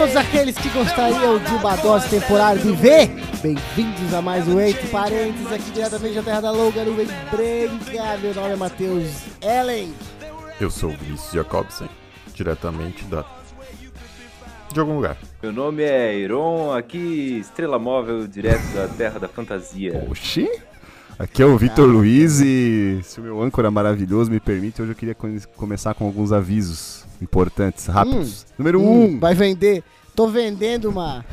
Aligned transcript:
Todos 0.00 0.16
aqueles 0.16 0.56
que 0.56 0.70
gostariam 0.70 1.38
de 1.38 1.50
uma 1.56 1.76
dose 1.76 2.08
temporária 2.08 2.58
de 2.58 2.72
ver. 2.72 3.10
Bem-vindos 3.42 4.14
a 4.14 4.22
mais 4.22 4.48
um 4.48 4.58
Eito 4.58 4.86
Parentes, 4.86 5.52
aqui 5.52 5.70
diretamente 5.72 6.14
da 6.14 6.22
Terra 6.22 6.40
da 6.40 6.50
Longa 6.50 6.82
Nuvem 6.86 7.06
Branca. 7.30 8.16
Meu 8.22 8.34
nome 8.34 8.52
é 8.54 8.56
Matheus 8.56 9.10
Ellen. 9.42 9.92
Eu 10.58 10.70
sou 10.70 10.88
o 10.88 10.96
Vinícius 10.96 11.32
Jacobsen, 11.34 11.86
diretamente 12.34 13.04
da. 13.04 13.26
de 14.72 14.80
algum 14.80 14.94
lugar. 14.94 15.18
Meu 15.42 15.52
nome 15.52 15.82
é 15.82 16.16
Iron, 16.16 16.72
aqui 16.72 17.36
Estrela 17.38 17.78
Móvel, 17.78 18.26
direto 18.26 18.72
da 18.72 18.88
Terra 18.88 19.18
da 19.20 19.28
Fantasia. 19.28 20.02
Oxi! 20.10 20.48
Aqui 21.18 21.42
é 21.42 21.46
o 21.46 21.58
Vitor 21.58 21.86
Luiz 21.86 22.40
e 22.40 23.00
se 23.02 23.20
o 23.20 23.22
meu 23.22 23.42
âncora 23.42 23.70
maravilhoso 23.70 24.30
me 24.30 24.40
permite, 24.40 24.80
hoje 24.80 24.92
eu 24.92 24.96
queria 24.96 25.14
co- 25.14 25.28
começar 25.54 25.92
com 25.92 26.06
alguns 26.06 26.32
avisos 26.32 27.04
importantes, 27.20 27.86
rápidos. 27.86 28.46
Número 28.58 28.80
1, 28.80 28.84
Hum, 28.84 29.04
um, 29.04 29.18
Vai 29.20 29.34
vender. 29.34 29.82
Tô 30.14 30.28
vendendo 30.28 30.88
uma. 30.90 31.24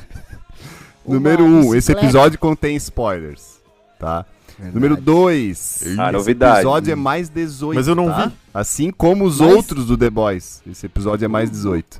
número 1.08 1.46
uma 1.46 1.60
1, 1.66 1.68
um, 1.70 1.76
esse 1.76 1.92
episódio 1.92 2.38
contém 2.40 2.76
spoilers, 2.76 3.58
tá? 4.00 4.26
Número 4.74 4.98
2, 4.98 5.84
Ah, 6.00 6.08
esse 6.08 6.12
novidade. 6.14 6.56
episódio 6.60 6.92
é 6.92 6.96
mais 6.96 7.30
18, 7.30 7.76
Mas 7.76 7.88
eu 7.88 7.94
não 7.96 8.08
tá? 8.08 8.26
vi. 8.28 8.34
Assim 8.54 8.90
como 8.92 9.24
os 9.26 9.40
Mas- 9.40 9.54
outros 9.54 9.86
do 9.86 9.96
The 9.96 10.10
Boys, 10.10 10.64
esse 10.70 10.86
episódio 10.88 11.26
é 11.26 11.28
mais 11.28 11.52
18. 11.52 12.00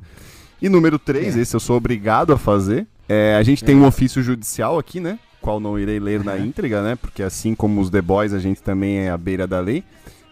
E 0.60 0.68
número 0.68 0.98
3, 0.98 1.36
É. 1.36 1.40
esse 1.40 1.54
eu 1.54 1.60
sou 1.60 1.76
obrigado 1.76 2.32
a 2.32 2.36
fazer, 2.38 2.84
é, 3.08 3.36
a 3.36 3.42
gente 3.44 3.62
tem 3.64 3.76
um 3.76 3.86
ofício 3.86 4.20
judicial 4.24 4.76
aqui, 4.76 4.98
né? 4.98 5.20
Qual 5.40 5.60
não 5.60 5.78
irei 5.78 6.00
ler 6.00 6.24
na 6.24 6.36
íntegra, 6.36 6.82
né? 6.82 6.96
Porque 6.96 7.22
assim 7.22 7.54
como 7.54 7.80
os 7.80 7.90
The 7.90 8.02
Boys, 8.02 8.32
a 8.34 8.40
gente 8.40 8.60
também 8.60 8.98
é 8.98 9.10
à 9.10 9.16
beira 9.16 9.46
da 9.46 9.60
lei. 9.60 9.84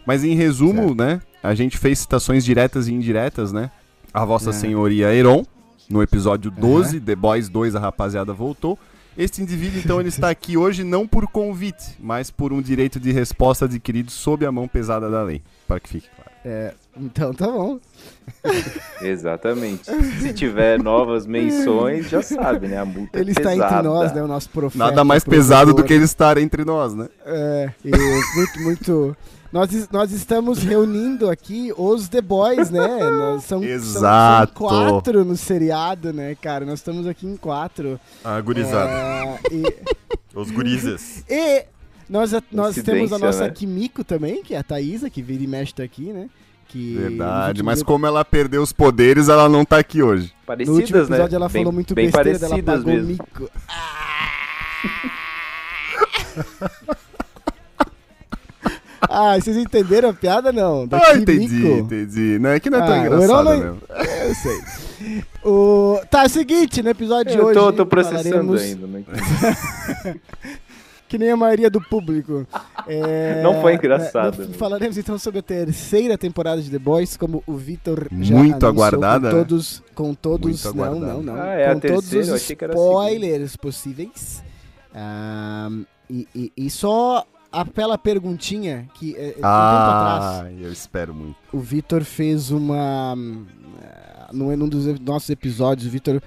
Mas 0.06 0.22
em 0.24 0.34
resumo, 0.34 0.94
né? 0.94 1.20
A 1.42 1.54
gente 1.54 1.76
fez 1.76 1.98
citações 1.98 2.44
diretas 2.44 2.88
e 2.88 2.94
indiretas, 2.94 3.52
né? 3.52 3.70
A 4.14 4.24
Vossa 4.24 4.50
É. 4.50 4.52
Senhoria 4.52 5.12
Heron, 5.12 5.44
no 5.90 6.02
episódio 6.02 6.50
12, 6.50 7.00
The 7.00 7.14
Boys 7.16 7.48
2, 7.48 7.74
a 7.74 7.80
rapaziada 7.80 8.32
voltou. 8.32 8.78
Este 9.18 9.40
indivíduo, 9.42 9.80
então, 9.82 9.98
ele 9.98 10.10
está 10.10 10.28
aqui 10.28 10.58
hoje 10.58 10.84
não 10.84 11.06
por 11.06 11.26
convite, 11.26 11.96
mas 11.98 12.30
por 12.30 12.52
um 12.52 12.60
direito 12.60 13.00
de 13.00 13.12
resposta 13.12 13.64
adquirido 13.64 14.10
sob 14.10 14.44
a 14.44 14.52
mão 14.52 14.68
pesada 14.68 15.10
da 15.10 15.22
lei. 15.22 15.42
Para 15.66 15.80
que 15.80 15.88
fique 15.88 16.06
claro. 16.14 16.30
É, 16.44 16.74
então 17.00 17.32
tá 17.32 17.46
bom. 17.46 17.80
Exatamente. 19.00 19.90
Se 20.20 20.32
tiver 20.32 20.78
novas 20.82 21.26
menções, 21.26 22.08
já 22.08 22.22
sabe, 22.22 22.68
né? 22.68 22.78
A 22.78 22.84
multa 22.84 23.18
Ele 23.18 23.30
é 23.30 23.32
está 23.32 23.50
pesada. 23.50 23.74
entre 23.74 23.82
nós, 23.88 24.12
né? 24.12 24.22
O 24.22 24.28
nosso 24.28 24.50
profeta. 24.50 24.84
Nada 24.84 25.02
mais 25.04 25.24
pesado 25.24 25.74
do 25.74 25.82
que 25.82 25.92
ele 25.92 26.04
estar 26.04 26.38
entre 26.38 26.64
nós, 26.64 26.94
né? 26.94 27.08
É, 27.24 27.70
e 27.84 27.90
muito, 27.90 28.60
muito. 28.60 29.16
Nós, 29.52 29.88
nós 29.90 30.12
estamos 30.12 30.62
reunindo 30.62 31.30
aqui 31.30 31.72
os 31.76 32.08
The 32.08 32.20
Boys, 32.20 32.70
né? 32.70 32.86
Nós 33.10 33.44
são, 33.44 33.60
são- 33.60 33.64
Exato. 33.64 34.58
São, 34.58 34.68
quatro 34.68 35.24
no 35.24 35.36
seriado, 35.36 36.12
né, 36.12 36.34
cara? 36.40 36.64
Nós 36.64 36.80
estamos 36.80 37.06
aqui 37.06 37.26
em 37.26 37.36
quatro. 37.36 37.98
A 38.24 38.40
gurizada. 38.40 38.90
É, 38.90 39.38
e, 39.52 39.62
Os 40.34 40.50
gurizes. 40.50 41.24
e 41.28 41.64
nós, 42.08 42.32
nós 42.52 42.74
temos 42.76 43.12
a 43.12 43.18
nossa 43.18 43.44
né? 43.44 43.50
Kimiko 43.50 44.04
também, 44.04 44.42
que 44.42 44.54
é 44.54 44.58
a 44.58 44.62
Thaísa, 44.62 45.08
que 45.08 45.22
vira 45.22 45.42
e 45.42 45.46
mexe 45.46 45.74
tá 45.74 45.82
aqui, 45.82 46.12
né? 46.12 46.28
Que 46.68 46.96
Verdade, 46.96 47.62
mas 47.62 47.82
como 47.82 48.04
ela 48.06 48.24
perdeu 48.24 48.60
os 48.60 48.72
poderes, 48.72 49.28
ela 49.28 49.48
não 49.48 49.64
tá 49.64 49.78
aqui 49.78 50.02
hoje. 50.02 50.32
No 50.46 50.52
último 50.52 50.66
Parecidas, 50.76 51.08
episódio 51.08 51.30
né? 51.30 51.36
ela 51.36 51.48
bem, 51.48 51.62
falou 51.62 51.72
muito 51.72 51.94
bem 51.94 52.06
besteira, 52.10 52.30
ela 52.30 52.38
parecidas 52.48 52.74
pagou 52.78 52.92
mesmo. 52.92 53.08
mico. 53.08 53.50
Ah, 53.68 54.32
vocês 59.40 59.56
entenderam 59.56 60.10
a 60.10 60.12
piada 60.14 60.52
não? 60.52 60.86
Da 60.86 60.98
Ah, 60.98 61.16
entendi, 61.16 61.66
entendi. 61.66 62.38
Não, 62.38 62.50
é 62.50 62.60
que 62.60 62.70
não 62.70 62.78
é 62.78 62.86
tão 62.86 62.94
Ah, 62.94 62.98
engraçado 62.98 63.44
não- 63.44 63.58
mesmo. 63.58 63.78
É, 63.90 64.30
Eu 64.30 64.34
sei. 64.34 64.60
O... 65.44 66.00
Tá, 66.10 66.22
é 66.22 66.26
o 66.26 66.30
seguinte, 66.30 66.82
no 66.82 66.88
episódio 66.90 67.32
de 67.32 67.38
Eu 67.38 67.46
hoje. 67.46 67.54
tô, 67.58 67.72
tô 67.72 67.86
processando 67.86 68.22
falaremos, 68.24 68.62
ainda, 68.62 68.86
né? 68.86 69.04
Que 71.08 71.18
nem 71.18 71.30
a 71.30 71.36
maioria 71.36 71.70
do 71.70 71.80
público. 71.80 72.44
É, 72.84 73.40
Não 73.40 73.60
foi 73.62 73.74
engraçado, 73.74 74.38
né, 74.40 74.46
né? 74.48 74.54
falaremos 74.54 74.98
então 74.98 75.16
sobre 75.16 75.38
a 75.38 75.42
terceira 75.42 76.18
temporada 76.18 76.60
de 76.60 76.68
The 76.68 76.80
Boys, 76.80 77.16
como 77.16 77.44
o 77.46 77.54
Vitor 77.54 78.08
já 78.22 78.34
Muito 78.34 78.66
aguardada, 78.66 79.30
Com 79.30 79.36
né? 79.36 79.44
todos. 79.44 79.82
Com 79.94 80.14
todos. 80.14 80.64
Muito 80.64 80.76
não, 80.76 80.84
aguardada. 80.84 81.12
não, 81.12 81.22
não. 81.22 81.34
Ah, 81.40 81.54
é 81.54 81.70
a 81.70 81.74
com 81.74 81.80
todos 81.80 82.10
terceira? 82.10 82.26
Eu 82.26 82.34
os 82.34 82.42
achei 82.42 82.56
que 82.56 82.64
era 82.64 82.72
a 82.72 82.76
segunda. 82.76 82.90
spoilers 82.92 83.56
possíveis. 83.56 84.42
Ah, 84.92 85.68
e, 86.10 86.26
e- 86.34 86.52
e 86.56 86.70
só 86.70 87.24
aquela 87.60 87.96
perguntinha 87.98 88.88
que. 88.94 89.14
é, 89.16 89.26
é, 89.26 89.28
um 89.30 89.32
tempo 89.32 89.42
atrás. 89.44 90.24
Ah, 90.24 90.52
eu 90.60 90.72
espero 90.72 91.14
muito. 91.14 91.36
o 91.52 91.58
Vitor 91.58 92.04
fez 92.04 92.50
uma. 92.50 93.14
eh, 93.82 94.26
Num, 94.32 94.56
num 94.56 94.68
dos 94.68 94.98
nossos 95.00 95.30
episódios, 95.30 95.86
o 95.86 95.90
Vitor 95.90 96.20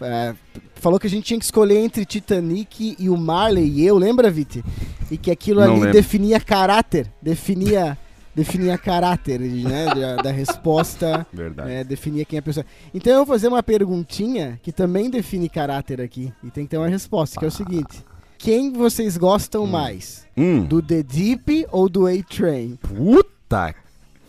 eh, 0.00 0.34
falou 0.76 0.98
que 0.98 1.06
a 1.06 1.10
gente 1.10 1.24
tinha 1.24 1.38
que 1.38 1.44
escolher 1.44 1.78
entre 1.78 2.04
Titanic 2.06 2.96
e 2.98 3.08
o 3.10 3.16
Marley 3.16 3.68
e 3.68 3.84
eu, 3.86 3.98
lembra, 3.98 4.30
Viti? 4.30 4.64
E 5.10 5.18
que 5.18 5.30
aquilo 5.30 5.60
Não 5.60 5.66
ali 5.72 5.74
lembro. 5.80 5.92
definia 5.92 6.40
caráter, 6.40 7.12
definia, 7.20 7.98
definia 8.34 8.78
caráter, 8.78 9.38
né? 9.40 9.84
Da, 9.94 10.16
da 10.16 10.30
resposta, 10.30 11.26
Verdade. 11.30 11.68
né, 11.68 11.84
definia 11.84 12.24
quem 12.24 12.38
é 12.38 12.40
a 12.40 12.42
pessoa. 12.42 12.64
Então 12.94 13.12
eu 13.12 13.18
vou 13.18 13.26
fazer 13.26 13.48
uma 13.48 13.62
perguntinha 13.62 14.58
que 14.62 14.72
também 14.72 15.10
define 15.10 15.48
caráter 15.50 16.00
aqui. 16.00 16.32
E 16.42 16.50
tem 16.50 16.64
que 16.64 16.70
ter 16.70 16.78
uma 16.78 16.88
resposta, 16.88 17.38
que 17.38 17.44
é 17.44 17.48
o 17.48 17.52
seguinte. 17.52 18.02
Quem 18.42 18.72
vocês 18.72 19.16
gostam 19.16 19.66
mais? 19.66 20.26
Hum, 20.36 20.64
Do 20.64 20.82
The 20.82 21.02
Deep 21.02 21.66
ou 21.70 21.88
do 21.88 22.06
A-Train? 22.08 22.76
puta 22.76 23.72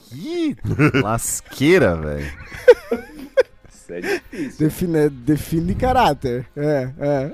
que 0.10 0.56
lasqueira, 1.02 1.96
velho. 1.96 2.32
Isso 3.68 3.92
é 3.94 4.02
difícil. 4.02 4.60
Define, 4.60 5.10
define 5.10 5.74
caráter. 5.74 6.46
É, 6.56 6.90
é. 7.00 7.32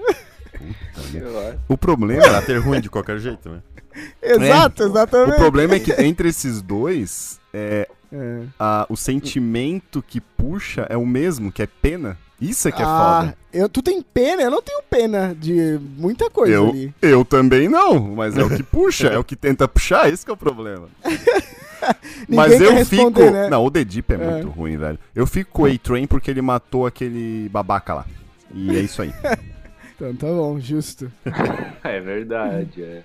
acho. 0.96 1.60
O 1.68 1.78
problema, 1.78 2.22
Caráter 2.22 2.60
ruim 2.60 2.80
de 2.80 2.90
qualquer 2.90 3.20
jeito, 3.20 3.50
né? 3.50 3.62
Exato, 4.24 4.84
o 4.84 4.88
exatamente. 4.88 5.36
problema 5.36 5.76
é 5.76 5.80
que 5.82 5.92
entre 6.02 6.30
esses 6.30 6.62
dois, 6.62 7.40
é, 7.54 7.90
É. 8.14 8.42
a- 8.58 8.86
o 8.90 8.96
sentimento 8.96 10.02
que 10.02 10.22
puxa 10.22 10.86
é 10.90 10.96
o 10.96 11.06
mesmo, 11.06 11.52
que 11.52 11.62
é 11.62 11.68
pena. 11.68 12.18
Isso 12.42 12.68
é 12.68 12.72
que 12.72 12.82
é 12.82 12.86
ah, 12.86 13.20
foda. 13.22 13.38
eu, 13.52 13.68
tu 13.68 13.82
tem 13.82 14.02
pena? 14.02 14.44
Eu 14.44 14.52
não 14.52 14.62
tenho 14.62 14.82
pena 14.90 15.36
de 15.38 15.80
muita 15.98 16.30
coisa 16.30 16.54
Eu, 16.54 16.70
ali. 16.70 16.94
eu 17.02 17.26
também 17.26 17.68
não, 17.68 18.00
mas 18.16 18.38
é 18.38 18.44
o 18.44 18.50
que 18.50 18.64
puxa, 18.64 19.08
é 19.08 19.18
o 19.18 19.24
que 19.24 19.36
tenta 19.36 19.68
puxar, 19.68 20.08
esse 20.12 20.24
que 20.24 20.32
é 20.32 20.34
o 20.34 20.38
problema. 20.38 20.88
mas 22.28 22.58
quer 22.58 22.62
eu 22.62 22.86
fico. 22.86 23.20
né? 23.32 23.50
Não, 23.50 23.66
o 23.66 23.72
The 23.72 23.84
Deep 23.84 24.14
é, 24.14 24.16
É. 24.16 24.18
muito 24.18 24.50
ruim, 24.50 24.78
velho. 24.78 25.00
Eu 25.16 25.26
fico 25.28 25.52
com 25.52 25.64
o 25.64 25.66
A-Train 25.66 26.08
porque 26.08 26.32
ele 26.32 26.42
matou 26.42 26.86
aquele 26.86 27.50
babaca 27.50 27.94
lá. 27.94 28.06
E 28.54 28.76
é 28.76 28.80
isso 28.80 29.02
aí. 29.02 29.14
Então 30.02 30.16
tá 30.16 30.28
bom, 30.28 30.58
justo. 30.62 31.12
É 31.84 32.00
verdade, 32.00 32.82
é. 32.82 33.02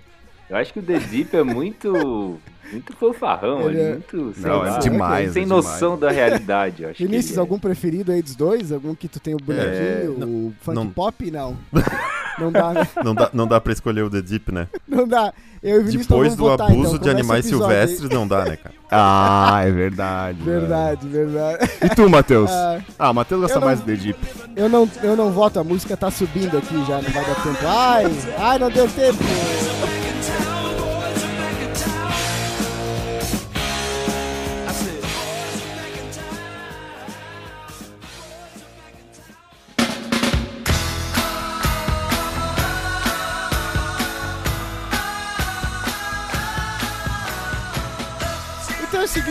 Eu 0.55 0.61
acho 0.61 0.73
que 0.73 0.79
o 0.79 0.83
The 0.83 0.99
Deep 1.01 1.37
é 1.37 1.43
muito. 1.43 2.39
Muito 2.73 2.97
fanfarrão, 2.97 3.69
Ele 3.69 3.79
é- 3.79 3.83
é 3.83 3.91
muito. 3.93 4.33
sei 4.41 4.51
Não, 4.51 4.59
lá, 4.61 4.77
é 4.77 4.79
demais. 4.79 5.33
Sem 5.33 5.43
é 5.43 5.47
noção 5.47 5.99
da 5.99 6.11
realidade, 6.11 6.83
eu 6.83 6.89
acho. 6.89 6.97
que 6.97 7.07
Vinícius, 7.07 7.37
é. 7.37 7.41
algum 7.41 7.59
preferido 7.59 8.11
aí 8.11 8.23
dos 8.23 8.35
dois? 8.35 8.73
Algum 8.73 8.95
que 8.95 9.07
tu 9.07 9.21
tem 9.21 9.35
o 9.35 9.37
bonequinho? 9.37 10.17
É, 10.21 10.25
o 10.25 10.53
funk 10.63 10.75
não. 10.75 10.89
pop? 10.89 11.31
Não. 11.31 11.57
não 12.39 12.51
dá, 12.51 12.73
né? 12.73 12.89
Não 13.05 13.15
dá, 13.15 13.31
não 13.35 13.47
dá 13.47 13.61
pra 13.61 13.73
escolher 13.73 14.03
o 14.03 14.11
The 14.11 14.23
Deep, 14.23 14.51
né? 14.51 14.67
Não 14.89 15.07
dá. 15.07 15.33
Eu 15.63 15.83
e 15.89 15.97
Depois 15.99 16.35
do 16.35 16.45
votar, 16.45 16.71
abuso 16.71 16.91
então. 16.97 16.99
de 17.01 17.11
animais 17.11 17.45
aí. 17.45 17.51
silvestres, 17.51 18.09
não 18.11 18.27
dá, 18.27 18.45
né, 18.45 18.57
cara? 18.57 18.75
Ah, 18.91 19.63
é 19.65 19.71
verdade. 19.71 20.39
velho. 20.43 20.61
Verdade, 20.61 21.09
verdade. 21.09 21.71
E 21.85 21.89
tu, 21.97 22.09
Matheus? 22.09 22.51
Ah, 22.51 22.81
Ah, 22.99 23.11
o 23.11 23.15
Matheus 23.15 23.41
gosta 23.43 23.59
não- 23.61 23.67
mais 23.67 23.81
do 23.81 23.87
The 23.87 23.95
Deep. 23.97 24.19
eu, 24.57 24.69
não, 24.69 24.89
eu 25.03 25.17
não 25.17 25.31
voto, 25.33 25.59
a 25.61 25.65
música 25.65 25.97
tá 25.97 26.11
subindo 26.11 26.57
aqui 26.57 26.77
já, 26.87 27.01
não 27.03 27.11
vai 27.11 27.25
dar 27.25 27.35
tempo. 27.43 27.59
Ai, 27.67 28.05
ai, 28.39 28.59
não 28.59 28.71
deu 28.71 28.89
tempo. 28.89 29.19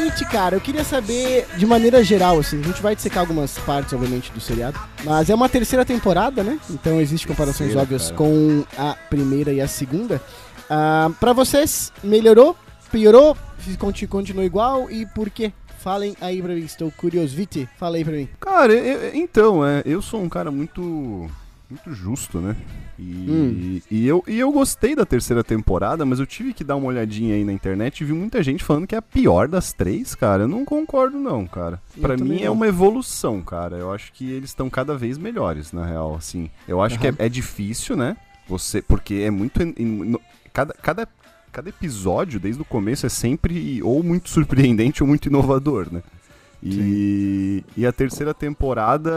Seguinte, 0.03 0.25
cara, 0.25 0.55
eu 0.55 0.61
queria 0.61 0.83
saber, 0.83 1.47
de 1.57 1.65
maneira 1.65 2.03
geral, 2.03 2.39
assim, 2.39 2.59
a 2.59 2.63
gente 2.63 2.81
vai 2.81 2.95
dissecar 2.95 3.19
algumas 3.21 3.57
partes, 3.59 3.94
obviamente, 3.94 4.31
do 4.31 4.39
seriado, 4.39 4.79
mas 5.03 5.29
é 5.29 5.35
uma 5.35 5.47
terceira 5.50 5.85
temporada, 5.85 6.44
né? 6.44 6.59
Então 6.69 7.00
existe 7.00 7.27
comparações 7.27 7.69
Terceira, 7.73 7.81
óbvias 7.81 8.03
cara. 8.11 8.15
com 8.17 8.63
a 8.77 8.95
primeira 9.09 9.51
e 9.53 9.61
a 9.61 9.67
segunda. 9.67 10.21
Ah, 10.69 11.09
pra 11.19 11.33
vocês, 11.33 11.91
melhorou? 12.03 12.55
Piorou? 12.91 13.35
Conti- 13.79 14.07
Continuou 14.07 14.45
igual? 14.45 14.89
E 14.91 15.05
por 15.05 15.29
quê? 15.29 15.51
Falem 15.79 16.15
aí 16.21 16.41
pra 16.41 16.53
mim, 16.53 16.61
estou 16.63 16.91
curioso. 16.91 17.35
Viti, 17.35 17.67
fala 17.77 17.97
aí 17.97 18.03
pra 18.05 18.13
mim. 18.13 18.29
Cara, 18.39 18.71
eu- 18.73 19.15
então, 19.15 19.65
é, 19.65 19.81
eu 19.85 20.01
sou 20.01 20.21
um 20.21 20.29
cara 20.29 20.51
muito 20.51 21.29
muito 21.69 21.94
justo, 21.94 22.39
né? 22.39 22.55
E, 23.00 23.04
Hum. 23.04 23.81
e, 23.90 24.07
eu, 24.07 24.24
e 24.28 24.40
eu 24.40 24.51
gostei 24.51 24.95
da 24.95 25.06
terceira 25.06 25.44
temporada, 25.44 26.06
mas 26.06 26.19
eu 26.19 26.25
tive 26.28 26.54
que 26.54 26.63
dar 26.63 26.75
uma 26.75 26.88
olhadinha 26.88 27.36
aí 27.36 27.44
na 27.44 27.51
internet 27.51 28.01
e 28.01 28.06
vi 28.06 28.13
muita 28.13 28.44
gente 28.44 28.63
falando 28.63 28.86
que 28.86 28.94
é 28.95 28.98
a 28.98 29.01
pior 29.01 29.48
das 29.48 29.74
três, 29.74 30.13
cara. 30.16 30.44
Eu 30.44 30.48
não 30.48 30.63
concordo, 30.63 31.18
não, 31.18 31.45
cara. 31.48 31.81
Também 32.00 32.18
mim 32.38 32.42
é 32.42 32.45
não. 32.45 32.54
uma 32.54 32.68
evolução, 32.68 33.42
cara. 33.42 33.78
Eu 33.78 33.92
acho 33.92 34.13
que 34.13 34.31
eles 34.31 34.51
estão 34.51 34.69
cada 34.69 34.95
vez 34.95 35.18
melhores, 35.18 35.72
na 35.74 35.86
real, 35.86 36.16
assim. 36.16 36.50
Eu 36.68 36.81
acho 36.81 37.00
que 37.00 37.07
é, 37.07 37.13
é 37.18 37.28
difícil, 37.30 37.95
né? 37.95 38.16
Você, 38.48 38.81
porque 38.81 39.16
é 39.16 39.31
muito. 39.31 39.62
in- 39.63 39.74
in- 39.78 40.18
cada, 40.54 40.74
cada, 40.75 41.07
cada 41.51 41.69
episódio, 41.69 42.39
desde 42.39 42.62
o 42.62 42.66
começo, 42.66 43.06
é 43.06 43.10
sempre 43.10 43.81
ou 43.81 44.04
muito 44.04 44.30
surpreendente 44.30 45.01
ou 45.01 45.07
muito 45.07 45.28
inovador, 45.28 45.88
né? 45.92 46.04
E, 46.65 47.63
e 47.75 47.86
a 47.86 47.92
terceira 47.92 48.33
temporada, 48.33 49.12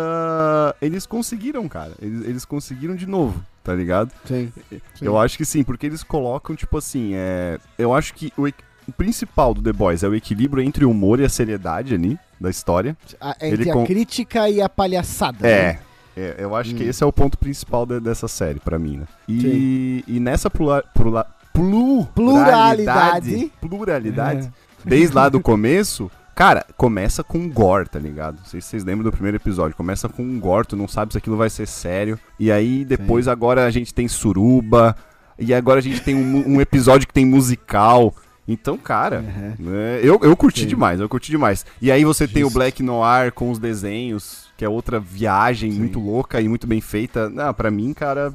eles 0.80 1.06
conseguiram, 1.06 1.68
cara. 1.68 1.92
Eles, 2.00 2.26
eles 2.26 2.44
conseguiram 2.44 2.94
de 2.94 3.06
novo, 3.06 3.40
tá 3.62 3.74
ligado? 3.74 4.10
Sim. 4.24 4.52
Eu 5.00 5.18
acho 5.18 5.36
que 5.36 5.44
sim, 5.44 5.62
porque 5.62 5.86
eles 5.86 6.02
colocam, 6.02 6.56
tipo 6.56 6.76
assim, 6.78 7.12
é. 7.14 7.58
Eu 7.78 7.94
acho 7.94 8.14
que 8.14 8.32
o, 8.36 8.46
o 8.88 8.92
principal 8.92 9.54
do 9.54 9.62
The 9.62 9.72
Boys 9.72 10.02
é 10.02 10.08
o 10.08 10.14
equilíbrio 10.14 10.62
entre 10.62 10.84
o 10.84 10.90
humor 10.90 11.20
e 11.20 11.24
a 11.24 11.28
seriedade 11.28 11.94
ali 11.94 12.18
da 12.40 12.50
história. 12.50 12.96
A- 13.20 13.36
entre 13.40 13.62
Ele 13.62 13.70
a 13.70 13.74
com- 13.74 13.86
crítica 13.86 14.48
e 14.48 14.60
a 14.60 14.68
palhaçada. 14.68 15.46
É. 15.46 15.72
né? 15.74 15.78
é, 16.16 16.36
eu 16.38 16.54
acho 16.56 16.74
que 16.74 16.82
Hum. 16.84 16.88
esse 16.88 17.02
é 17.02 17.06
o 17.06 17.12
ponto 17.12 17.38
principal 17.38 17.84
de- 17.86 18.00
dessa 18.00 18.26
série, 18.28 18.58
pra 18.60 18.78
mim, 18.78 18.96
né? 18.98 19.06
E, 19.28 20.02
e 20.08 20.18
nessa 20.18 20.48
plura, 20.50 20.82
plura, 20.94 21.26
plu- 21.52 22.06
Pluralidade. 22.06 23.52
pluralidade, 23.60 24.50
desde 24.84 25.14
lá 25.14 25.28
do 25.28 25.40
começo, 25.40 26.10
cara, 26.36 26.64
começa 26.76 27.24
com 27.24 27.48
gore, 27.48 27.88
tá 27.88 27.98
ligado? 27.98 28.36
Não 28.38 28.44
sei 28.44 28.60
se 28.60 28.68
vocês 28.68 28.84
lembram 28.84 29.04
do 29.04 29.10
primeiro 29.12 29.38
episódio. 29.38 29.76
Começa 29.76 30.08
com 30.08 30.22
um 30.22 30.38
gore, 30.38 30.66
tu 30.68 30.76
não 30.76 30.86
sabe 30.86 31.10
se 31.12 31.18
aquilo 31.18 31.36
vai 31.36 31.50
ser 31.50 31.66
sério. 31.66 32.16
E 32.38 32.52
aí, 32.52 32.84
depois, 32.84 33.26
agora 33.26 33.64
a 33.66 33.70
gente 33.70 33.92
tem 33.92 34.06
suruba. 34.06 34.94
E 35.38 35.52
agora 35.52 35.80
a 35.80 35.82
gente 35.82 36.00
tem 36.02 36.14
um, 36.14 36.56
um 36.56 36.60
episódio 36.60 37.06
que 37.08 37.12
tem 37.12 37.24
musical. 37.26 38.14
Então, 38.48 38.78
cara, 38.78 39.24
Uhum. 39.58 39.74
é, 39.74 40.00
eu, 40.04 40.20
eu 40.22 40.36
curti 40.36 40.60
Sim. 40.60 40.66
demais, 40.68 41.00
eu 41.00 41.08
curti 41.08 41.30
demais. 41.32 41.66
E 41.82 41.90
aí 41.90 42.04
você 42.04 42.28
tem 42.28 42.42
o 42.44 42.46
Justo. 42.46 42.58
Black 42.58 42.80
Noir 42.82 43.32
com 43.32 43.50
os 43.50 43.58
desenhos, 43.58 44.46
que 44.56 44.64
é 44.64 44.68
outra 44.68 45.00
viagem 45.00 45.72
Sim. 45.72 45.78
muito 45.80 45.98
louca 45.98 46.40
e 46.40 46.48
muito 46.48 46.64
bem 46.66 46.80
feita. 46.80 47.32
Ah, 47.38 47.52
pra 47.52 47.72
mim, 47.72 47.92
cara, 47.92 48.32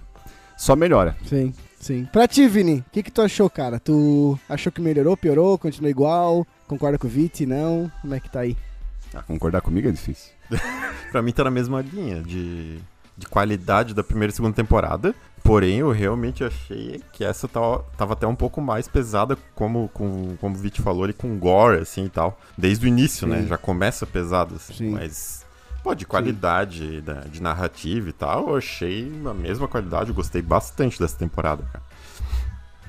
só 0.57 0.75
melhora. 0.75 1.15
Sim, 1.25 1.53
sim. 1.79 2.05
Pra 2.11 2.27
ti, 2.27 2.45
Vini, 2.47 2.83
o 2.87 2.91
que, 2.91 3.03
que 3.03 3.11
tu 3.11 3.21
achou, 3.21 3.49
cara? 3.49 3.79
Tu 3.79 4.37
achou 4.49 4.69
que 4.71 4.81
melhorou, 4.81 5.15
piorou, 5.15 5.57
continua 5.57 5.89
igual? 5.89 6.45
Concorda 6.71 6.97
com 6.97 7.05
o 7.05 7.09
Viti? 7.09 7.45
Não? 7.45 7.91
Como 8.01 8.15
é 8.15 8.19
que 8.21 8.29
tá 8.29 8.39
aí? 8.39 8.55
Ah, 9.13 9.21
concordar 9.21 9.59
comigo 9.59 9.89
é 9.89 9.91
difícil. 9.91 10.31
Pra 11.11 11.21
mim 11.21 11.33
tá 11.33 11.43
na 11.43 11.51
mesma 11.51 11.81
linha 11.81 12.21
de, 12.21 12.79
de 13.17 13.27
qualidade 13.27 13.93
da 13.93 14.01
primeira 14.01 14.31
e 14.31 14.33
segunda 14.33 14.55
temporada. 14.55 15.13
Porém, 15.43 15.79
eu 15.79 15.91
realmente 15.91 16.45
achei 16.45 17.01
que 17.11 17.25
essa 17.25 17.45
tava, 17.45 17.79
tava 17.97 18.13
até 18.13 18.25
um 18.25 18.35
pouco 18.35 18.61
mais 18.61 18.87
pesada, 18.87 19.37
como, 19.53 19.89
com, 19.89 20.37
como 20.37 20.55
o 20.55 20.57
Vit 20.57 20.81
falou 20.81 21.03
ali, 21.03 21.11
com 21.11 21.37
gore, 21.37 21.81
assim 21.81 22.05
e 22.05 22.09
tal. 22.09 22.39
Desde 22.57 22.85
o 22.85 22.87
início, 22.87 23.27
Sim. 23.27 23.33
né? 23.33 23.45
Já 23.47 23.57
começa 23.57 24.05
pesado, 24.05 24.55
assim. 24.55 24.73
Sim. 24.73 24.91
Mas, 24.91 25.45
pô, 25.83 25.93
de 25.93 26.05
qualidade, 26.05 27.01
da, 27.01 27.15
de 27.15 27.41
narrativa 27.41 28.07
e 28.07 28.13
tal, 28.13 28.47
eu 28.47 28.55
achei 28.55 29.11
a 29.25 29.33
mesma 29.33 29.67
qualidade. 29.67 30.11
Eu 30.11 30.15
gostei 30.15 30.41
bastante 30.41 30.97
dessa 30.97 31.17
temporada, 31.17 31.65
cara. 31.65 31.90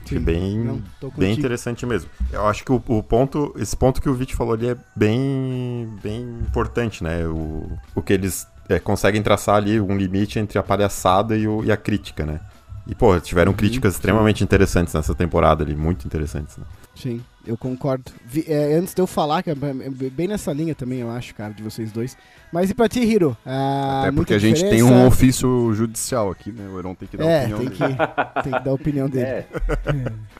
Sim. 0.08 0.20
bem, 0.20 0.58
Não, 0.58 0.82
bem 1.16 1.32
interessante 1.34 1.84
mesmo. 1.86 2.10
Eu 2.32 2.46
acho 2.46 2.64
que 2.64 2.72
o, 2.72 2.76
o 2.88 3.02
ponto, 3.02 3.52
esse 3.58 3.76
ponto 3.76 4.00
que 4.00 4.08
o 4.08 4.14
Vit 4.14 4.34
falou 4.34 4.54
ali 4.54 4.68
é 4.68 4.76
bem, 4.96 5.88
bem 6.02 6.20
importante, 6.22 7.02
né? 7.02 7.26
O, 7.26 7.78
o 7.94 8.02
que 8.02 8.12
eles 8.12 8.46
é, 8.68 8.78
conseguem 8.78 9.22
traçar 9.22 9.56
ali 9.56 9.80
um 9.80 9.96
limite 9.96 10.38
entre 10.38 10.58
a 10.58 10.62
palhaçada 10.62 11.36
e, 11.36 11.46
o- 11.46 11.64
e 11.64 11.70
a 11.72 11.76
crítica, 11.76 12.24
né? 12.24 12.40
E, 12.86 12.94
pô, 12.94 13.18
tiveram 13.20 13.52
Uhum, 13.52 13.56
críticas 13.58 13.94
sim. 13.94 13.98
extremamente 13.98 14.42
interessantes 14.42 14.92
nessa 14.94 15.14
temporada 15.14 15.62
ali, 15.62 15.74
muito 15.76 16.06
interessantes, 16.06 16.56
né? 16.56 16.64
Sim, 16.94 17.20
eu 17.46 17.56
concordo. 17.56 18.10
Vi- 18.24 18.44
é, 18.48 18.74
antes 18.74 18.94
de 18.94 19.00
eu 19.02 19.06
falar, 19.06 19.42
que 19.42 19.50
é 19.50 19.54
bem 19.54 20.28
nessa 20.28 20.52
linha 20.52 20.74
também, 20.74 21.00
eu 21.00 21.10
acho, 21.10 21.34
cara, 21.34 21.52
de 21.52 21.62
vocês 21.62 21.90
dois. 21.92 22.16
Mas 22.52 22.68
e 22.70 22.74
pra 22.74 22.88
ti, 22.88 23.00
Hiro? 23.00 23.34
Ah, 23.46 24.00
Até 24.02 24.06
porque 24.12 24.16
muita 24.16 24.34
a 24.34 24.38
gente 24.38 24.60
tem 24.60 24.70
diferença? 24.76 24.92
um 24.94 25.06
ofício 25.06 25.72
judicial 25.74 26.30
aqui, 26.30 26.52
né? 26.52 26.68
O 26.68 26.78
Heron 26.78 26.94
tem 26.94 27.08
que 27.08 27.16
dar 27.16 27.24
a 27.24 27.28
É, 27.30 27.46
um 27.46 27.54
opinião 27.54 27.58
tem 27.58 27.68
dele. 27.68 27.96
que, 27.96 28.42
tem 28.42 28.52
que 28.52 28.58
dar 28.64 28.70
a 28.70 28.74
opinião 28.74 29.08
dele. 29.08 29.24
É. 29.26 29.46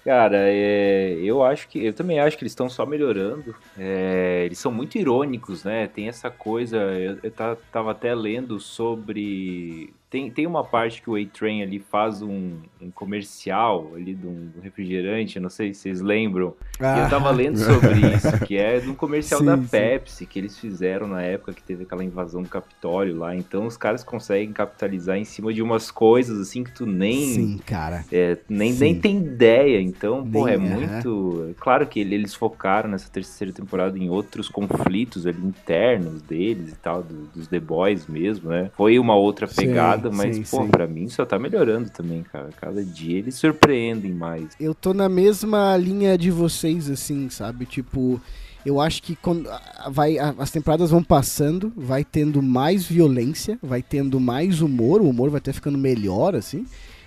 Cara, 0.05 0.37
é, 0.39 1.15
eu 1.23 1.43
acho 1.43 1.69
que. 1.69 1.85
Eu 1.85 1.93
também 1.95 2.21
acho 2.21 2.37
que 2.37 2.43
eles 2.45 2.53
estão 2.53 2.69
só 2.69 2.85
melhorando. 2.85 3.55
É, 3.79 4.43
eles 4.45 4.59
são 4.59 4.71
muito 4.71 4.99
irônicos, 4.99 5.65
né? 5.65 5.87
Tem 5.87 6.09
essa 6.09 6.29
coisa. 6.31 6.77
Eu, 6.77 7.19
eu 7.23 7.31
ta- 7.31 7.57
tava 7.73 7.93
até 7.93 8.15
lendo 8.15 8.61
sobre. 8.61 9.93
Tem, 10.13 10.31
tem 10.31 10.47
uma 10.47 10.63
parte 10.63 11.01
que 11.01 11.09
o 11.09 11.17
A-Train 11.17 11.63
ali 11.63 11.79
faz 11.79 12.21
um, 12.21 12.59
um 12.79 12.91
comercial 12.91 13.93
ali 13.95 14.15
de 14.15 14.27
um 14.27 14.51
refrigerante, 14.63 15.41
não 15.41 15.49
sei 15.49 15.73
se 15.73 15.81
vocês 15.81 16.03
lembram. 16.03 16.55
E 16.79 16.83
eu 16.85 17.09
tava 17.09 17.31
Ah, 17.31 17.33
lendo 17.33 17.57
sobre 17.57 17.99
isso, 18.15 18.39
que 18.41 18.59
é 18.59 18.79
de 18.79 18.91
um 18.91 18.95
comercial 18.95 19.41
Sim, 19.41 19.47
da 19.47 19.57
sim. 19.57 19.69
Pepsi 19.69 20.27
que 20.27 20.39
eles 20.39 20.59
fizeram 20.59 21.07
na 21.07 21.23
época 21.23 21.55
que 21.55 21.63
teve 21.63 21.85
aquela 21.85 22.05
invasão 22.05 22.43
do 22.43 22.49
Capitólio 22.51 23.17
lá. 23.17 23.35
Então 23.35 23.67
os 23.67 23.79
caras 23.79 24.05
conseguem 24.05 24.53
capitalizar 24.53 25.17
em 25.17 25.25
cima 25.25 25.51
de 25.51 25.63
umas 25.63 25.91
coisas 25.91 26.39
assim 26.39 26.63
que 26.63 26.73
tu 26.73 26.85
nem 26.85 27.13
Sim, 27.15 27.59
cara. 27.65 28.05
é, 28.13 28.37
nem, 28.51 28.73
Sim. 28.73 28.79
nem 28.81 29.01
tem 29.01 29.17
ideia, 29.19 29.81
então, 29.81 30.29
pô, 30.31 30.47
é 30.47 30.59
muito. 30.59 31.55
Claro 31.59 31.87
que 31.87 32.01
ele- 32.01 32.15
eles 32.17 32.35
focaram 32.35 32.91
nessa 32.91 33.09
terceira 33.11 33.53
temporada 33.53 33.99
em 33.99 34.11
outros 34.11 34.49
conflitos 34.49 35.27
ali 35.27 35.39
internos 35.43 36.21
deles 36.23 36.73
e 36.73 36.77
tal, 36.77 37.03
do- 37.03 37.27
dos 37.29 37.49
The 37.49 37.61
Boys 37.61 38.07
mesmo, 38.07 38.51
né? 38.51 38.71
Foi 38.77 38.99
uma 38.99 39.15
outra 39.15 39.47
Sim, 39.47 39.55
pegada, 40.03 40.11
mas, 40.11 40.37
sim, 40.37 40.43
pô, 40.57 40.65
sim. 40.65 40.69
pra 40.69 40.87
mim 40.87 41.09
só 41.09 41.25
tá 41.25 41.39
melhorando 41.39 41.91
também, 41.91 42.23
cara. 42.23 42.51
Cada 42.61 42.85
dia 42.85 43.19
eles 43.19 43.35
surpreendem 43.37 44.13
mais. 44.13 44.49
Eu 44.59 44.75
tô 44.75 44.93
na 44.93 45.09
mesma 45.09 45.77
linha 45.77 46.17
de 46.19 46.31
vocês, 46.31 46.91
assim, 46.91 47.29
sabe? 47.29 47.67
Tipo, 47.67 48.21
eu 48.65 48.81
acho 48.81 49.03
que 49.03 49.17
quando 49.17 49.49
vai, 49.91 50.19
as 50.19 50.51
temporadas 50.51 50.91
vão 50.91 51.03
passando, 51.03 51.73
vai 51.77 52.05
tendo 52.05 52.43
mais 52.43 52.85
violência, 52.85 53.59
vai 53.63 53.83
tendo 53.83 54.19
mais 54.21 54.61
humor, 54.61 55.01
o 55.01 55.09
humor 55.09 55.31
vai 55.31 55.39
até 55.39 55.53
ficando 55.53 55.79
melhor, 55.79 56.35
assim, 56.35 56.67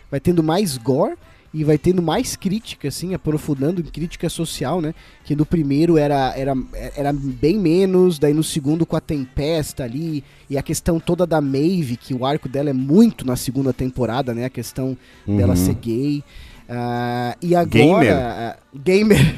vai 0.09 0.19
tendo 0.19 0.43
mais 0.43 0.77
gore 0.77 1.15
e 1.57 1.63
vai 1.63 1.77
tendo 1.77 2.01
mais 2.01 2.35
crítica, 2.35 2.89
assim, 2.89 3.13
aprofundando 3.13 3.79
em 3.79 3.85
crítica 3.85 4.27
social, 4.27 4.81
né? 4.81 4.93
Que 5.23 5.37
no 5.37 5.45
primeiro 5.45 5.97
era, 5.97 6.33
era, 6.37 6.53
era 6.97 7.13
bem 7.13 7.57
menos, 7.57 8.19
daí 8.19 8.33
no 8.33 8.43
segundo 8.43 8.85
com 8.85 8.97
a 8.97 8.99
Tempesta 8.99 9.85
ali, 9.85 10.21
e 10.49 10.57
a 10.57 10.61
questão 10.61 10.99
toda 10.99 11.25
da 11.25 11.39
Maeve, 11.39 11.95
que 11.95 12.13
o 12.13 12.25
arco 12.25 12.49
dela 12.49 12.69
é 12.71 12.73
muito 12.73 13.25
na 13.25 13.37
segunda 13.37 13.71
temporada, 13.71 14.33
né? 14.33 14.43
A 14.43 14.49
questão 14.49 14.97
dela 15.25 15.53
Uhum. 15.53 15.55
ser 15.55 15.75
gay. 15.75 16.23
Ah, 16.67 17.37
e 17.41 17.55
agora. 17.55 18.03
Gamer. 18.03 18.13
ah, 18.17 18.57
gamer. 18.75 19.35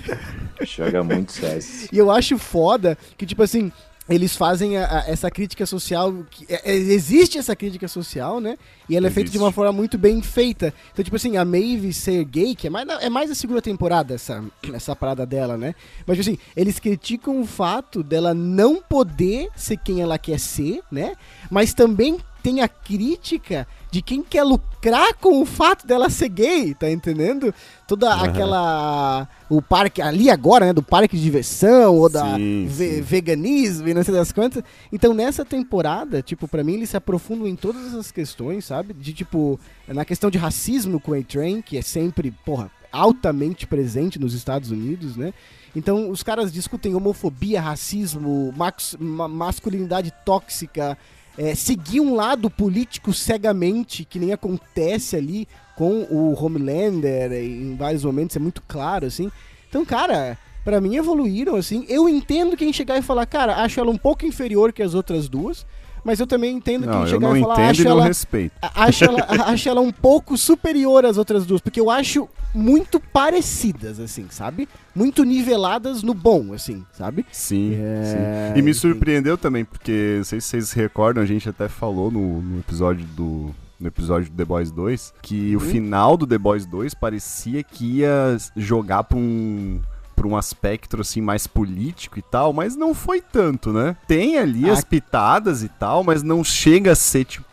Joga 0.64 1.04
muito 1.04 1.32
CS. 1.32 1.88
E 1.94 1.98
eu 2.00 2.10
acho 2.10 2.38
foda 2.40 2.98
que, 3.16 3.28
tipo 3.28 3.44
assim, 3.44 3.72
eles 4.10 4.36
fazem 4.36 4.78
a- 4.78 5.00
a- 5.00 5.10
essa 5.10 5.30
crítica 5.32 5.66
social. 5.66 6.14
que- 6.30 6.46
é- 6.48 6.72
é- 6.72 6.76
existe 6.76 7.38
essa 7.38 7.56
crítica 7.56 7.88
social, 7.88 8.40
né? 8.40 8.58
E 8.90 8.96
ela 8.96 9.08
é 9.08 9.10
feita 9.10 9.30
de 9.30 9.38
uma 9.38 9.52
forma 9.52 9.72
muito 9.72 9.98
bem 9.98 10.22
feita. 10.22 10.74
Então, 10.94 11.04
tipo 11.04 11.16
assim, 11.16 11.38
a 11.38 11.44
Maeve 11.46 11.94
ser 11.94 12.24
gay, 12.24 12.56
que 12.56 12.68
é 12.68 12.70
mais, 12.70 12.88
é 13.02 13.10
mais 13.10 13.30
a 13.32 13.36
segunda 13.36 13.62
temporada, 13.62 14.14
essa, 14.16 14.44
essa 14.74 14.96
parada 14.96 15.26
dela, 15.26 15.58
né? 15.58 15.76
Mas, 16.06 16.18
tipo 16.18 16.30
assim, 16.30 16.40
eles 16.56 16.80
criticam 16.80 17.42
o 17.42 17.46
fato 17.46 18.02
dela 18.04 18.34
não 18.34 18.82
poder 18.82 19.50
ser 19.56 19.78
quem 19.78 20.02
ela 20.02 20.18
quer 20.18 20.40
ser, 20.40 20.82
né? 20.92 21.14
Mas 21.50 21.74
também 21.74 22.18
tem 22.48 22.62
a 22.62 22.68
crítica 22.70 23.68
de 23.92 24.02
quem 24.02 24.24
quer 24.24 24.44
lucrar 24.44 25.14
com 25.16 25.42
o 25.42 25.46
fato 25.46 25.86
dela 25.86 26.10
ser 26.10 26.30
gay, 26.30 26.74
tá 26.74 26.90
entendendo? 26.90 27.54
Toda 27.86 28.10
Aham. 28.10 28.24
aquela. 28.26 29.28
O 29.50 29.62
parque 29.62 30.02
ali 30.02 30.30
agora, 30.30 30.68
né? 30.68 30.72
Do 30.74 30.82
parque 30.82 31.18
de 31.18 31.24
diversão, 31.24 31.94
ou 31.96 32.08
da 32.08 32.36
Sim, 32.36 32.66
ve- 32.70 32.96
sim. 32.96 33.02
veganismo 33.02 33.88
e 33.90 33.94
não 33.94 34.02
sei 34.04 34.14
das 34.14 34.32
quantas. 34.32 34.64
Então 34.94 35.14
nessa 35.14 35.44
temporada, 35.44 36.22
tipo, 36.22 36.48
pra 36.48 36.64
mim 36.64 36.76
eles 36.76 36.90
se 36.90 36.96
aprofundam 36.96 37.48
em 37.48 37.56
todas 37.56 37.88
essas 37.88 38.12
questões, 38.12 38.64
sabe? 38.64 38.94
De 38.94 39.12
tipo, 39.14 39.60
na 39.86 40.06
questão 40.06 40.30
de 40.30 40.38
racismo 40.38 41.00
com 41.02 41.14
a 41.14 41.18
A-Train, 41.18 41.62
que 41.62 41.78
é 41.78 41.82
sempre, 41.82 42.32
porra, 42.46 42.72
altamente 42.92 43.68
presente 43.68 44.18
nos 44.18 44.34
Estados 44.34 44.72
Unidos, 44.72 45.18
né? 45.18 45.34
Então 45.76 46.10
os 46.10 46.24
caras 46.24 46.52
discutem 46.52 46.96
homofobia, 46.96 47.62
racismo, 47.62 48.54
ma- 48.56 49.28
masculinidade 49.28 50.12
tóxica, 50.26 50.98
é, 51.38 51.54
seguir 51.54 52.00
um 52.00 52.16
lado 52.16 52.50
político 52.50 53.14
cegamente, 53.14 54.04
que 54.04 54.20
nem 54.20 54.34
acontece 54.34 55.16
ali 55.16 55.48
com 55.76 56.08
o 56.10 56.34
Homelander 56.34 57.32
em 57.34 57.76
vários 57.76 58.04
momentos, 58.04 58.36
é 58.36 58.40
muito 58.40 58.64
claro, 58.68 59.06
assim. 59.06 59.32
Então, 59.70 59.86
cara, 59.86 60.38
pra 60.66 60.82
mim 60.82 60.96
evoluíram, 60.96 61.56
assim. 61.56 61.86
Eu 61.88 62.10
entendo 62.10 62.58
quem 62.58 62.74
chegar 62.74 62.98
e 62.98 63.04
falar, 63.04 63.26
cara, 63.28 63.58
acho 63.64 63.80
ela 63.80 63.92
um 63.92 63.98
pouco 63.98 64.26
inferior 64.26 64.74
que 64.74 64.82
as 64.82 64.96
outras 64.96 65.30
duas, 65.30 65.66
mas 66.04 66.20
eu 66.20 66.28
também 66.28 66.56
entendo 66.56 66.86
Não, 66.86 67.00
quem 67.00 67.08
chegar 67.08 67.20
não 67.28 67.38
e 67.38 67.42
falar, 67.42 67.54
entendo 67.56 67.70
acho 67.72 67.82
e 67.82 67.86
não 67.86 67.92
ela, 67.92 68.06
respeito. 68.06 68.54
acho, 68.62 69.04
ela, 69.06 69.26
acho 69.48 69.70
ela 69.70 69.82
um 69.82 69.92
pouco 69.92 70.38
superior 70.38 71.06
às 71.06 71.18
outras 71.18 71.46
duas, 71.46 71.62
porque 71.62 71.80
eu 71.80 71.90
acho 71.90 72.28
muito 72.54 73.00
parecidas, 73.00 74.00
assim, 74.00 74.26
sabe? 74.30 74.68
Muito 74.96 75.24
niveladas 75.24 76.02
no 76.02 76.14
bom, 76.14 76.54
assim, 76.54 76.84
sabe? 76.94 77.26
Sim, 77.32 77.76
É, 77.76 78.52
sim. 78.54 78.60
E 78.60 78.62
me 78.62 78.74
surpreendeu 78.74 79.38
também, 79.38 79.64
porque 79.66 80.16
não 80.18 80.24
sei 80.24 80.42
se 80.42 80.48
vocês 80.48 80.72
recordam, 80.72 81.22
a 81.22 81.26
gente 81.26 81.48
até 81.50 81.68
falou 81.68 82.10
no, 82.10 82.42
no 82.42 82.60
episódio 82.60 83.06
do, 83.16 83.54
no 83.80 83.88
episódio 83.88 84.30
do 84.32 84.36
The 84.36 84.46
Boys 84.46 84.72
2, 84.72 85.14
que 85.22 85.56
Uhum. 85.56 85.58
o 85.58 85.60
final 85.66 86.18
do 86.18 86.26
The 86.26 86.38
Boys 86.38 86.66
2 86.66 86.94
parecia 86.94 87.62
que 87.64 87.98
ia 88.00 88.38
jogar 88.56 89.04
pra 89.04 89.18
um 89.18 89.80
pra 90.18 90.28
um 90.28 90.36
aspecto 90.36 91.00
assim 91.00 91.22
mais 91.22 91.46
político 91.46 92.18
e 92.18 92.24
tal, 92.24 92.52
mas 92.52 92.76
não 92.76 92.94
foi 92.96 93.22
tanto, 93.22 93.72
né? 93.72 93.96
Tem 94.08 94.40
ali 94.40 94.68
Ah. 94.68 94.74
as 94.74 94.84
pitadas 94.84 95.62
e 95.62 95.70
tal, 95.70 96.04
mas 96.04 96.24
não 96.24 96.44
chega 96.44 96.94
a 96.94 96.96
ser 96.96 97.24
tipo 97.24 97.46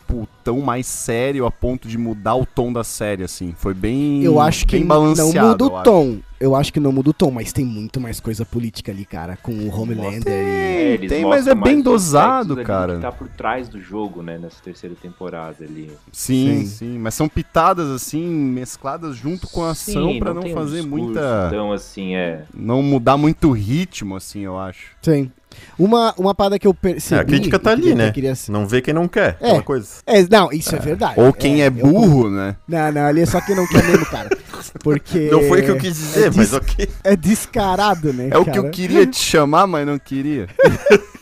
tão 0.43 0.61
mais 0.61 0.85
sério 0.85 1.45
a 1.45 1.51
ponto 1.51 1.87
de 1.87 1.97
mudar 1.97 2.35
o 2.35 2.45
tom 2.45 2.71
da 2.71 2.83
série 2.83 3.23
assim. 3.23 3.53
Foi 3.57 3.73
bem 3.73 4.23
Eu 4.23 4.39
acho 4.39 4.65
que 4.65 4.73
bem 4.73 4.81
não 4.81 4.87
balanceado, 4.87 5.47
muda 5.49 5.63
eu 5.63 5.69
o 5.71 5.75
acho. 5.75 5.83
tom. 5.83 6.17
Eu 6.37 6.55
acho 6.55 6.71
que 6.71 6.79
não 6.81 6.91
muda 6.91 7.09
o 7.09 7.13
tom, 7.13 7.31
mas 7.31 7.53
tem 7.53 7.63
muito 7.63 7.99
mais 7.99 8.19
coisa 8.19 8.45
política 8.45 8.91
ali, 8.91 9.05
cara, 9.05 9.37
com 9.41 9.53
o 9.53 9.73
Homelander 9.73 10.27
e... 10.27 10.29
É, 10.29 10.93
eles 10.93 11.09
tem, 11.09 11.23
mas 11.23 11.45
mostram 11.45 11.61
é 11.61 11.63
bem 11.63 11.81
dosado, 11.81 12.57
cara. 12.57 12.95
Que 12.95 13.01
tá 13.01 13.11
por 13.11 13.27
trás 13.29 13.69
do 13.69 13.79
jogo, 13.79 14.21
né, 14.21 14.37
nessa 14.37 14.61
terceira 14.61 14.95
temporada 15.01 15.63
ali. 15.63 15.89
Sim, 16.11 16.59
Sim. 16.59 16.65
sim, 16.65 16.99
mas 16.99 17.13
são 17.13 17.29
pitadas 17.29 17.89
assim, 17.89 18.25
mescladas 18.25 19.15
junto 19.15 19.47
com 19.47 19.63
a 19.63 19.71
ação 19.71 20.11
Sim, 20.11 20.19
pra 20.19 20.33
não, 20.33 20.41
tem 20.41 20.51
um 20.51 20.55
fazer 20.55 20.81
discurso, 20.81 21.05
muita 21.05 21.45
Então, 21.47 21.71
assim, 21.71 22.15
é. 22.15 22.43
não 22.53 22.83
mudar 22.83 23.17
muito 23.17 23.47
o 23.47 23.51
ritmo 23.53 24.15
assim, 24.17 24.41
eu 24.41 24.59
acho. 24.59 24.91
Sim. 25.01 25.31
Uma, 25.77 26.13
uma 26.17 26.33
parada 26.33 26.57
que 26.57 26.65
eu 26.67 26.73
percebi... 26.73 27.15
É, 27.19 27.21
a 27.21 27.25
crítica 27.25 27.59
tá 27.59 27.71
eu 27.71 27.73
ali, 27.73 27.93
né? 27.95 28.07
eu 28.09 28.13
queria- 28.13 28.33
Não 28.49 28.65
vê 28.67 28.81
quem 28.81 28.93
não 28.93 29.07
quer, 29.07 29.37
É. 29.41 29.47
aquela 29.47 29.61
coisa. 29.63 29.87
É, 30.05 30.25
não, 30.29 30.51
isso 30.51 30.75
é, 30.75 30.79
verdade. 30.79 31.19
Ou 31.19 31.33
quem 31.33 31.61
é, 31.61 31.67
eu 31.67 31.71
burro, 31.71 32.29
né? 32.29 32.55
Não, 32.67 32.91
não, 32.91 33.05
ali 33.05 33.21
é 33.21 33.25
só 33.25 33.41
quem 33.41 33.55
não 33.55 33.67
quer 33.67 33.83
mesmo, 33.83 34.05
cara. 34.05 34.29
Porque. 34.83 35.29
Não 35.29 35.41
foi 35.47 35.61
o 35.61 35.63
que 35.65 35.71
eu 35.71 35.77
quis 35.77 35.93
dizer, 35.95 36.21
é 36.23 36.25
mas 36.27 36.49
dis- 36.49 36.53
ok. 36.53 36.89
É 37.03 37.15
descarado, 37.15 38.13
né? 38.13 38.29
É 38.31 38.37
o 38.37 38.43
que 38.45 38.51
cara? 38.51 38.65
eu 38.65 38.71
queria 38.71 39.05
te 39.05 39.17
chamar, 39.19 39.67
mas 39.67 39.85
não 39.85 39.99
queria. 39.99 40.47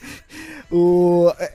O, 0.72 1.32
é- 1.38 1.52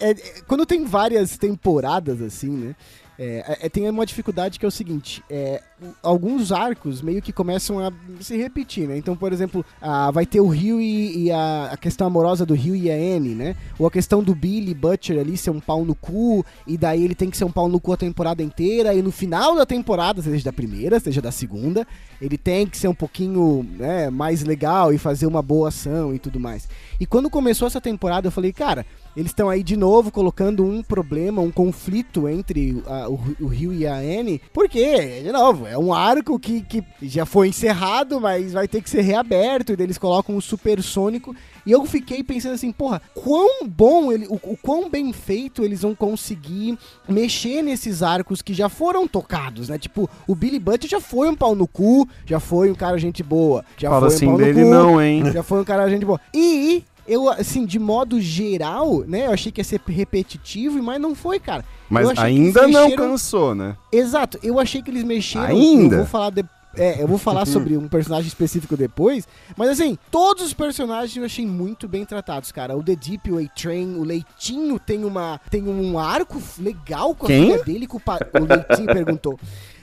é- 0.00 0.10
é- 0.10 0.16
quando 0.46 0.64
tem 0.64 0.84
várias 0.84 1.36
temporadas 1.36 2.22
assim, 2.22 2.50
né? 2.50 2.74
É, 3.22 3.58
é- 3.66 3.68
tem 3.68 3.88
uma 3.88 4.06
dificuldade 4.06 4.58
que 4.58 4.64
é 4.64 4.68
o 4.68 4.70
seguinte: 4.70 5.22
é, 5.28 5.62
alguns 6.02 6.50
arcos 6.50 7.02
meio 7.02 7.20
que 7.20 7.34
começam 7.34 7.78
a 7.78 7.92
se 8.18 8.34
repetir, 8.38 8.88
né? 8.88 8.96
Então, 8.96 9.14
por 9.14 9.30
exemplo, 9.30 9.62
ah, 9.78 10.10
vai 10.10 10.24
ter 10.24 10.40
o 10.40 10.48
Rio 10.48 10.80
e, 10.80 11.26
e 11.26 11.30
a, 11.30 11.68
a 11.72 11.76
questão 11.76 12.06
amorosa 12.06 12.46
do 12.46 12.54
Rio 12.54 12.74
e 12.74 12.90
a 12.90 12.94
Anne, 12.94 13.34
né? 13.34 13.56
Ou 13.78 13.86
a 13.86 13.90
questão 13.90 14.22
do 14.22 14.34
Billy 14.34 14.72
Butcher 14.72 15.20
ali 15.20 15.36
ser 15.36 15.50
um 15.50 15.60
pau 15.60 15.84
no 15.84 15.94
cu, 15.94 16.44
e 16.66 16.78
daí 16.78 17.04
ele 17.04 17.14
tem 17.14 17.28
que 17.28 17.36
ser 17.36 17.44
um 17.44 17.52
pau 17.52 17.68
no 17.68 17.78
cu 17.78 17.92
a 17.92 17.96
temporada 17.98 18.42
inteira, 18.42 18.94
e 18.94 19.02
no 19.02 19.12
final 19.12 19.54
da 19.54 19.66
temporada, 19.66 20.22
seja 20.22 20.44
da 20.44 20.52
primeira, 20.52 20.98
seja 20.98 21.20
da 21.20 21.30
segunda, 21.30 21.86
ele 22.22 22.38
tem 22.38 22.66
que 22.66 22.78
ser 22.78 22.88
um 22.88 22.94
pouquinho 22.94 23.66
né, 23.78 24.08
mais 24.08 24.42
legal 24.42 24.94
e 24.94 24.98
fazer 24.98 25.26
uma 25.26 25.42
boa 25.42 25.68
ação 25.68 26.14
e 26.14 26.18
tudo 26.18 26.40
mais. 26.40 26.66
E 27.00 27.06
quando 27.06 27.30
começou 27.30 27.66
essa 27.66 27.80
temporada, 27.80 28.28
eu 28.28 28.30
falei, 28.30 28.52
cara, 28.52 28.84
eles 29.16 29.30
estão 29.30 29.48
aí 29.48 29.62
de 29.62 29.74
novo 29.74 30.12
colocando 30.12 30.62
um 30.62 30.82
problema, 30.82 31.40
um 31.40 31.50
conflito 31.50 32.28
entre 32.28 32.82
a- 32.86 33.08
o, 33.08 33.46
Rio 33.46 33.72
e 33.72 33.86
a 33.86 33.94
Anne, 33.96 34.40
porque, 34.52 35.22
de 35.22 35.32
novo, 35.32 35.66
é 35.66 35.78
um 35.78 35.94
arco 35.94 36.38
que, 36.38 36.60
que 36.60 36.84
já 37.02 37.24
foi 37.24 37.48
encerrado, 37.48 38.20
mas 38.20 38.52
vai 38.52 38.68
ter 38.68 38.82
que 38.82 38.90
ser 38.90 39.00
reaberto, 39.00 39.72
e 39.72 39.76
daí 39.76 39.86
eles 39.86 39.96
colocam 39.96 40.36
o 40.36 40.42
supersônico. 40.42 41.34
E 41.66 41.70
eu 41.72 41.84
fiquei 41.84 42.22
pensando 42.24 42.54
assim, 42.54 42.72
porra, 42.72 43.00
quão 43.14 43.66
bom 43.66 44.10
ele, 44.12 44.26
o, 44.26 44.34
o 44.34 44.56
quão 44.60 44.88
bem 44.88 45.12
feito 45.12 45.62
eles 45.64 45.82
vão 45.82 45.94
conseguir 45.94 46.78
mexer 47.08 47.62
nesses 47.62 48.02
arcos 48.02 48.40
que 48.42 48.54
já 48.54 48.68
foram 48.68 49.06
tocados, 49.06 49.68
né? 49.68 49.78
Tipo, 49.78 50.08
o 50.26 50.34
Billy 50.34 50.58
Butcher 50.58 50.88
já 50.90 51.00
foi 51.00 51.28
um 51.28 51.34
pau 51.34 51.54
no 51.54 51.66
cu, 51.66 52.08
já 52.26 52.40
foi 52.40 52.70
um 52.70 52.74
cara 52.74 52.96
gente 52.98 53.22
boa, 53.22 53.64
já 53.76 53.88
Fala 53.90 54.06
foi 54.06 54.16
assim 54.16 54.26
um 54.26 54.30
pau 54.30 54.38
dele 54.38 54.60
no 54.64 54.66
cu, 54.66 54.70
não, 54.74 55.02
hein? 55.02 55.30
já 55.32 55.42
foi 55.42 55.60
um 55.60 55.64
cara 55.64 55.88
gente 55.88 56.04
boa. 56.04 56.20
E 56.34 56.82
eu, 57.06 57.28
assim, 57.28 57.64
de 57.66 57.78
modo 57.78 58.20
geral, 58.20 59.00
né? 59.06 59.26
Eu 59.26 59.32
achei 59.32 59.50
que 59.50 59.60
ia 59.60 59.64
ser 59.64 59.80
repetitivo, 59.88 60.80
mas 60.82 61.00
não 61.00 61.14
foi, 61.14 61.40
cara. 61.40 61.64
Mas 61.88 62.16
ainda 62.18 62.68
não 62.68 62.84
mexeram- 62.84 63.08
cansou, 63.10 63.54
né? 63.54 63.76
Exato, 63.92 64.38
eu 64.42 64.60
achei 64.60 64.80
que 64.80 64.90
eles 64.90 65.02
mexeram. 65.02 65.46
Ainda? 65.46 65.94
Eu 65.96 65.98
vou 66.00 66.06
falar 66.06 66.30
de- 66.30 66.44
é, 66.76 67.02
eu 67.02 67.08
vou 67.08 67.18
falar 67.18 67.46
sobre 67.46 67.76
um 67.76 67.88
personagem 67.88 68.28
específico 68.28 68.76
depois, 68.76 69.26
mas 69.56 69.68
assim, 69.70 69.98
todos 70.10 70.44
os 70.44 70.52
personagens 70.54 71.16
eu 71.16 71.24
achei 71.24 71.46
muito 71.46 71.88
bem 71.88 72.04
tratados, 72.04 72.52
cara. 72.52 72.76
O 72.76 72.82
The 72.82 72.94
Deep, 72.96 73.30
o 73.32 73.38
A-Train, 73.38 73.96
o 73.96 74.04
Leitinho 74.04 74.78
tem 74.78 75.04
uma 75.04 75.40
tem 75.50 75.62
um 75.68 75.98
arco 75.98 76.40
legal 76.58 77.14
com 77.14 77.26
a 77.26 77.28
Quem? 77.28 77.46
filha 77.52 77.64
dele, 77.64 77.86
com 77.86 77.96
o, 77.96 78.00
pa- 78.00 78.18
o 78.40 78.44
Leitinho 78.44 78.86
perguntou. 78.94 79.38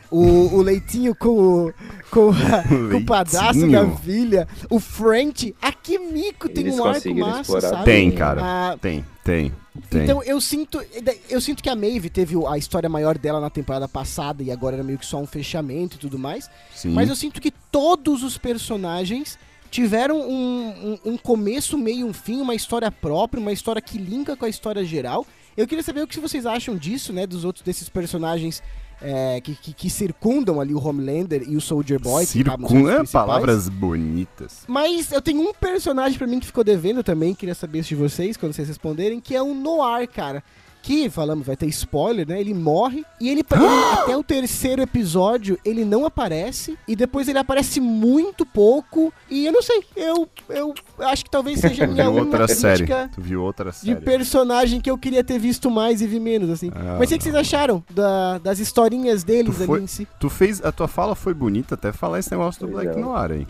O, 0.09 0.55
o 0.55 0.61
Leitinho 0.61 1.13
com 1.13 1.65
o, 1.67 1.73
com, 2.09 2.29
a- 2.29 2.63
com 2.63 2.97
o 2.97 3.05
padrasto 3.05 3.69
da 3.69 3.85
filha. 3.97 4.47
O 4.69 4.79
French, 4.79 5.53
a 5.61 5.73
Kimiko 5.73 6.47
tem 6.47 6.63
Eles 6.63 6.79
um 6.79 6.85
arco 6.85 7.13
massa, 7.15 7.41
explorar 7.41 7.69
sabe? 7.69 7.83
Tem, 7.83 8.11
cara. 8.11 8.41
Ah, 8.41 8.77
Tem, 8.79 9.05
tem, 9.27 9.53
tem. 9.89 10.03
então 10.03 10.23
eu 10.23 10.39
sinto, 10.39 10.81
eu 11.29 11.41
sinto 11.41 11.61
que 11.61 11.69
a 11.69 11.75
Maeve 11.75 12.09
teve 12.09 12.35
a 12.47 12.57
história 12.57 12.87
maior 12.87 13.17
dela 13.17 13.41
na 13.41 13.49
temporada 13.49 13.85
passada 13.85 14.41
e 14.41 14.49
agora 14.49 14.77
era 14.77 14.83
meio 14.85 14.97
que 14.97 15.05
só 15.05 15.19
um 15.19 15.27
fechamento 15.27 15.97
e 15.97 15.99
tudo 15.99 16.17
mais. 16.17 16.49
Sim. 16.73 16.93
Mas 16.93 17.09
eu 17.09 17.15
sinto 17.15 17.41
que 17.41 17.51
todos 17.51 18.23
os 18.23 18.37
personagens 18.37 19.37
tiveram 19.69 20.21
um, 20.21 20.97
um, 21.03 21.11
um 21.11 21.17
começo, 21.17 21.77
meio 21.77 22.07
um 22.07 22.13
fim, 22.13 22.39
uma 22.39 22.55
história 22.55 22.89
própria, 22.89 23.41
uma 23.41 23.51
história 23.51 23.81
que 23.81 23.97
linka 23.97 24.37
com 24.37 24.45
a 24.45 24.49
história 24.49 24.85
geral. 24.85 25.27
Eu 25.57 25.67
queria 25.67 25.83
saber 25.83 26.03
o 26.03 26.07
que 26.07 26.19
vocês 26.21 26.45
acham 26.45 26.77
disso, 26.77 27.11
né? 27.11 27.27
Dos 27.27 27.43
outros 27.43 27.65
desses 27.65 27.89
personagens 27.89 28.63
é, 29.01 29.39
que, 29.41 29.55
que, 29.55 29.73
que 29.73 29.89
circundam 29.89 30.59
ali 30.59 30.73
o 30.73 30.83
Homelander 30.83 31.43
e 31.47 31.55
o 31.55 31.61
Soldier 31.61 31.99
Boy. 31.99 32.25
Circula 32.25 32.93
é 32.93 32.95
principais. 32.97 33.11
palavras 33.11 33.69
bonitas. 33.69 34.63
Mas 34.67 35.11
eu 35.11 35.21
tenho 35.21 35.41
um 35.41 35.53
personagem 35.53 36.17
pra 36.17 36.27
mim 36.27 36.39
que 36.39 36.45
ficou 36.45 36.63
devendo 36.63 37.03
também, 37.03 37.33
queria 37.33 37.55
saber 37.55 37.79
isso 37.79 37.89
de 37.89 37.95
vocês, 37.95 38.37
quando 38.37 38.53
vocês 38.53 38.67
responderem, 38.67 39.19
que 39.19 39.35
é 39.35 39.41
o 39.41 39.53
Noir, 39.53 40.07
cara. 40.09 40.43
Que, 40.87 41.09
falamos, 41.09 41.45
vai 41.45 41.57
ter 41.57 41.65
spoiler, 41.67 42.25
né? 42.25 42.39
Ele 42.39 42.53
morre 42.53 43.03
e 43.19 43.27
ele, 43.29 43.41
ele, 43.51 43.65
até 44.01 44.15
o 44.15 44.23
terceiro 44.23 44.81
episódio, 44.81 45.59
ele 45.65 45.83
não 45.83 46.05
aparece. 46.05 46.77
E 46.87 46.95
depois 46.95 47.27
ele 47.27 47.37
aparece 47.39 47.81
muito 47.81 48.45
pouco. 48.45 49.11
E 49.29 49.45
eu 49.45 49.51
não 49.51 49.61
sei, 49.61 49.83
eu, 49.97 50.29
eu 50.47 50.73
acho 50.99 51.25
que 51.25 51.29
talvez 51.29 51.59
seja 51.59 51.83
a 51.85 51.87
minha 51.87 52.09
Viu 52.09 52.19
outra 52.23 52.47
série. 52.47 52.85
crítica 52.85 53.09
Tu 53.13 53.21
viu 53.21 53.43
outra 53.43 53.71
de 53.71 53.75
série. 53.77 53.95
personagem 53.99 54.79
que 54.79 54.89
eu 54.89 54.97
queria 54.97 55.23
ter 55.25 55.37
visto 55.37 55.69
mais 55.69 56.01
e 56.01 56.07
vi 56.07 56.21
menos, 56.21 56.49
assim. 56.49 56.71
Ah, 56.73 56.95
Mas 56.97 57.09
o 57.09 57.11
que 57.11 57.17
que 57.17 57.23
vocês 57.25 57.35
acharam 57.35 57.83
da- 57.89 58.37
das 58.37 58.59
historinhas 58.59 59.25
deles 59.25 59.53
Tu 59.55 59.57
ali 59.57 59.65
foi- 59.65 59.81
em 59.81 59.87
si? 59.87 60.07
Tu 60.19 60.29
fez. 60.29 60.63
A 60.63 60.71
tua 60.71 60.87
fala 60.87 61.15
foi 61.15 61.33
bonita 61.33 61.75
até 61.75 61.91
falar 61.91 62.19
esse 62.19 62.31
negócio 62.31 62.65
do 62.65 62.71
Black 62.71 62.87
é. 62.87 62.95
Noir 62.95 63.31
aí. 63.31 63.47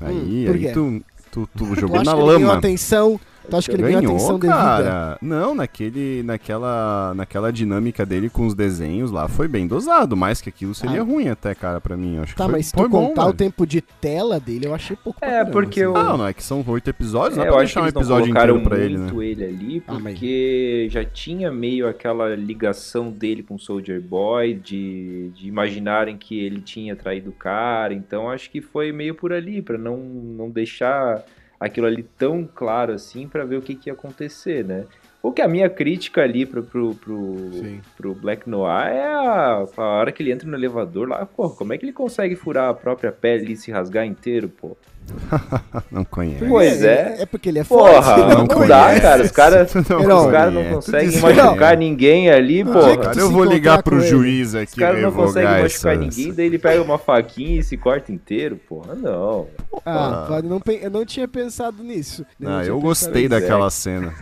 Aí, 0.00 0.46
Hum, 0.46 0.52
aí 0.52 0.72
tu, 0.74 1.02
tu, 1.30 1.48
tu 1.56 1.64
Tu 1.74 1.80
jogou 1.80 1.96
acha 2.00 2.10
na 2.10 2.16
que 2.16 2.22
ele 2.22 2.32
ganhou 2.32 2.48
lama. 2.48 2.58
atenção? 2.58 3.18
Tu 3.48 3.56
acha 3.56 3.68
que 3.70 3.76
ele 3.76 3.82
ganhou 3.82 4.00
Ganhou, 4.00 4.16
atenção 4.16 4.38
devida? 4.38 4.58
cara. 4.60 5.18
Não, 5.22 5.54
naquele, 5.54 6.22
naquela, 6.22 7.14
naquela 7.14 7.52
dinâmica 7.52 8.04
dele 8.04 8.28
com 8.28 8.46
os 8.46 8.54
desenhos 8.54 9.10
lá 9.10 9.28
foi 9.28 9.46
bem 9.48 9.66
dosado. 9.66 10.16
Mais 10.16 10.40
que 10.40 10.48
aquilo 10.48 10.74
seria 10.74 11.00
Ah. 11.00 11.04
ruim 11.04 11.28
até, 11.28 11.54
cara, 11.54 11.80
pra 11.80 11.96
mim. 11.96 12.18
Acho 12.18 12.32
que 12.32 12.38
Tá, 12.38 12.44
foi, 12.44 12.52
mas 12.52 12.66
se 12.66 12.72
foi 12.72 12.84
tu 12.84 12.90
bom, 12.90 13.08
contar 13.08 13.26
o 13.26 13.32
tempo 13.32 13.66
de 13.66 13.80
tela 13.80 14.40
dele, 14.40 14.66
eu 14.66 14.74
achei 14.74 14.96
pouco 14.96 15.18
É, 15.22 15.28
caramba, 15.28 15.50
porque 15.52 15.80
assim. 15.80 15.88
eu- 15.90 15.94
Não, 15.94 16.18
não, 16.18 16.26
é 16.26 16.32
que 16.32 16.42
são 16.42 16.64
oito 16.66 16.88
episódios, 16.90 17.36
não 17.36 17.44
É, 17.44 17.46
é 17.46 17.50
eu 17.50 17.52
pra 17.54 17.60
que 17.60 17.66
deixar 17.66 17.80
um 17.80 17.82
não 17.84 17.88
episódio 17.90 18.30
inteiro 18.30 18.60
pra 18.62 18.78
ele, 18.78 18.98
né? 18.98 19.10
ele 19.24 19.44
ali, 19.44 19.82
Ah, 19.86 19.92
mas- 19.94 20.02
porque 20.14 20.88
já 20.90 21.04
tinha 21.04 21.50
meio 21.52 21.88
aquela 21.88 22.34
ligação 22.34 23.10
dele 23.10 23.42
com 23.42 23.54
o 23.54 23.58
Soldier 23.58 24.00
Boy, 24.00 24.54
de, 24.54 25.30
de 25.34 25.48
imaginarem 25.48 26.16
que 26.16 26.38
ele 26.38 26.60
tinha 26.60 26.94
traído 26.96 27.30
o 27.30 27.32
cara, 27.32 27.94
então 27.94 28.28
acho 28.30 28.50
que 28.50 28.60
foi 28.60 28.92
meio 28.92 29.14
por 29.14 29.32
ali, 29.32 29.62
pra 29.62 29.78
não, 29.78 29.96
não 29.96 30.50
deixar 30.50 31.22
aquilo 31.58 31.86
ali 31.86 32.02
tão 32.02 32.48
claro 32.52 32.92
assim, 32.92 33.26
pra 33.28 33.44
ver 33.44 33.56
o 33.56 33.62
que, 33.62 33.74
que 33.74 33.88
ia 33.88 33.94
acontecer, 33.94 34.64
né? 34.64 34.84
O 35.22 35.32
que 35.32 35.42
a 35.42 35.48
minha 35.48 35.68
crítica 35.68 36.22
ali 36.22 36.46
pro, 36.46 36.62
pro, 36.62 36.94
pro, 36.94 37.50
pro 37.96 38.14
Black 38.14 38.48
Noir 38.48 38.86
é 38.86 39.06
a, 39.06 39.66
a 39.76 39.82
hora 39.82 40.12
que 40.12 40.22
ele 40.22 40.30
entra 40.30 40.48
no 40.48 40.56
elevador 40.56 41.08
lá, 41.08 41.26
pô, 41.26 41.50
como 41.50 41.72
é 41.72 41.78
que 41.78 41.84
ele 41.84 41.92
consegue 41.92 42.36
furar 42.36 42.68
a 42.68 42.74
própria 42.74 43.10
pele 43.10 43.52
e 43.52 43.56
se 43.56 43.72
rasgar 43.72 44.06
inteiro, 44.06 44.48
pô? 44.48 44.76
Não 45.90 46.04
conhece. 46.04 46.44
Pois 46.46 46.82
é. 46.82 47.16
É 47.20 47.26
porque 47.26 47.48
ele 47.48 47.58
é 47.60 47.64
Porra, 47.64 48.02
forte. 48.02 48.20
não, 48.34 48.44
não 48.44 48.66
dá, 48.66 48.84
conhece. 48.84 49.00
cara. 49.00 49.22
Os 49.22 49.30
caras 49.30 49.74
não 49.88 50.02
Não, 50.02 50.26
os 50.26 50.32
caras 50.32 50.54
não 50.54 50.64
conseguem 50.64 51.20
machucar 51.20 51.76
ninguém 51.76 52.30
ali, 52.30 52.64
Não, 52.64 52.72
porra. 52.72 52.96
Cara, 52.96 53.18
eu 53.20 53.30
vou 53.30 53.44
ligar 53.44 53.82
pro 53.82 53.96
com 53.96 54.02
ele. 54.02 54.10
juiz 54.10 54.48
Os 54.48 54.54
aqui 54.56 54.76
caras 54.80 55.00
não 55.02 55.12
conseguem 55.12 55.62
machucar 55.62 55.92
essa- 55.94 55.96
ninguém, 55.96 56.32
daí 56.32 56.46
ele 56.46 56.58
pega 56.58 56.82
uma 56.82 56.98
faquinha 56.98 57.60
e 57.60 57.62
se 57.62 57.76
corta 57.76 58.12
inteiro, 58.12 58.58
porra. 58.68 58.94
Não. 58.94 59.46
Ah, 59.84 60.26
eu 60.30 60.42
não, 60.42 60.60
eu 60.80 60.90
não 60.90 61.04
tinha 61.04 61.28
pensado 61.28 61.82
nisso. 61.82 62.24
Ah, 62.24 62.34
não 62.38 62.58
tinha 62.60 62.68
eu 62.72 62.80
gostei 62.80 63.28
daquela 63.28 63.70
cena. 63.70 64.12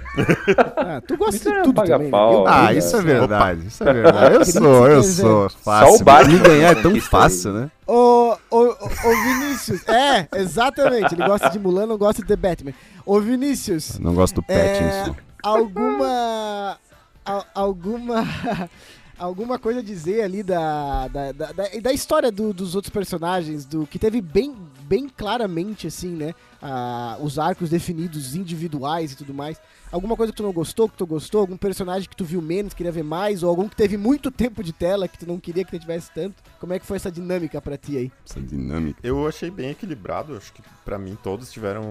Ah, 0.76 1.00
tu 1.06 1.16
gosta 1.16 1.48
é 1.48 1.52
de 1.58 1.62
tudo 1.62 1.82
também, 1.82 1.98
né? 2.06 2.10
pau, 2.10 2.32
Eu- 2.32 2.44
Ah, 2.48 2.72
eu- 2.72 2.78
isso 2.78 2.96
é 2.96 3.02
verdade. 3.02 3.66
Isso 3.66 3.82
é 3.84 3.92
verdade. 3.92 4.34
Eu 4.34 4.44
sou, 4.44 4.88
eu 4.88 5.02
sou 5.02 5.50
fácil. 5.50 5.94
o 6.00 6.04
Batman 6.04 6.38
ganhar 6.38 6.70
é 6.72 6.74
tão 6.82 7.00
fácil, 7.00 7.52
né? 7.52 7.70
Ô, 7.86 8.34
ô, 8.50 8.73
ô, 8.84 9.08
ô, 9.08 9.22
Vinícius. 9.22 9.88
É, 9.88 10.28
exatamente. 10.36 11.14
Ele 11.14 11.26
gosta 11.26 11.48
de 11.50 11.58
Mulan, 11.58 11.86
não 11.86 11.98
gosta 11.98 12.22
de 12.22 12.28
The 12.28 12.36
Batman. 12.36 12.72
Ô, 13.04 13.20
Vinícius. 13.20 13.98
Não 13.98 14.14
gosto 14.14 14.40
do 14.40 14.44
É, 14.48 14.78
Pattinson. 15.04 15.16
alguma. 15.42 16.78
al- 17.24 17.46
alguma. 17.54 18.24
Alguma 19.16 19.60
coisa 19.60 19.78
a 19.78 19.82
dizer 19.82 20.22
ali 20.22 20.42
da, 20.42 21.06
da, 21.06 21.30
da, 21.30 21.52
da- 21.52 21.68
da 21.80 21.92
história 21.92 22.32
do- 22.32 22.52
dos 22.52 22.74
outros 22.74 22.92
personagens, 22.92 23.64
do 23.64 23.86
que 23.86 23.96
teve 23.96 24.20
bem, 24.20 24.56
bem 24.86 25.08
claramente, 25.08 25.86
assim, 25.86 26.10
né? 26.14 26.34
a- 26.66 27.18
os 27.20 27.38
arcos 27.38 27.68
definidos 27.68 28.34
individuais 28.34 29.12
e 29.12 29.16
tudo 29.16 29.34
mais. 29.34 29.60
Alguma 29.92 30.16
coisa 30.16 30.32
que 30.32 30.36
tu 30.38 30.42
não 30.42 30.52
gostou, 30.52 30.88
que 30.88 30.96
tu 30.96 31.06
gostou? 31.06 31.42
Algum 31.42 31.58
personagem 31.58 32.08
que 32.08 32.16
tu 32.16 32.24
viu 32.24 32.40
menos, 32.40 32.72
queria 32.72 32.90
ver 32.90 33.04
mais? 33.04 33.42
Ou 33.42 33.50
algum 33.50 33.68
que 33.68 33.76
teve 33.76 33.98
muito 33.98 34.30
tempo 34.32 34.64
de 34.64 34.72
tela 34.72 35.06
que 35.06 35.18
tu 35.18 35.26
não 35.26 35.38
queria 35.38 35.62
que 35.62 35.78
tivesse 35.78 36.10
tanto? 36.14 36.36
Como 36.58 36.72
é 36.72 36.78
que 36.78 36.86
foi 36.86 36.96
essa 36.96 37.12
dinâmica 37.12 37.60
pra 37.60 37.76
ti 37.76 37.98
aí? 37.98 38.12
Essa 38.26 38.40
dinâmica. 38.40 38.98
Eu 39.02 39.28
achei 39.28 39.50
bem 39.50 39.70
equilibrado, 39.72 40.34
acho 40.38 40.54
que 40.54 40.62
pra 40.86 40.98
mim 40.98 41.18
todos 41.22 41.52
tiveram 41.52 41.82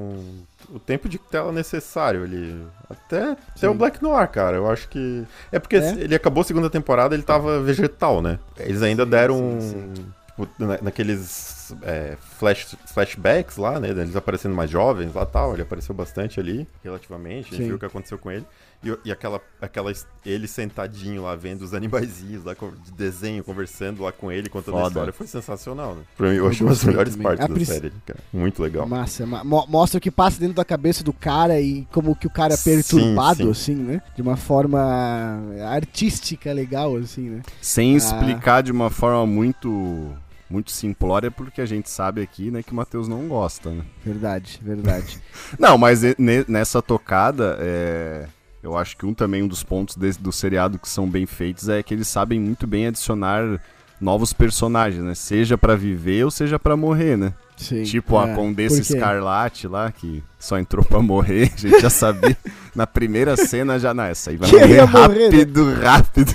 o 0.70 0.80
tempo 0.80 1.08
de 1.08 1.20
tela 1.20 1.52
necessário 1.52 2.24
ali. 2.24 2.60
Até, 2.90 3.38
até 3.56 3.70
o 3.70 3.76
Black 3.76 4.02
Noir, 4.02 4.28
cara. 4.30 4.58
Eu 4.58 4.68
acho 4.72 4.90
que. 4.90 5.24
É 5.52 5.60
porque 5.60 5.76
É? 5.76 5.92
ele 6.00 6.16
acabou 6.16 6.42
a 6.42 6.46
segunda 6.46 6.70
temporada, 6.70 7.14
ele 7.14 7.22
tava 7.24 7.62
vegetal, 7.62 8.24
né? 8.24 8.40
Eles 8.58 8.82
ainda 8.82 9.06
deram. 9.06 9.60
sim, 9.62 9.94
Tipo, 10.36 10.50
na- 10.58 10.80
naqueles 10.82 11.63
é, 11.82 12.16
flash, 12.38 12.76
flashbacks 12.86 13.58
lá, 13.58 13.80
né? 13.80 13.90
Eles 13.90 14.16
aparecendo 14.16 14.54
mais 14.56 14.70
jovens 14.70 15.14
lá 15.14 15.24
e 15.24 15.26
tal. 15.26 15.54
Ele 15.54 15.62
apareceu 15.64 15.94
bastante 15.96 16.40
ali, 16.40 16.68
relativamente. 16.84 17.48
A 17.48 17.50
gente 17.52 17.58
Sim. 17.58 17.68
viu 17.68 17.76
o 17.76 17.80
que 17.80 17.86
aconteceu 17.86 18.18
com 18.18 18.30
ele. 18.32 18.46
E, 18.84 18.98
e 19.06 19.12
aquela, 19.14 19.40
aquela. 19.62 19.94
Ele 20.26 20.46
sentadinho 20.46 21.24
lá, 21.24 21.36
vendo 21.36 21.62
os 21.62 21.74
animaizinhos 21.74 22.44
lá 22.44 22.54
de 22.54 22.92
desenho, 22.92 23.42
conversando 23.44 24.04
lá 24.04 24.12
com 24.12 24.30
ele, 24.32 24.50
contando 24.50 24.76
a 24.76 24.80
Foda. 24.80 24.90
história. 24.90 25.14
Foi 25.14 25.26
sensacional, 25.28 25.96
né? 25.96 26.02
Pra 26.18 26.28
mim, 26.30 26.36
eu, 26.36 26.44
Eu 26.46 26.50
acho 26.52 26.64
uma 26.66 26.72
das 26.72 26.84
melhores 26.84 27.14
também. 27.14 27.24
partes 27.24 27.46
A 27.46 27.48
da 27.48 27.66
série, 27.66 27.94
cara. 28.06 28.20
Muito 28.34 28.62
legal. 28.62 28.86
Massa, 28.86 29.26
ma- 29.26 29.44
mo- 29.44 29.66
mostra 29.70 29.98
o 29.98 30.02
que 30.02 30.12
passa 30.12 30.38
dentro 30.40 30.56
da 30.56 30.66
cabeça 30.66 31.02
do 31.04 31.14
cara 31.14 31.62
e 31.62 31.88
como 31.94 32.14
que 32.14 32.28
o 32.28 32.30
cara 32.30 32.54
é 32.56 32.58
perturbado, 32.58 33.44
sim. 33.44 33.50
assim, 33.52 33.76
né? 33.76 34.02
De 34.16 34.22
uma 34.22 34.36
forma 34.36 35.40
artística 35.72 36.52
legal, 36.52 36.96
assim, 36.98 37.30
né? 37.30 37.42
Sem 37.62 37.94
Ah. 37.94 37.98
explicar 37.98 38.62
de 38.64 38.72
uma 38.72 38.90
forma 38.90 39.26
muito 39.26 40.10
muito 40.54 40.72
simplória, 40.72 41.32
porque 41.32 41.60
a 41.60 41.66
gente 41.66 41.90
sabe 41.90 42.22
aqui, 42.22 42.52
né, 42.52 42.62
que 42.62 42.72
o 42.72 42.76
Matheus 42.76 43.08
não 43.08 43.28
gosta, 43.28 43.72
né? 43.72 43.84
Verdade, 44.06 44.60
verdade. 44.62 45.20
Não, 45.58 45.78
mas 45.78 46.04
ne- 46.18 46.46
nessa 46.48 46.80
tocada, 46.82 47.58
é, 47.60 48.28
eu 48.62 48.78
acho 48.78 48.96
que 48.96 49.06
um 49.06 49.14
também 49.16 49.42
um 49.42 49.48
dos 49.48 49.64
pontos 49.64 49.96
desse- 49.96 50.22
do 50.22 50.32
seriado 50.32 50.78
que 50.78 50.88
são 50.88 51.10
bem 51.10 51.26
feitos 51.26 51.68
é 51.70 51.82
que 51.82 51.94
eles 51.94 52.08
sabem 52.08 52.40
muito 52.40 52.68
bem 52.68 52.86
adicionar 52.88 53.60
novos 54.00 54.32
personagens, 54.34 55.04
né? 55.04 55.16
Seja 55.16 55.58
pra 55.58 55.76
viver 55.76 56.24
ou 56.26 56.30
seja 56.32 56.60
pra 56.60 56.78
morrer, 56.78 57.18
né? 57.18 57.34
Sim. 57.58 57.84
Tipo 57.84 58.18
a 58.18 58.28
É, 58.30 58.36
Condessa 58.36 58.76
por 58.76 58.86
quê? 58.86 58.94
Escarlate 58.94 59.68
lá, 59.68 59.92
que 59.92 60.24
só 60.40 60.58
entrou 60.60 60.84
pra 60.84 61.02
morrer, 61.02 61.52
a 61.56 61.58
gente 61.58 61.80
já 61.82 61.90
sabia. 61.90 62.36
Na 62.76 62.86
primeira 62.86 63.36
cena 63.38 63.80
já, 63.80 63.94
não, 63.94 64.04
essa 64.04 64.30
aí 64.32 64.38
vai 64.38 64.50
morrer 64.52 64.82
morrer, 64.86 65.30
né? 65.30 65.38
rápido, 65.38 65.74
rápido. 65.74 66.34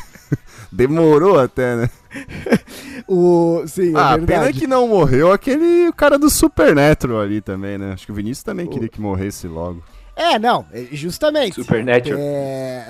Demorou 0.71 1.39
até, 1.39 1.77
né? 1.77 1.91
O... 3.11 3.63
Sim, 3.67 3.95
é 3.95 3.99
ah, 3.99 4.17
verdade. 4.17 4.27
pena 4.27 4.53
que 4.53 4.67
não 4.67 4.87
morreu 4.87 5.33
aquele 5.33 5.91
cara 5.93 6.19
do 6.19 6.29
Supernatural 6.29 7.21
ali 7.23 7.41
também, 7.41 7.79
né? 7.79 7.93
Acho 7.93 8.05
que 8.05 8.13
o 8.13 8.15
Vinícius 8.15 8.43
também 8.43 8.67
O- 8.67 8.69
queria 8.69 8.89
que 8.89 9.01
morresse 9.01 9.49
logo. 9.49 9.83
É, 10.15 10.39
não, 10.39 10.67
é, 10.73 10.89
justamente. 10.93 11.55
Supernatural. 11.55 12.19
É, 12.21 12.87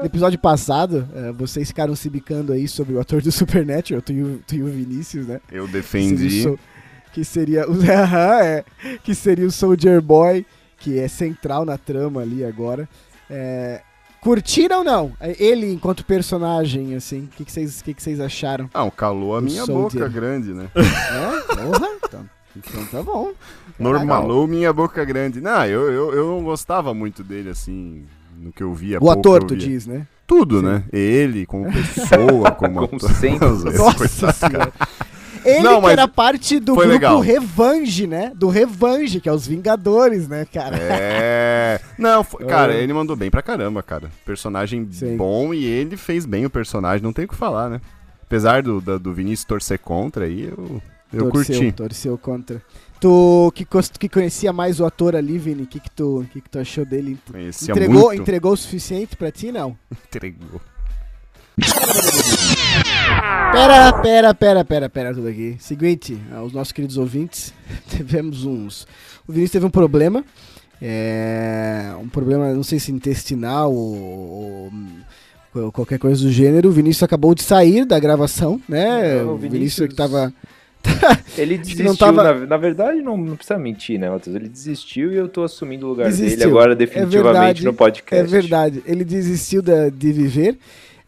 no 0.00 0.06
episódio 0.06 0.38
passado, 0.38 1.08
é, 1.14 1.32
vocês 1.32 1.66
ficaram 1.68 1.96
se 1.96 2.08
bicando 2.08 2.52
aí 2.52 2.68
sobre 2.68 2.94
o 2.94 3.00
ator 3.00 3.20
do 3.22 3.32
Supernatural, 3.32 4.02
tu 4.02 4.12
e 4.12 4.22
o, 4.22 4.42
tu 4.46 4.54
e 4.54 4.62
o 4.62 4.66
Vinícius, 4.66 5.26
né? 5.26 5.40
Eu 5.50 5.66
defendi. 5.66 6.44
Que 7.12 7.24
seria 7.24 7.68
o, 7.68 7.82
é, 7.82 8.62
que 9.02 9.14
seria 9.16 9.46
o 9.46 9.50
Soldier 9.50 10.00
Boy, 10.00 10.46
que 10.78 10.98
é 10.98 11.08
central 11.08 11.64
na 11.64 11.76
trama 11.76 12.20
ali 12.20 12.44
agora. 12.44 12.88
É, 13.28 13.80
curtiram 14.20 14.78
ou 14.78 14.84
não? 14.84 15.12
É, 15.20 15.34
Ele 15.42 15.72
enquanto 15.72 16.04
personagem, 16.04 16.94
assim, 16.94 17.24
o 17.24 17.26
que, 17.28 17.44
que, 17.44 17.52
vocês, 17.52 17.82
que, 17.82 17.94
que 17.94 18.02
vocês 18.02 18.20
acharam? 18.20 18.68
Não, 18.72 18.90
calou 18.90 19.36
a 19.36 19.40
minha 19.40 19.64
Soldier. 19.64 20.02
boca 20.04 20.08
grande, 20.08 20.52
né? 20.52 20.68
É? 20.76 21.54
Porra, 21.54 21.88
então, 22.04 22.28
então 22.56 22.86
tá 22.86 23.02
bom. 23.02 23.32
Normal. 23.78 24.22
Calou 24.22 24.46
minha 24.46 24.72
boca 24.72 25.04
grande. 25.04 25.40
Não, 25.40 25.64
eu, 25.64 25.90
eu, 25.90 26.12
eu 26.14 26.26
não 26.26 26.44
gostava 26.44 26.92
muito 26.92 27.24
dele, 27.24 27.50
assim, 27.50 28.04
no 28.36 28.52
que 28.52 28.62
eu 28.62 28.74
via. 28.74 28.98
O 28.98 29.00
pouco 29.00 29.18
ator, 29.18 29.44
tu 29.44 29.56
diz, 29.56 29.86
né? 29.86 30.06
Tudo, 30.26 30.60
Sim. 30.60 30.66
né? 30.66 30.84
Ele, 30.92 31.44
como 31.46 31.64
pessoa, 31.72 32.50
como, 32.54 32.86
Como 32.86 32.96
ator. 32.96 33.78
Nossa 33.78 34.32
senhora. 34.32 34.72
Ele 35.44 35.60
Não, 35.62 35.80
que 35.80 35.88
era 35.88 36.06
parte 36.06 36.58
do 36.60 36.74
grupo 36.74 36.88
legal. 36.88 37.20
Revanche, 37.20 38.06
né? 38.06 38.32
Do 38.34 38.48
Revanche, 38.48 39.20
que 39.20 39.28
é 39.28 39.32
os 39.32 39.46
Vingadores, 39.46 40.28
né, 40.28 40.44
cara? 40.52 40.76
É. 40.78 41.80
Não, 41.98 42.22
foi- 42.22 42.44
cara, 42.46 42.74
ele 42.74 42.92
mandou 42.92 43.16
bem 43.16 43.30
pra 43.30 43.40
caramba, 43.42 43.82
cara. 43.82 44.10
Personagem 44.24 44.86
Sim. 44.92 45.16
bom 45.16 45.54
e 45.54 45.64
ele 45.64 45.96
fez 45.96 46.26
bem 46.26 46.44
o 46.44 46.50
personagem, 46.50 47.02
não 47.02 47.12
tem 47.12 47.24
o 47.24 47.28
que 47.28 47.34
falar, 47.34 47.70
né? 47.70 47.80
Apesar 48.22 48.62
do, 48.62 48.80
da- 48.80 48.98
do 48.98 49.12
Vinícius 49.12 49.44
torcer 49.44 49.78
contra 49.78 50.24
aí, 50.26 50.44
eu, 50.44 50.80
eu 51.12 51.30
torceu, 51.30 51.56
curti. 51.56 51.72
torceu 51.72 52.18
contra. 52.18 52.62
Tu 53.00 53.50
que, 53.54 53.66
que 53.98 54.08
conhecia 54.10 54.52
mais 54.52 54.78
o 54.78 54.84
ator 54.84 55.16
ali, 55.16 55.38
Vini, 55.38 55.62
o 55.62 55.66
que, 55.66 55.80
que, 55.80 55.90
tu, 55.90 56.24
que, 56.32 56.40
que 56.42 56.50
tu 56.50 56.58
achou 56.58 56.84
dele? 56.84 57.18
Conhecia 57.30 57.72
Entregou, 57.72 58.02
muito. 58.08 58.20
entregou 58.20 58.52
o 58.52 58.56
suficiente 58.56 59.16
pra 59.16 59.30
ti, 59.32 59.50
não? 59.50 59.74
Entregou. 60.06 60.60
Pera, 63.52 63.92
pera, 64.00 64.34
pera, 64.34 64.64
pera, 64.64 64.88
pera, 64.88 65.14
tudo 65.14 65.28
aqui. 65.28 65.56
Seguinte, 65.58 66.16
aos 66.32 66.52
nossos 66.52 66.72
queridos 66.72 66.96
ouvintes, 66.96 67.52
tivemos 67.90 68.44
uns. 68.44 68.86
O 69.26 69.32
Vinícius 69.32 69.52
teve 69.52 69.66
um 69.66 69.70
problema. 69.70 70.24
É, 70.80 71.92
um 72.00 72.08
problema, 72.08 72.52
não 72.54 72.62
sei 72.62 72.78
se 72.78 72.90
intestinal 72.92 73.72
ou, 73.72 74.70
ou 75.54 75.72
qualquer 75.72 75.98
coisa 75.98 76.22
do 76.24 76.30
gênero. 76.30 76.68
O 76.68 76.72
Vinícius 76.72 77.02
acabou 77.02 77.34
de 77.34 77.42
sair 77.42 77.84
da 77.84 77.98
gravação, 77.98 78.60
né? 78.68 79.22
Não, 79.22 79.34
o 79.34 79.36
Vinícius, 79.36 79.52
Vinícius- 79.52 79.88
que 79.88 79.94
tava. 79.94 80.32
Ele 81.36 81.58
desistiu, 81.58 81.84
não 81.84 81.96
tava- 81.96 82.22
na, 82.22 82.46
na 82.46 82.56
verdade, 82.56 83.02
não, 83.02 83.16
não 83.16 83.36
precisa 83.36 83.58
mentir, 83.58 83.98
né, 83.98 84.08
Matheus? 84.08 84.34
Ele 84.36 84.48
desistiu 84.48 85.12
e 85.12 85.16
eu 85.16 85.28
tô 85.28 85.42
assumindo 85.42 85.86
o 85.86 85.90
lugar 85.90 86.06
Desistiu. 86.06 86.38
dele 86.38 86.50
agora 86.50 86.72
É 86.72 86.76
definitivamente 86.76 87.22
verdade, 87.32 87.64
no 87.64 87.74
podcast. 87.74 88.24
É 88.24 88.40
verdade, 88.40 88.82
ele 88.86 89.04
desistiu 89.04 89.60
da- 89.60 89.88
de 89.90 90.12
viver. 90.12 90.56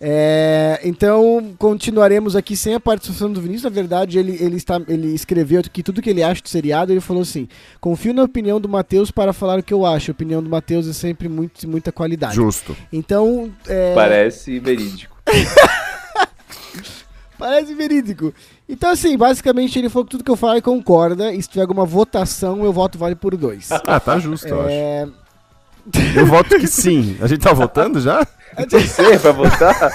É, 0.05 0.81
então 0.83 1.55
continuaremos 1.57 2.35
aqui 2.35 2.57
sem 2.57 2.75
a 2.75 2.81
participação 2.81 3.33
do 3.33 3.41
Vinícius. 3.41 3.63
Na 3.63 3.71
verdade, 3.71 4.19
ele, 4.19 4.37
ele, 4.43 4.57
está, 4.57 4.83
ele 4.89 5.15
escreveu 5.15 5.61
aqui 5.61 5.81
tudo 5.81 6.03
que 6.03 6.11
ele 6.11 6.25
acha 6.25 6.43
do 6.43 6.49
seriado. 6.49 6.93
Ele 6.93 7.01
falou 7.01 7.23
assim: 7.23 7.47
confio 7.81 8.13
na 8.13 8.25
opinião 8.25 8.61
do 8.61 8.69
Matheus 8.69 9.13
para 9.13 9.33
falar 9.33 9.61
o 9.61 9.63
que 9.63 9.73
eu 9.73 9.87
acho. 9.87 10.11
A 10.11 10.15
opinião 10.15 10.43
do 10.43 10.51
Matheus 10.51 10.89
é 10.89 10.93
sempre 10.93 11.29
muito, 11.29 11.61
de 11.61 11.69
muita 11.69 11.93
qualidade. 11.93 12.35
Justo. 12.35 12.77
Então, 12.93 13.53
é, 13.69 13.95
Parece 13.95 14.59
verídico. 14.59 15.17
parece 17.39 17.73
verídico. 17.73 18.35
Então, 18.69 18.91
assim, 18.91 19.17
basicamente 19.17 19.79
ele 19.79 19.89
falou 19.89 20.05
que 20.05 20.11
tudo 20.11 20.25
que 20.25 20.31
eu 20.33 20.37
falo 20.37 20.55
ele 20.55 20.63
concorda. 20.63 21.33
E 21.33 21.41
se 21.41 21.49
tiver 21.49 21.63
alguma 21.63 21.87
votação, 21.87 22.65
eu 22.65 22.73
voto 22.73 22.99
vale 22.99 23.15
por 23.15 23.37
dois. 23.37 23.71
Ah, 23.71 24.01
tá 24.01 24.19
justo, 24.19 24.49
eu 24.49 24.63
acho. 24.63 25.22
É, 26.15 26.21
Eu 26.21 26.27
voto 26.27 26.59
que 26.59 26.67
sim. 26.67 27.17
A 27.21 27.27
gente 27.27 27.41
tá 27.41 27.53
votando 27.53 28.01
já? 28.01 28.27
Você 28.71 29.19
pra 29.19 29.33
votar? 29.33 29.91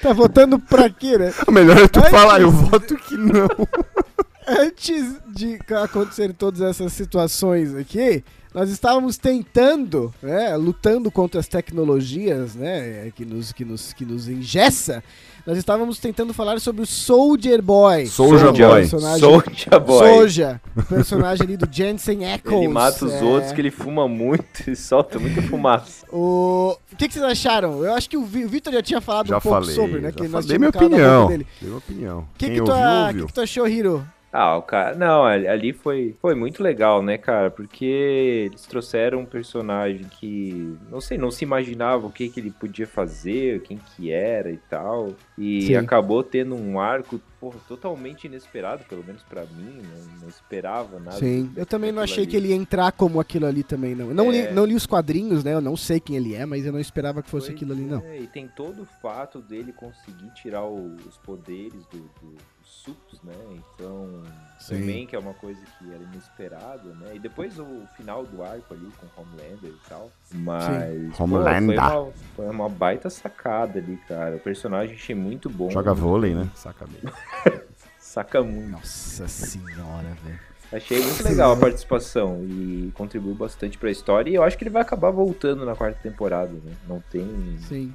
tá 0.00 0.12
votando 0.12 0.58
pra 0.58 0.88
quê, 0.88 1.18
né? 1.18 1.32
O 1.46 1.52
melhor 1.52 1.76
é 1.78 1.88
tu 1.88 1.98
Antes- 1.98 2.10
falar, 2.10 2.40
eu 2.40 2.50
voto 2.50 2.96
que 2.96 3.16
não. 3.16 3.48
Antes 4.46 5.16
de 5.28 5.58
acontecer 5.84 6.32
todas 6.32 6.60
essas 6.60 6.92
situações 6.92 7.74
aqui, 7.74 8.24
nós 8.52 8.68
estávamos 8.70 9.16
tentando, 9.16 10.12
né, 10.20 10.56
lutando 10.56 11.10
contra 11.10 11.38
as 11.38 11.46
tecnologias, 11.46 12.54
né, 12.56 13.12
que 13.14 13.24
nos, 13.24 13.52
que 13.52 13.64
nos, 13.64 13.92
que 13.92 14.04
nos 14.04 14.26
engessa. 14.28 15.04
Nós 15.50 15.58
estávamos 15.58 15.98
tentando 15.98 16.32
falar 16.32 16.60
sobre 16.60 16.82
o 16.82 16.86
Soldier 16.86 17.60
Boy. 17.60 18.06
Soldier 18.06 18.50
o 18.50 18.52
Boy. 18.52 18.80
Personagem, 18.82 19.18
Soulja 19.18 19.80
Boy. 19.80 20.08
Soulja, 20.08 20.60
o 20.76 20.82
personagem 20.84 21.44
ali 21.44 21.56
do 21.56 21.68
Jensen 21.68 22.32
Ackles. 22.32 22.56
Ele 22.56 22.68
mata 22.68 23.04
os 23.04 23.12
é, 23.14 23.20
outros 23.24 23.50
que 23.50 23.60
ele 23.60 23.72
fuma 23.72 24.06
muito 24.06 24.70
e 24.70 24.76
solta 24.76 25.18
muita 25.18 25.42
fumaça. 25.42 26.06
O, 26.08 26.76
o 26.92 26.96
que, 26.96 27.08
que 27.08 27.14
vocês 27.14 27.24
acharam? 27.24 27.84
Eu 27.84 27.92
acho 27.94 28.08
que 28.08 28.16
o 28.16 28.22
Vi- 28.24 28.44
o 28.44 28.48
Vitor 28.48 28.72
já 28.72 28.80
tinha 28.80 29.00
falado 29.00 29.26
Já 29.26 29.38
um 29.38 29.40
pouco 29.40 29.58
falei, 29.60 29.74
sobre, 29.74 30.00
né? 30.00 30.10
já 30.10 30.14
Que 30.22 30.28
nós 30.28 30.44
falei 30.44 30.58
minha 30.58 30.70
tínhamos 30.70 30.92
calado 30.92 30.94
a 30.94 30.98
boca 30.98 31.24
opinião. 31.24 31.26
dele. 31.26 31.46
Dei 31.60 31.68
minha 31.68 31.78
opinião. 31.78 32.18
O 32.20 32.22
que, 32.38 32.46
Quem 32.46 32.50
que, 32.50 32.62
tu, 32.62 32.70
ouviu, 32.70 32.74
a- 32.86 33.06
ouviu. 33.08 33.20
que, 33.22 33.26
que 33.26 33.32
tu 33.34 33.40
achou, 33.40 33.66
Hiro? 33.68 34.06
Ah, 34.32 34.56
o 34.56 34.62
cara. 34.62 34.94
Não, 34.94 35.24
ali 35.24 35.72
foi, 35.72 36.14
foi 36.20 36.36
muito 36.36 36.62
legal, 36.62 37.02
né, 37.02 37.18
cara? 37.18 37.50
Porque 37.50 37.84
eles 37.84 38.62
trouxeram 38.62 39.20
um 39.20 39.26
personagem 39.26 40.04
que. 40.04 40.76
Não 40.88 41.00
sei, 41.00 41.18
não 41.18 41.30
se 41.32 41.44
imaginava 41.44 42.06
o 42.06 42.12
que, 42.12 42.28
que 42.28 42.38
ele 42.38 42.52
podia 42.52 42.86
fazer, 42.86 43.60
quem 43.62 43.76
que 43.78 44.12
era 44.12 44.50
e 44.52 44.56
tal. 44.56 45.14
E 45.36 45.62
Sim. 45.62 45.74
acabou 45.76 46.22
tendo 46.22 46.54
um 46.54 46.78
arco, 46.78 47.20
porra, 47.40 47.58
totalmente 47.66 48.28
inesperado, 48.28 48.84
pelo 48.84 49.02
menos 49.02 49.22
pra 49.24 49.42
mim. 49.46 49.82
Não, 49.82 50.20
não 50.22 50.28
esperava 50.28 51.00
nada. 51.00 51.16
Sim, 51.16 51.50
eu 51.56 51.66
também 51.66 51.90
não 51.90 52.00
achei 52.02 52.22
ali. 52.22 52.30
que 52.30 52.36
ele 52.36 52.48
ia 52.50 52.54
entrar 52.56 52.92
como 52.92 53.18
aquilo 53.18 53.46
ali 53.46 53.64
também, 53.64 53.96
não. 53.96 54.14
Não, 54.14 54.30
li, 54.30 54.38
É. 54.42 54.52
não 54.52 54.64
li 54.64 54.76
os 54.76 54.86
quadrinhos, 54.86 55.42
né? 55.42 55.54
Eu 55.54 55.60
não 55.60 55.76
sei 55.76 55.98
quem 55.98 56.14
ele 56.14 56.36
é, 56.36 56.46
mas 56.46 56.64
eu 56.64 56.72
não 56.72 56.78
esperava 56.78 57.20
que 57.20 57.28
fosse 57.28 57.46
Pois 57.48 57.56
aquilo 57.56 57.72
ali, 57.72 57.82
não. 57.82 57.98
é, 58.04 58.20
e 58.20 58.26
tem 58.28 58.46
todo 58.46 58.82
o 58.82 58.86
fato 59.02 59.40
dele 59.40 59.72
conseguir 59.72 60.30
tirar 60.34 60.64
o- 60.64 60.94
os 61.08 61.16
poderes 61.18 61.84
do, 61.86 61.98
do, 61.98 62.36
dos 62.70 62.82
supos, 62.82 63.20
né? 63.22 63.34
Então, 63.50 64.22
Sim. 64.58 64.78
também 64.78 65.06
que 65.06 65.16
é 65.16 65.18
uma 65.18 65.34
coisa 65.34 65.60
que 65.78 65.92
era 65.92 66.02
inesperada, 66.02 66.94
né? 67.00 67.16
E 67.16 67.18
depois 67.18 67.58
o 67.58 67.86
final 67.96 68.24
do 68.24 68.42
arco 68.42 68.72
ali 68.72 68.88
com 68.98 69.20
Homelander 69.20 69.70
e 69.70 69.88
tal. 69.88 70.10
Mas 70.32 71.16
pô, 71.16 71.24
Homelander. 71.24 71.76
foi, 71.76 71.76
uma, 71.76 72.12
foi 72.36 72.48
uma 72.48 72.68
baita 72.68 73.10
sacada 73.10 73.78
ali, 73.78 73.96
cara. 74.08 74.36
O 74.36 74.40
personagem 74.40 74.94
achei 74.94 75.14
muito 75.14 75.50
bom. 75.50 75.70
Joga 75.70 75.92
vôlei, 75.92 76.34
né? 76.34 76.48
Saca 76.54 76.86
bem. 76.86 77.12
Saca 77.98 78.42
muito. 78.42 78.70
Nossa 78.70 79.28
senhora, 79.28 80.16
velho. 80.24 80.38
Achei 80.72 81.02
muito 81.02 81.24
legal 81.24 81.52
a 81.52 81.56
participação 81.56 82.44
e 82.44 82.92
contribuiu 82.94 83.34
bastante 83.34 83.76
pra 83.76 83.90
história. 83.90 84.30
E 84.30 84.36
eu 84.36 84.44
acho 84.44 84.56
que 84.56 84.62
ele 84.62 84.70
vai 84.70 84.82
acabar 84.82 85.10
voltando 85.10 85.66
na 85.66 85.74
quarta 85.74 85.98
temporada, 86.00 86.52
né? 86.52 86.72
Não 86.88 87.00
tem. 87.10 87.58
Sim. 87.68 87.92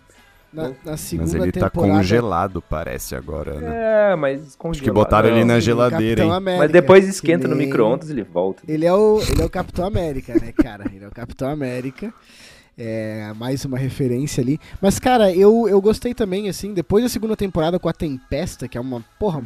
Na, 0.55 0.71
na 0.85 0.97
segunda 0.97 1.31
Mas 1.31 1.41
ele 1.41 1.51
tá 1.51 1.69
temporada. 1.69 1.97
congelado, 1.97 2.61
parece 2.61 3.15
agora, 3.15 3.59
né? 3.59 4.11
É, 4.11 4.15
mas 4.15 4.41
Acho 4.47 4.57
congelado. 4.57 4.83
que 4.85 4.91
botaram 4.91 5.29
ele 5.29 5.43
na 5.43 5.55
Sim, 5.55 5.61
geladeira, 5.61 6.23
hein? 6.23 6.31
América, 6.31 6.63
Mas 6.63 6.71
depois 6.71 7.03
que 7.05 7.11
esquenta 7.11 7.47
no 7.47 7.55
nem- 7.55 7.65
micro-ondas 7.67 8.09
ele 8.09 8.23
volta. 8.23 8.63
Ele 8.67 8.85
é, 8.85 8.93
o, 8.93 9.19
ele 9.21 9.41
é 9.41 9.45
o 9.45 9.49
Capitão 9.49 9.85
América, 9.85 10.33
né, 10.39 10.51
cara? 10.51 10.85
Ele 10.93 11.03
é 11.03 11.07
o 11.07 11.11
Capitão 11.11 11.49
América. 11.49 12.13
É, 12.77 13.31
mais 13.37 13.63
uma 13.63 13.77
referência 13.77 14.41
ali. 14.41 14.59
Mas, 14.81 14.99
cara, 14.99 15.31
eu, 15.33 15.67
eu 15.67 15.79
gostei 15.79 16.13
também, 16.13 16.49
assim, 16.49 16.73
depois 16.73 17.03
da 17.03 17.09
segunda 17.09 17.35
temporada 17.35 17.79
com 17.79 17.87
a 17.87 17.93
Tempesta, 17.93 18.67
que 18.67 18.77
é 18.77 18.81
uma, 18.81 19.01
porra, 19.17 19.41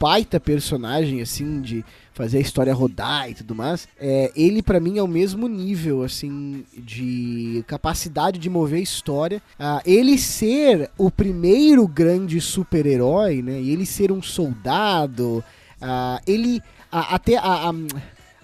baita 0.00 0.40
personagem, 0.40 1.20
assim, 1.22 1.60
de 1.60 1.84
fazer 2.14 2.38
a 2.38 2.40
história 2.40 2.74
rodar 2.74 3.30
e 3.30 3.34
tudo 3.34 3.54
mais. 3.54 3.88
É, 3.98 4.30
ele, 4.36 4.62
pra 4.62 4.78
mim, 4.80 4.98
é 4.98 5.02
o 5.02 5.08
mesmo 5.08 5.48
nível, 5.48 6.02
assim, 6.02 6.64
de 6.76 7.64
capacidade 7.66 8.38
de 8.38 8.50
mover 8.50 8.80
história. 8.82 9.42
Ah, 9.58 9.80
ele 9.84 10.18
ser 10.18 10.90
o 10.98 11.10
primeiro 11.10 11.86
grande 11.88 12.40
super-herói, 12.40 13.42
né? 13.42 13.60
E 13.60 13.70
ele 13.70 13.86
ser 13.86 14.12
um 14.12 14.22
soldado. 14.22 15.42
ah, 15.80 16.20
ele. 16.26 16.60
a- 16.94 17.14
até 17.14 17.36
a- 17.38 17.70
a 17.70 17.72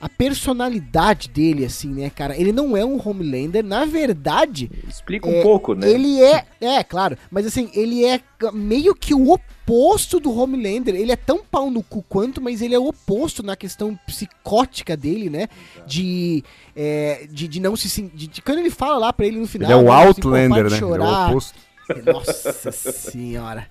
a 0.01 0.09
personalidade 0.09 1.29
dele, 1.29 1.65
assim, 1.65 1.89
né, 1.89 2.11
cara? 2.11 2.37
Ele 2.39 2.53
não 2.53 2.77
é 2.77 2.85
um 2.85 3.01
Homelander, 3.05 3.65
na 3.65 3.85
verdade, 3.85 4.71
Explica 4.89 5.29
um 5.29 5.33
É, 5.35 5.43
pouco, 5.43 5.75
né? 5.75 5.89
ele 5.91 6.23
é. 6.23 6.45
É, 6.61 6.83
claro, 6.85 7.17
mas 7.31 7.47
assim, 7.47 7.71
ele 7.75 8.05
é 8.05 8.21
meio 8.53 8.95
que 8.95 9.13
o 9.15 9.31
oposto 9.33 10.21
do 10.21 10.33
Homelander. 10.33 10.95
Ele 10.95 11.13
é 11.13 11.17
tão 11.17 11.43
pau 11.45 11.71
no 11.71 11.83
cu 11.83 12.03
quanto, 12.09 12.41
mas 12.41 12.63
ele 12.63 12.75
é 12.75 12.79
o 12.79 12.87
oposto 12.89 13.43
na 13.43 13.57
questão 13.57 13.99
psicótica 14.07 14.97
dele, 14.97 15.29
né? 15.29 15.49
De. 15.87 16.43
é, 16.77 17.27
de, 17.31 17.49
de 17.49 17.61
não 17.61 17.75
se. 17.77 17.89
sen- 17.91 18.11
De, 18.15 18.27
de- 18.29 18.43
quando 18.43 18.59
ele 18.59 18.71
fala 18.71 18.99
lá 18.99 19.13
pra 19.13 19.27
ele 19.27 19.39
no 19.39 19.47
final. 19.49 19.71
Ele 19.71 19.79
é 19.79 19.83
o 19.83 19.85
né, 19.95 20.05
Outlander, 20.07 20.71
né? 20.71 20.77
Ele 20.77 20.85
é 20.85 21.07
o 21.07 21.29
oposto. 21.29 21.59
Nossa 22.05 22.71
senhora. 22.73 23.67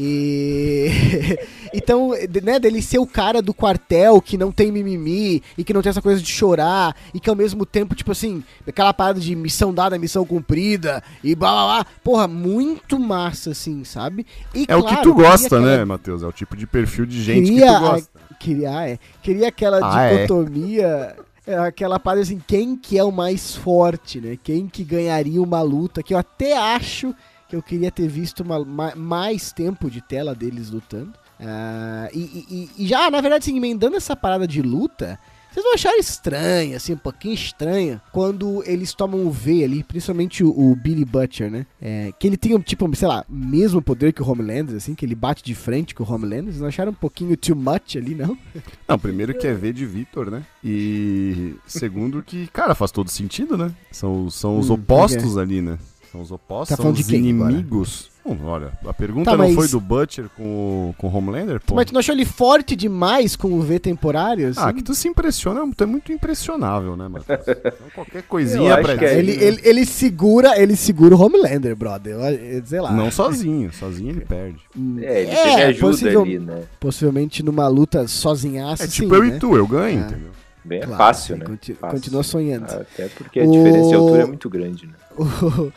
E 0.00 1.36
então, 1.74 2.12
né, 2.42 2.58
dele 2.60 2.80
ser 2.80 2.98
o 2.98 3.06
cara 3.06 3.42
do 3.42 3.52
quartel 3.52 4.20
que 4.22 4.38
não 4.38 4.52
tem 4.52 4.70
mimimi 4.70 5.42
e 5.56 5.64
que 5.64 5.72
não 5.74 5.82
tem 5.82 5.90
essa 5.90 6.00
coisa 6.00 6.22
de 6.22 6.30
chorar 6.30 6.94
e 7.12 7.18
que 7.18 7.28
ao 7.28 7.34
mesmo 7.36 7.66
tempo, 7.66 7.94
tipo 7.94 8.12
assim, 8.12 8.42
aquela 8.66 8.94
parada 8.94 9.18
de 9.18 9.34
missão 9.34 9.74
dada, 9.74 9.98
missão 9.98 10.24
cumprida 10.24 11.02
e 11.22 11.34
blá 11.34 11.50
blá 11.50 11.66
blá. 11.66 11.86
Porra, 12.04 12.28
muito 12.28 12.98
massa, 12.98 13.50
assim, 13.50 13.82
sabe? 13.84 14.24
E, 14.54 14.66
É 14.68 14.76
o 14.76 14.82
que 14.82 14.88
claro, 14.88 15.02
tu 15.02 15.14
gosta, 15.14 15.46
aquela- 15.58 15.78
né, 15.78 15.84
Matheus? 15.84 16.22
É 16.22 16.26
o 16.26 16.32
tipo 16.32 16.56
de 16.56 16.66
perfil 16.66 17.04
de 17.04 17.20
gente 17.22 17.46
que 17.48 17.54
queria 17.56 17.74
tu 17.74 17.80
gosta. 17.80 18.10
a- 18.30 18.34
queria, 18.34 18.70
ah, 18.78 18.88
é. 18.88 18.98
Queria 19.22 19.48
aquela 19.48 19.80
Ah, 19.82 20.04
é. 20.04 20.14
dicotomia. 20.16 21.16
é, 21.46 21.56
Aquela 21.58 21.98
parada 21.98 22.22
assim, 22.22 22.40
quem 22.46 22.76
que 22.76 22.98
é 22.98 23.02
o 23.02 23.10
mais 23.10 23.56
forte, 23.56 24.20
né? 24.20 24.38
Quem 24.44 24.68
que 24.68 24.84
ganharia 24.84 25.40
uma 25.42 25.62
luta, 25.62 26.02
que 26.02 26.12
eu 26.12 26.18
até 26.18 26.56
acho 26.56 27.14
que 27.48 27.56
eu 27.56 27.62
queria 27.62 27.90
ter 27.90 28.06
visto 28.08 28.40
uma- 28.40 28.64
ma- 28.64 28.94
mais 28.94 29.52
tempo 29.52 29.90
de 29.90 30.00
tela 30.00 30.34
deles 30.34 30.70
lutando. 30.70 31.12
Ah, 31.40 32.08
e, 32.12 32.18
e- 32.50 32.70
e- 32.84 32.86
já, 32.86 33.10
na 33.10 33.20
verdade, 33.20 33.44
assim, 33.44 33.56
emendando 33.56 33.96
essa 33.96 34.14
parada 34.16 34.46
de 34.46 34.60
luta, 34.60 35.18
vocês 35.50 35.64
vão 35.64 35.72
achar 35.74 35.96
estranho, 35.96 36.76
assim, 36.76 36.92
um 36.92 36.98
pouquinho 36.98 37.32
estranho, 37.34 38.00
quando 38.12 38.62
eles 38.66 38.92
tomam 38.92 39.24
o 39.26 39.30
V 39.30 39.64
ali, 39.64 39.82
principalmente 39.82 40.44
o, 40.44 40.50
o 40.50 40.76
Billy 40.76 41.04
Butcher, 41.04 41.50
né? 41.50 41.64
É, 41.80 42.12
que 42.18 42.26
ele 42.26 42.36
tem, 42.36 42.58
tipo, 42.60 42.94
sei 42.94 43.08
lá, 43.08 43.24
mesmo 43.28 43.80
poder 43.80 44.12
que 44.12 44.20
o 44.22 44.28
Homelander, 44.30 44.76
assim, 44.76 44.94
que 44.94 45.06
ele 45.06 45.14
bate 45.14 45.42
de 45.42 45.54
frente 45.54 45.94
com 45.94 46.04
o 46.04 46.12
Homelander. 46.12 46.46
Vocês 46.46 46.60
não 46.60 46.68
acharam 46.68 46.90
um 46.92 46.94
pouquinho 46.94 47.36
too 47.36 47.56
much 47.56 47.96
ali, 47.96 48.14
não? 48.14 48.36
Não, 48.86 48.98
primeiro 48.98 49.34
que 49.34 49.46
é 49.46 49.54
V 49.54 49.72
de 49.72 49.84
Vitor, 49.86 50.30
né? 50.30 50.42
E 50.64 51.54
segundo 51.66 52.22
que, 52.22 52.46
cara, 52.48 52.74
faz 52.74 52.90
todo 52.90 53.10
sentido, 53.10 53.56
né? 53.56 53.70
São, 53.92 54.30
são 54.30 54.58
os 54.58 54.70
Hum, 54.70 54.74
opostos 54.74 55.36
ali, 55.38 55.60
né? 55.60 55.78
São 56.10 56.20
os 56.22 56.30
opostos, 56.30 56.70
Tá 56.70 56.76
são 56.76 56.84
falando 56.84 56.96
de 56.96 57.02
os 57.02 57.08
inimigos. 57.10 58.10
Bom, 58.24 58.36
olha, 58.44 58.72
a 58.86 58.92
pergunta 58.92 59.30
Tá, 59.30 59.36
não 59.36 59.46
mas- 59.46 59.54
foi 59.54 59.68
do 59.68 59.80
Butcher 59.80 60.26
com 60.36 60.42
o, 60.90 60.94
com 60.98 61.06
o 61.08 61.16
Homelander, 61.16 61.60
pô. 61.64 61.74
Mas 61.74 61.86
tu 61.86 61.92
não 61.94 62.00
achou 62.00 62.14
ele 62.14 62.26
forte 62.26 62.76
demais 62.76 63.34
com 63.36 63.48
o 63.54 63.60
V 63.62 63.78
temporário? 63.78 64.48
Assim? 64.48 64.60
Ah, 64.62 64.70
que 64.72 64.82
tu 64.82 64.94
se 64.94 65.08
impressiona, 65.08 65.62
tu 65.74 65.82
é 65.82 65.86
muito 65.86 66.12
impressionável, 66.12 66.94
né, 66.96 67.08
Matheus? 67.08 67.40
Então, 67.48 67.72
qualquer 67.94 68.22
coisinha 68.24 68.76
pra 68.82 68.94
é- 68.94 69.18
ele, 69.18 69.32
ele, 69.32 69.60
ele 69.64 69.86
segura, 69.86 70.60
ele 70.60 70.76
segura 70.76 71.16
o 71.16 71.20
Homelander, 71.22 71.74
brother. 71.74 72.14
Eu- 72.14 72.20
eu- 72.20 72.66
sei 72.66 72.80
lá. 72.80 72.92
Não 72.92 73.10
sozinho, 73.10 73.72
sozinho 73.72 74.10
ele 74.10 74.20
perde. 74.22 74.58
Hum, 74.76 74.96
É, 75.00 75.22
ele 75.22 75.30
teve 75.30 75.62
ajuda 75.62 75.86
possivel- 75.92 76.22
ali, 76.22 76.38
né? 76.38 76.62
Possivelmente 76.78 77.42
numa 77.42 77.66
luta 77.68 78.06
sozinhaça, 78.08 78.84
É 78.84 78.86
sim, 78.88 79.02
tipo 79.02 79.14
eu 79.14 79.22
né? 79.24 79.36
e 79.36 79.38
tu, 79.38 79.56
eu 79.56 79.66
ganho, 79.66 80.02
Ah. 80.02 80.06
entendeu? 80.06 80.30
Bem 80.64 80.80
Claro, 80.82 80.98
fácil, 80.98 81.34
sim, 81.34 81.40
né? 81.40 81.46
conti- 81.46 81.72
Fácil. 81.74 81.96
Continua 81.96 82.22
sonhando. 82.22 82.64
Até 82.66 83.08
porque 83.16 83.40
a 83.40 83.46
diferença 83.46 83.88
de 83.88 83.94
O- 83.96 83.98
altura 84.00 84.22
é 84.22 84.26
muito 84.26 84.50
grande, 84.50 84.86
né? 84.86 84.92
O, 85.16 85.72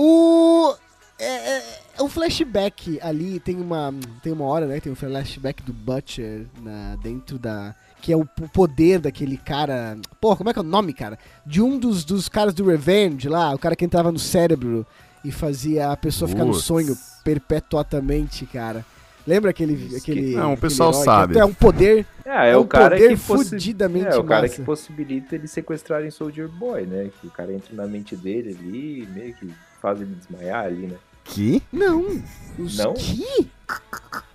o, 0.00 0.74
é, 1.18 1.24
é, 1.58 1.62
o 2.02 2.08
flashback 2.08 2.98
ali 3.02 3.40
tem 3.40 3.56
uma, 3.56 3.92
tem 4.22 4.32
uma 4.32 4.44
hora, 4.44 4.66
né? 4.66 4.78
Tem 4.80 4.92
um 4.92 4.96
flashback 4.96 5.62
do 5.62 5.72
Butcher 5.72 6.46
na, 6.62 6.96
dentro 7.02 7.38
da. 7.38 7.74
Que 8.00 8.12
é 8.12 8.16
o 8.16 8.24
p- 8.24 8.46
poder 8.52 9.00
daquele 9.00 9.36
cara. 9.36 9.98
Porra, 10.20 10.36
como 10.36 10.50
é 10.50 10.52
que 10.52 10.58
é 10.60 10.62
o 10.62 10.64
nome, 10.64 10.92
cara? 10.92 11.18
De 11.44 11.60
um 11.60 11.76
dos, 11.78 12.04
dos 12.04 12.28
caras 12.28 12.54
do 12.54 12.64
Revenge 12.64 13.28
lá, 13.28 13.52
o 13.52 13.58
cara 13.58 13.74
que 13.74 13.84
entrava 13.84 14.12
no 14.12 14.18
cérebro 14.20 14.86
e 15.24 15.32
fazia 15.32 15.90
a 15.90 15.96
pessoa 15.96 16.28
ficar 16.28 16.44
no 16.44 16.54
sonho 16.54 16.96
perpetuamente, 17.24 18.46
cara. 18.46 18.84
Lembra 19.26 19.50
aquele. 19.50 19.96
Aquele 19.96 20.34
Não, 20.36 20.40
o 20.40 20.52
aquele 20.52 20.60
pessoal 20.60 20.92
herói 20.92 21.04
sabe. 21.04 21.38
É 21.38 21.44
um 21.44 21.52
poder. 21.52 22.06
É, 22.24 22.50
É 22.50 22.56
o 22.56 22.60
um 22.62 22.66
cara 22.66 22.96
poder 22.96 23.08
que 23.10 23.16
fudidamente 23.16 24.06
É, 24.06 24.16
o 24.16 24.24
cara 24.24 24.42
massa. 24.42 24.54
que 24.54 24.62
possibilita 24.62 25.34
eles 25.34 25.50
sequestrarem 25.50 26.10
Soldier 26.10 26.48
Boy, 26.48 26.86
né? 26.86 27.10
Que 27.20 27.26
o 27.26 27.30
cara 27.30 27.52
entra 27.52 27.74
na 27.74 27.86
mente 27.86 28.14
dele 28.16 28.56
ali, 28.58 29.08
meio 29.12 29.34
que 29.34 29.52
faz 29.80 30.00
ele 30.00 30.14
desmaiar 30.14 30.64
ali, 30.66 30.86
né? 30.86 30.96
Que? 31.24 31.62
Não. 31.72 32.04
Os 32.58 32.76
Não? 32.78 32.94
que? 32.94 33.50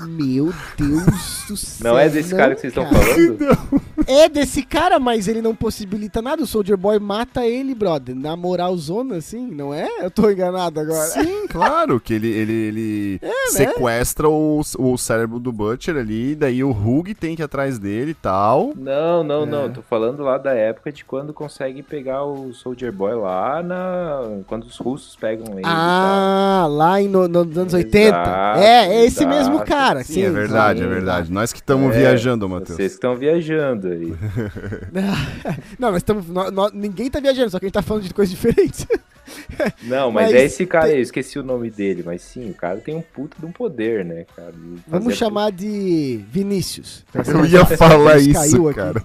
Meu 0.06 0.54
Deus 0.78 1.46
do 1.48 1.56
céu. 1.58 1.92
Não 1.94 1.98
é 2.00 2.10
desse 2.10 2.36
cara 2.36 2.56
que 2.56 2.62
vocês 2.62 2.72
estão 2.76 2.86
falando? 2.88 3.84
É 4.06 4.28
desse 4.28 4.64
cara, 4.64 5.00
mas 5.00 5.30
ele 5.30 5.42
não 5.42 5.56
possibilita 5.56 6.22
nada. 6.22 6.44
O 6.44 6.46
Soldier 6.46 6.76
Boy 6.76 7.00
mata 7.00 7.46
ele, 7.46 7.74
brother. 7.74 8.14
Na 8.14 8.36
moral 8.36 8.76
zona, 8.76 9.16
assim, 9.16 9.48
não 9.50 9.74
é? 9.74 9.88
Eu 10.02 10.12
tô 10.12 10.30
enganado 10.30 10.78
agora. 10.82 11.06
Sim, 11.08 11.48
claro, 11.48 12.02
que 12.02 12.14
ele, 12.14 12.28
ele, 12.28 12.52
ele 12.52 13.22
sequestra 13.48 14.28
o, 14.28 14.60
o 14.78 14.98
cérebro 14.98 15.40
do 15.40 15.54
Butcher 15.54 15.96
ali, 15.96 16.36
daí 16.36 16.62
o 16.66 16.72
Hug 16.72 17.14
tem 17.16 17.34
que 17.34 17.42
ir 17.42 17.46
atrás 17.46 17.80
dele 17.80 18.12
e 18.12 18.16
tal. 18.16 18.74
Não, 18.76 19.24
não, 19.24 19.44
É. 19.44 19.46
não. 19.46 19.72
Tô 19.72 19.82
falando 19.82 20.22
lá 20.22 20.38
da 20.38 20.52
época 20.54 20.92
de 20.92 21.06
quando 21.06 21.32
consegue 21.34 21.82
pegar 21.82 22.26
o 22.26 22.52
Soldier 22.54 22.92
Boy 22.92 23.16
lá 23.16 23.64
na. 23.64 24.20
Quando 24.48 24.64
os 24.66 24.78
russos 24.80 25.16
pegam 25.16 25.46
ele. 25.54 25.62
e 25.62 25.66
Ah, 25.66 26.66
lá 26.70 27.02
em 27.02 27.08
no, 27.08 27.26
no- 27.30 27.46
nos 27.46 27.58
anos 27.58 27.74
Exato, 27.74 27.88
80. 27.96 28.54
é, 28.58 28.96
é 28.98 29.06
esse 29.06 29.23
exato. 29.24 29.36
mesmo 29.52 29.66
cara. 29.66 30.04
Sim, 30.04 30.24
é 30.24 30.30
verdade, 30.30 30.82
é 30.82 30.84
sim, 30.84 30.90
verdade. 30.90 31.32
Nós 31.32 31.52
que 31.54 31.60
estamos 31.60 31.96
É, 31.96 32.00
viajando. 32.00 32.48
Matheus. 32.50 32.76
Vocês 32.78 32.92
estão 32.94 33.16
viajando 33.16 33.88
aí. 33.88 34.14
Não, 35.80 35.92
mas 35.92 36.04
tamo, 36.04 36.24
nó- 36.28 36.52
nó- 36.52 36.72
ninguém 36.74 37.10
tá 37.10 37.20
viajando, 37.20 37.50
só 37.50 37.60
que 37.60 37.66
a 37.66 37.68
gente 37.68 37.74
tá 37.74 37.82
falando 37.82 38.04
de 38.04 38.14
coisas 38.14 38.34
diferentes. 38.34 38.86
Não, 39.84 40.12
mas, 40.12 40.28
Mas 40.32 40.36
é 40.36 40.44
esse 40.44 40.66
cara 40.66 40.86
aí, 40.88 40.98
eu 40.98 41.02
esqueci 41.02 41.40
o 41.40 41.44
nome 41.44 41.70
dele, 41.70 42.04
mas 42.06 42.22
sim, 42.22 42.50
o 42.50 42.54
cara 42.54 42.78
tem 42.80 42.94
um 42.94 43.02
puto 43.02 43.38
de 43.40 43.46
um 43.46 43.52
poder, 43.54 44.04
né, 44.04 44.26
cara? 44.36 44.54
Vamos 44.86 45.16
chamar 45.16 45.52
de 45.52 46.20
Vinícius. 46.30 47.06
Eu 47.14 47.46
ia 47.46 47.66
falar 47.66 48.18
isso, 48.18 48.34
caiu 48.34 48.68
aqui. 48.70 48.80
cara. 48.80 49.04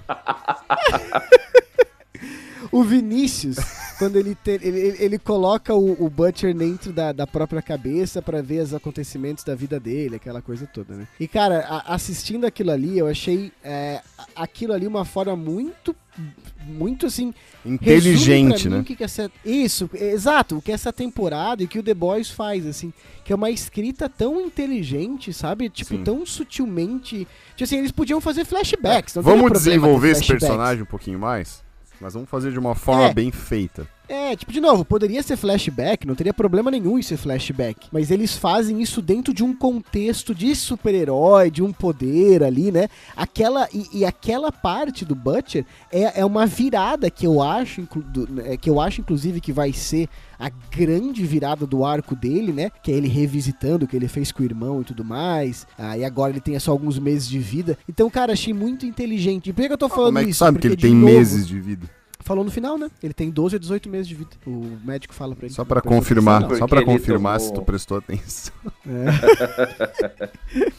O 2.71 2.83
Vinícius, 2.83 3.57
quando 3.99 4.17
ele, 4.17 4.35
te- 4.35 4.59
ele, 4.63 4.97
ele, 4.99 5.19
coloca 5.19 5.75
o, 5.75 6.05
o 6.05 6.11
Butcher 6.11 6.55
dentro 6.55 6.93
da, 6.93 7.13
da 7.13 7.27
própria 7.27 7.63
cabeça 7.63 8.21
pra 8.21 8.43
ver 8.43 8.63
os 8.63 8.75
acontecimentos 8.75 9.45
da 9.45 9.55
vida 9.55 9.79
dele, 9.81 10.17
aquela 10.17 10.43
coisa 10.43 10.67
toda, 10.67 10.95
né? 10.95 11.09
E, 11.19 11.27
cara, 11.27 11.65
a- 11.69 11.95
assistindo 11.95 12.45
aquilo 12.45 12.71
ali, 12.71 12.99
eu 12.99 13.07
achei 13.07 13.53
é, 13.63 14.01
aquilo 14.37 14.73
ali 14.73 14.87
uma 14.87 15.05
forma 15.05 15.35
muito, 15.37 15.95
muito 16.67 17.07
assim. 17.07 17.33
Inteligente, 17.65 18.69
né? 18.69 18.83
que 18.85 18.97
que 18.97 19.05
essa, 19.05 19.31
isso, 19.45 19.89
exato, 19.95 20.59
o 20.59 20.63
que 20.63 20.73
essa 20.73 20.93
temporada 20.93 21.63
e 21.63 21.67
o 21.67 21.69
que 21.69 21.79
o 21.79 21.83
The 21.83 21.95
Boys 21.95 22.31
faz, 22.31 22.67
assim. 22.67 22.93
Que 23.25 23.33
é 23.33 23.37
uma 23.37 23.51
escrita 23.51 24.09
tão 24.09 24.41
inteligente, 24.41 25.33
sabe? 25.33 25.69
Tipo, 25.69 25.97
Sim. 25.97 26.05
tão 26.05 26.25
sutilmente. 26.27 27.27
Tipo 27.51 27.65
assim, 27.65 27.79
eles 27.79 27.93
podiam 27.93 28.21
fazer 28.21 28.45
flashbacks. 28.45 29.15
teria 29.15 29.29
Vamos 29.31 29.53
desenvolver 29.53 30.11
esse 30.11 30.27
personagem 30.27 30.83
um 30.83 30.87
pouquinho 30.87 31.19
mais? 31.19 31.63
Mas 32.01 32.15
vamos 32.15 32.31
fazer 32.31 32.53
de 32.53 32.59
uma 32.59 32.75
forma 32.75 33.07
É. 33.07 33.15
bem 33.15 33.31
feita. 33.31 33.87
É, 34.09 34.35
tipo, 34.35 34.51
de 34.51 34.61
novo, 34.61 34.85
poderia 34.87 35.23
ser 35.23 35.37
flashback, 35.37 36.07
não 36.07 36.15
teria 36.15 36.33
problema 36.33 36.71
nenhum 36.71 36.99
em 36.99 37.03
ser 37.03 37.19
flashback. 37.19 37.89
Mas 37.93 38.11
eles 38.11 38.37
fazem 38.37 38.81
isso 38.81 39.03
dentro 39.03 39.35
de 39.35 39.45
um 39.45 39.55
contexto 39.55 40.35
de 40.35 40.55
super-herói, 40.55 41.51
de 41.51 41.63
um 41.63 41.73
poder 41.73 42.43
ali, 42.43 42.73
né? 42.73 42.89
Aquela, 43.15 43.69
e, 43.73 43.99
e 43.99 44.05
aquela 44.07 44.51
parte 44.51 45.05
do 45.05 45.15
Butcher 45.15 45.67
é, 45.93 46.21
é 46.21 46.25
uma 46.25 46.47
virada 46.47 47.11
que 47.11 47.27
eu 47.27 47.43
acho, 47.43 47.83
do- 48.07 48.41
é, 48.47 48.57
que 48.57 48.71
eu 48.71 48.81
acho, 48.81 49.03
inclusive, 49.03 49.43
que 49.43 49.53
vai 49.53 49.75
ser 49.75 50.09
a 50.39 50.49
grande 50.49 51.25
virada 51.27 51.67
do 51.67 51.85
arco 51.85 52.17
dele, 52.17 52.51
né? 52.53 52.71
Que 52.83 52.93
é 52.93 52.95
ele 52.95 53.09
revisitando 53.09 53.85
o 53.85 53.89
que 53.89 53.97
ele 53.97 54.09
fez 54.09 54.33
com 54.33 54.43
o 54.43 54.47
irmão 54.47 54.81
e 54.81 54.85
tudo 54.85 55.05
mais. 55.05 55.67
Ah, 55.77 55.99
e 55.99 56.05
agora 56.05 56.33
ele 56.33 56.41
tem 56.41 56.59
só 56.59 56.71
alguns 56.71 56.99
meses 56.99 57.29
de 57.29 57.39
vida. 57.39 57.77
Então, 57.87 58.09
cara, 58.09 58.33
achei 58.33 58.55
muito 58.55 58.87
inteligente. 58.87 59.51
E 59.51 59.53
por 59.53 59.61
que 59.61 59.67
que 59.67 59.73
eu 59.75 59.79
tô 59.79 59.89
falando 59.89 60.07
Como 60.07 60.19
é 60.21 60.25
que 60.25 60.31
isso? 60.31 60.39
sabe 60.39 60.59
que 60.59 60.69
Porque, 60.69 60.69
ele 60.69 60.77
de 60.77 60.83
tem 60.83 60.95
novo, 60.95 61.13
meses 61.13 61.47
de 61.47 61.61
vida? 61.61 61.98
Falou 62.29 62.45
no 62.45 62.51
final, 62.51 62.77
né? 62.77 62.91
Ele 63.03 63.15
tem 63.15 63.31
12 63.31 63.57
a 63.57 63.59
18 63.59 63.89
meses 63.89 64.07
de 64.07 64.15
vida. 64.15 64.31
O 64.47 64.77
médico 64.85 65.15
fala 65.15 65.35
pra 65.35 65.47
ele. 65.47 65.55
Só 65.55 65.65
pra 65.65 65.81
confirmar, 65.81 66.43
atenção, 66.45 66.59
só 66.59 66.67
pra 66.67 66.85
confirmar 66.85 67.39
tomou- 67.39 67.49
se 67.49 67.55
tu 67.55 67.63
prestou 67.65 67.97
atenção. 67.97 68.53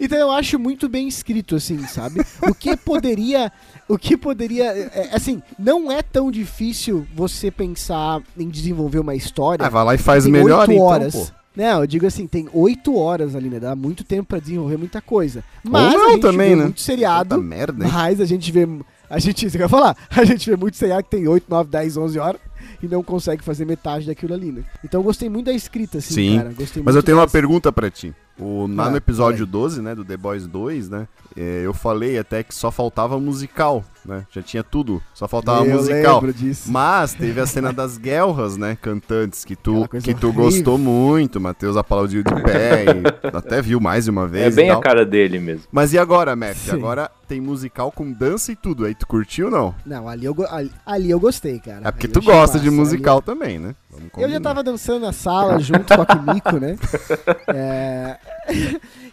Então 0.00 0.16
eu 0.16 0.30
acho 0.30 0.58
muito 0.60 0.88
bem 0.88 1.08
escrito, 1.08 1.56
assim, 1.56 1.78
sabe? 1.86 2.20
O 2.42 2.54
que 2.54 2.76
poderia. 2.76 3.50
O 3.88 3.98
que 3.98 4.16
poderia. 4.16 4.66
é, 4.66 5.10
assim, 5.12 5.42
não 5.58 5.90
é 5.90 6.02
tão 6.02 6.30
difícil 6.30 7.04
você 7.14 7.50
pensar 7.50 8.22
em 8.36 8.48
desenvolver 8.48 9.00
uma 9.00 9.14
história. 9.16 9.66
Ah, 9.66 9.68
vai 9.68 9.84
lá 9.84 9.94
e 9.94 9.98
faz 9.98 10.22
tem 10.24 10.32
melhor 10.32 10.60
oito 10.60 10.72
então, 10.72 10.84
horas. 10.84 11.14
pô. 11.14 11.26
Não, 11.56 11.80
eu 11.80 11.86
digo 11.88 12.06
assim, 12.06 12.28
tem 12.28 12.48
oito 12.52 12.94
horas 12.96 13.34
ali, 13.34 13.48
né? 13.48 13.58
Dá 13.58 13.74
muito 13.74 14.04
tempo 14.04 14.28
pra 14.28 14.38
desenvolver 14.38 14.76
muita 14.76 15.00
coisa. 15.00 15.42
Mas 15.64 15.92
não 15.92 16.06
a 16.06 16.10
gente 16.12 16.20
também, 16.22 16.50
vê 16.50 16.56
né? 16.56 16.64
muito 16.64 16.80
seriado. 16.80 17.34
Puta 17.34 17.42
merda, 17.48 17.84
hein? 17.84 17.90
Mas 17.92 18.20
a 18.20 18.24
gente 18.26 18.52
vê. 18.52 18.68
A 19.10 19.18
gente, 19.18 19.46
isso 19.46 19.56
que 19.56 19.62
eu 19.62 19.66
ia 19.66 19.68
falar, 19.68 19.96
a 20.10 20.24
gente 20.24 20.48
vê 20.50 20.56
muito 20.56 20.76
seriado 20.76 21.04
que 21.04 21.10
tem 21.10 21.26
8, 21.26 21.44
9, 21.48 21.70
10, 21.70 21.96
11 21.96 22.18
horas 22.18 22.40
e 22.82 22.86
não 22.88 23.02
consegue 23.02 23.42
fazer 23.42 23.64
metade 23.64 24.06
daquilo 24.06 24.34
ali, 24.34 24.52
né? 24.52 24.64
Então 24.84 25.00
eu 25.00 25.04
gostei 25.04 25.28
muito 25.28 25.46
da 25.46 25.52
escrita, 25.52 25.98
assim, 25.98 26.14
Sim, 26.14 26.36
cara. 26.38 26.52
Gostei 26.52 26.82
Mas 26.82 26.94
eu 26.96 27.02
tenho 27.02 27.16
uma 27.16 27.24
dessa- 27.24 27.32
pergunta 27.32 27.72
pra 27.72 27.90
ti. 27.90 28.14
O, 28.38 28.66
lá 28.68 28.86
Ah, 28.86 28.90
no 28.90 28.96
episódio 28.96 29.38
fala 29.38 29.50
12, 29.50 29.82
né, 29.82 29.94
do 29.96 30.04
The 30.04 30.16
Boys 30.16 30.46
2, 30.46 30.88
né, 30.88 31.08
é, 31.36 31.62
eu 31.64 31.74
falei 31.74 32.18
até 32.18 32.42
que 32.44 32.54
só 32.54 32.70
faltava 32.70 33.18
musical, 33.18 33.84
né, 34.08 34.26
já 34.32 34.42
tinha 34.42 34.64
tudo, 34.64 35.00
só 35.14 35.28
faltava 35.28 35.64
eu 35.66 35.76
musical. 35.76 36.22
Mas 36.66 37.12
teve 37.14 37.40
a 37.40 37.46
cena 37.46 37.72
das 37.72 37.96
guerras, 38.00 38.56
né, 38.56 38.76
cantantes, 38.80 39.44
que 39.44 39.54
tu, 39.54 39.86
que 40.02 40.14
tu 40.14 40.28
horrível. 40.28 40.32
gostou 40.44 40.78
muito, 40.78 41.40
Matheus 41.40 41.76
aplaudiu 41.76 42.22
de 42.24 42.34
pé, 42.42 42.84
e 42.86 43.28
até 43.36 43.60
viu 43.62 43.78
mais 43.78 44.04
de 44.04 44.10
uma 44.10 44.24
É 44.24 44.28
vez 44.28 44.56
bem 44.56 44.68
e 44.68 44.70
a 44.70 44.80
cara 44.80 45.04
dele 45.04 45.38
mesmo. 45.38 45.64
Mas 45.70 45.92
e 45.92 45.98
agora, 45.98 46.34
Matt? 46.34 46.56
Sim. 46.56 46.70
Agora 46.72 47.10
tem 47.28 47.40
musical 47.40 47.92
com 47.92 48.10
dança 48.10 48.50
e 48.50 48.56
tudo, 48.56 48.86
aí 48.86 48.94
tu 48.94 49.06
curtiu 49.06 49.46
ou 49.46 49.52
não? 49.52 49.74
Não, 49.84 50.08
ali 50.08 50.24
eu, 50.24 50.34
ali, 50.48 50.72
ali 50.86 51.10
eu 51.10 51.20
gostei, 51.20 51.58
cara. 51.58 51.80
É 51.86 51.90
porque 51.92 52.06
Ali 52.06 52.12
tu 52.14 52.22
gosta 52.22 52.58
de 52.58 52.70
musical 52.70 53.20
também, 53.20 53.58
né? 53.58 53.74
Vamos 53.90 54.08
ali- 54.14 54.22
Eu 54.24 54.30
já 54.30 54.40
tava 54.40 54.62
dançando 54.62 55.00
na 55.00 55.12
sala 55.12 55.58
junto 55.58 55.94
com 55.94 56.00
a 56.00 56.06
Kimiko, 56.06 56.52
né? 56.58 56.76
É... 57.54 58.16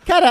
Cara, 0.06 0.30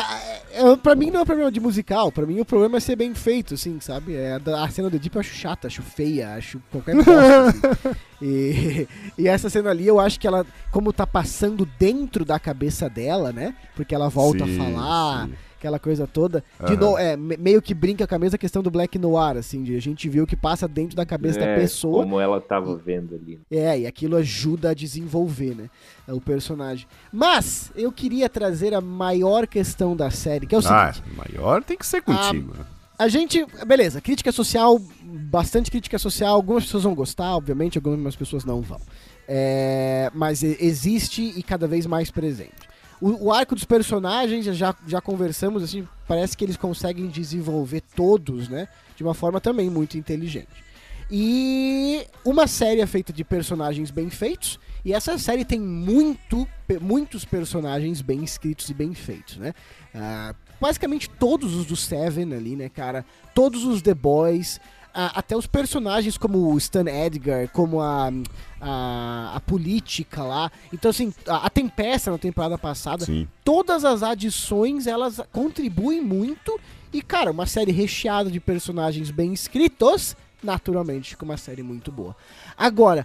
é, 0.53 0.63
é, 0.63 0.77
pra 0.77 0.95
mim 0.95 1.11
não 1.11 1.23
é 1.23 1.25
problema 1.25 1.51
de 1.51 1.59
musical, 1.59 2.13
pra 2.13 2.25
mim 2.25 2.41
o 2.41 2.45
problema 2.45 2.77
é 2.77 2.81
ser 2.81 2.95
bem 2.95 3.13
feito, 3.13 3.55
assim, 3.55 3.81
sabe? 3.81 4.15
É, 4.15 4.39
a 4.57 4.69
cena 4.69 4.89
do 4.89 4.99
Deep 4.99 5.17
eu 5.17 5.21
acho 5.21 5.35
chata, 5.35 5.67
acho 5.67 5.83
feia, 5.83 6.35
acho 6.35 6.63
qualquer 6.71 6.95
bosta, 6.95 7.49
assim. 7.49 7.97
E, 8.23 8.89
e 9.19 9.29
essa 9.29 9.51
cena 9.51 9.71
ali 9.71 9.87
eu 9.87 9.99
acho 9.99 10.19
que 10.21 10.27
ela, 10.27 10.47
como 10.71 10.93
tá 10.93 11.07
passando 11.07 11.69
dentro 11.79 12.25
da 12.25 12.39
cabeça 12.39 12.89
dela, 12.89 13.33
né? 13.33 13.55
Porque 13.75 13.95
ela 13.95 14.09
volta 14.09 14.47
Sim, 14.47 14.55
a 14.55 14.65
falar, 14.65 15.27
sim. 15.27 15.35
Aquela 15.65 15.79
coisa 15.79 16.07
toda. 16.07 16.45
De 16.61 16.73
Aham. 16.73 16.77
novo, 16.77 16.99
é, 16.99 17.17
me- 17.17 17.37
meio 17.39 17.63
que 17.63 17.73
brinca 17.73 18.07
com 18.07 18.15
a 18.15 18.19
mesma 18.19 18.37
questão 18.37 18.63
do 18.63 18.71
Black 18.71 18.99
Noir, 18.99 19.39
assim, 19.39 19.63
de 19.63 19.75
a 19.75 19.81
gente 19.81 20.07
vê 20.11 20.21
o 20.21 20.27
que 20.27 20.37
passa 20.37 20.69
dentro 20.69 20.95
da 20.95 21.07
cabeça 21.07 21.39
da 21.39 21.47
É, 21.47 21.55
pessoa. 21.55 22.03
Como 22.03 22.21
ela 22.21 22.39
tava 22.41 22.77
vendo 22.77 23.15
ali. 23.15 23.41
É, 23.51 23.81
e 23.81 23.87
aquilo 23.87 24.17
ajuda 24.17 24.71
a 24.71 24.75
desenvolver, 24.75 25.55
né? 25.55 25.71
O 26.07 26.21
personagem. 26.21 26.87
Mas 27.11 27.73
eu 27.75 27.91
queria 27.91 28.29
trazer 28.29 28.75
a 28.75 28.81
maior 28.81 29.47
questão 29.47 29.97
da 29.97 30.11
série, 30.11 30.47
que 30.47 30.55
é 30.55 30.59
o 30.59 30.63
Ah, 30.67 30.93
seguinte. 30.93 31.17
maior 31.17 31.63
tem 31.65 31.79
que 31.79 31.87
ser 31.87 32.03
contigo. 32.03 32.53
né? 32.55 32.65
A 32.99 33.09
gente. 33.09 33.45
Beleza, 33.67 34.01
crítica 34.01 34.31
social, 34.31 34.79
bastante 35.03 35.71
crítica 35.71 35.99
social. 35.99 36.35
Algumas 36.35 36.65
pessoas 36.65 36.85
vão 36.85 36.95
gostar, 36.95 37.35
obviamente, 37.37 37.79
algumas 37.79 38.15
pessoas 38.15 38.45
não 38.45 38.61
vão. 38.61 38.81
É, 39.27 40.11
mas 40.15 40.43
existe 40.43 41.23
e 41.37 41.43
cada 41.43 41.67
vez 41.67 41.87
mais 41.87 42.11
presente. 42.11 42.53
O, 43.01 43.27
o 43.27 43.33
arco 43.33 43.55
dos 43.55 43.65
personagens, 43.65 44.45
já, 44.57 44.75
já 44.87 45.01
conversamos, 45.01 45.63
assim, 45.63 45.87
parece 46.07 46.37
que 46.37 46.45
eles 46.45 46.57
conseguem 46.57 47.09
desenvolver 47.09 47.83
todos, 47.95 48.49
né? 48.49 48.69
De 48.97 49.03
uma 49.03 49.15
forma 49.15 49.41
também 49.41 49.69
muito 49.69 49.99
inteligente. 49.99 50.65
E 51.11 52.07
uma 52.25 52.47
série 52.47 52.81
é 52.81 52.87
feita 52.87 53.13
de 53.13 53.23
personagens 53.25 53.91
bem 53.91 54.09
feitos, 54.09 54.59
e 54.85 54.93
essa 54.93 55.17
série 55.19 55.45
tem 55.45 55.61
muito, 55.61 56.49
muitos 56.81 57.25
personagens 57.25 58.01
bem 58.01 58.25
escritos 58.25 58.69
e 58.69 58.75
bem 58.75 58.95
feitos, 58.95 59.37
né? 59.37 59.53
Ah, 59.95 60.35
basicamente 60.61 61.09
todos 61.09 61.55
os 61.55 61.67
do 61.67 61.77
Seven 61.77 62.35
ali, 62.35 62.57
né, 62.57 62.69
cara? 62.69 63.05
Todos 63.35 63.65
os 63.65 63.83
The 63.83 63.95
Boys, 63.95 64.61
até 64.95 65.37
os 65.37 65.47
personagens 65.47 66.17
como 66.17 66.53
o 66.53 66.59
Stan 66.59 66.89
Edgar, 66.89 67.49
como 67.51 67.81
a, 67.81 68.13
a, 68.61 69.33
a 69.35 69.41
política 69.41 70.23
lá. 70.23 70.53
Então, 70.73 70.91
assim, 70.91 71.13
a, 71.27 71.47
a 71.47 71.51
Tempesta 71.51 72.11
na 72.13 72.19
temporada 72.19 72.57
passada, 72.57 73.05
Sim. 73.05 73.27
todas 73.45 73.85
as 73.85 74.03
adições 74.03 74.87
elas 74.87 75.21
contribuem 75.33 76.01
muito 76.01 76.59
e 76.93 77.03
cara 77.03 77.33
uma 77.33 77.45
série 77.45 77.73
recheada 77.73 78.31
de 78.31 78.39
personagens 78.39 79.11
bem 79.11 79.33
escritos 79.33 80.17
naturalmente 80.41 81.17
com 81.17 81.25
uma 81.25 81.37
série 81.37 81.63
muito 81.63 81.91
boa 81.91 82.15
agora 82.57 83.05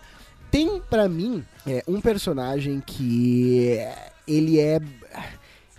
tem 0.51 0.79
pra 0.89 1.09
mim 1.09 1.43
é, 1.65 1.83
um 1.87 1.99
personagem 1.99 2.81
que 2.85 3.79
ele 4.27 4.59
é 4.59 4.79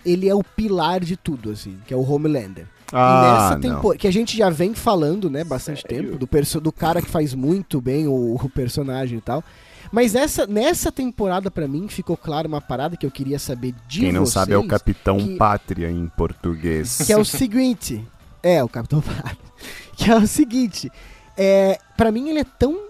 ele 0.05 0.29
é 0.29 0.35
o 0.35 0.43
pilar 0.43 1.01
de 1.01 1.17
tudo 1.17 1.51
assim 1.53 1.79
que 1.87 1.95
é 1.95 1.97
o 1.97 2.03
Homelander 2.03 2.67
Ah, 2.93 3.23
nessa 3.41 3.55
não. 3.55 3.61
tempo 3.83 3.97
que 3.99 4.07
a 4.09 4.13
gente 4.13 4.37
já 4.37 4.51
vem 4.51 4.75
falando, 4.75 5.31
né, 5.31 5.45
bastante 5.45 5.83
Sério? 5.83 6.05
tempo, 6.05 6.19
do, 6.19 6.27
perso 6.27 6.61
do 6.61 6.73
cara 6.73 7.01
que 7.01 7.09
faz 7.09 7.35
muito 7.35 7.81
bem 7.81 8.07
o, 8.09 8.35
o 8.35 8.49
personagem 8.51 9.19
e 9.19 9.21
tal. 9.21 9.45
Mas 9.93 10.15
essa, 10.15 10.47
nessa 10.47 10.93
temporada, 10.93 11.51
pra 11.51 11.67
mim, 11.67 11.89
ficou 11.89 12.17
claro 12.17 12.47
uma 12.49 12.61
parada 12.61 12.97
que 12.97 13.05
eu 13.07 13.11
queria 13.11 13.39
saber 13.39 13.75
de 13.89 14.01
Quem 14.01 14.13
não 14.13 14.21
vocês, 14.25 14.35
sabe 14.35 14.53
é 14.53 14.59
o 14.59 14.67
Capitão 14.67 15.19
que- 15.19 15.37
Pátria 15.37 15.91
em 15.91 16.07
português. 16.17 16.99
Que 17.07 17.13
é 17.13 17.17
o 17.17 17.25
seguinte. 17.25 18.05
É, 18.43 18.63
o 18.63 18.69
Capitão 18.69 19.01
Pátria. 19.01 19.37
Que 19.97 20.11
é 20.11 20.17
o 20.17 20.27
seguinte. 20.27 20.91
É, 21.37 21.79
pra 21.97 22.11
mim, 22.11 22.31
ele 22.31 22.39
é 22.39 22.45
tão 22.45 22.89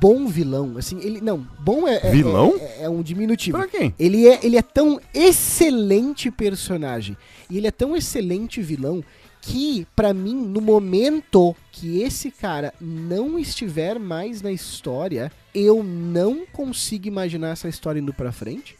bom 0.00 0.26
vilão. 0.28 0.74
Assim, 0.78 1.00
ele. 1.00 1.20
Não, 1.20 1.44
bom 1.58 1.88
é. 1.88 1.96
é- 2.06 2.10
Vilão? 2.12 2.54
É, 2.60 2.82
é 2.84 2.88
um 2.88 3.02
diminutivo. 3.02 3.58
Pra 3.58 3.66
quem? 3.66 3.92
Ele 3.98 4.28
é, 4.28 4.38
ele 4.40 4.56
é 4.56 4.62
tão 4.62 5.00
excelente 5.12 6.30
personagem 6.30 7.16
e 7.50 7.58
ele 7.58 7.66
é 7.66 7.70
tão 7.72 7.96
excelente 7.96 8.62
vilão 8.62 9.02
que, 9.44 9.86
pra 9.94 10.14
mim, 10.14 10.34
no 10.34 10.60
momento 10.62 11.54
que 11.70 12.00
esse 12.00 12.30
cara 12.30 12.72
não 12.80 13.38
estiver 13.38 13.98
mais 13.98 14.40
na 14.40 14.50
história, 14.50 15.30
eu 15.54 15.84
não 15.84 16.46
consigo 16.46 17.06
imaginar 17.06 17.50
essa 17.50 17.68
história 17.68 18.00
indo 18.00 18.14
pra 18.14 18.32
frente. 18.32 18.74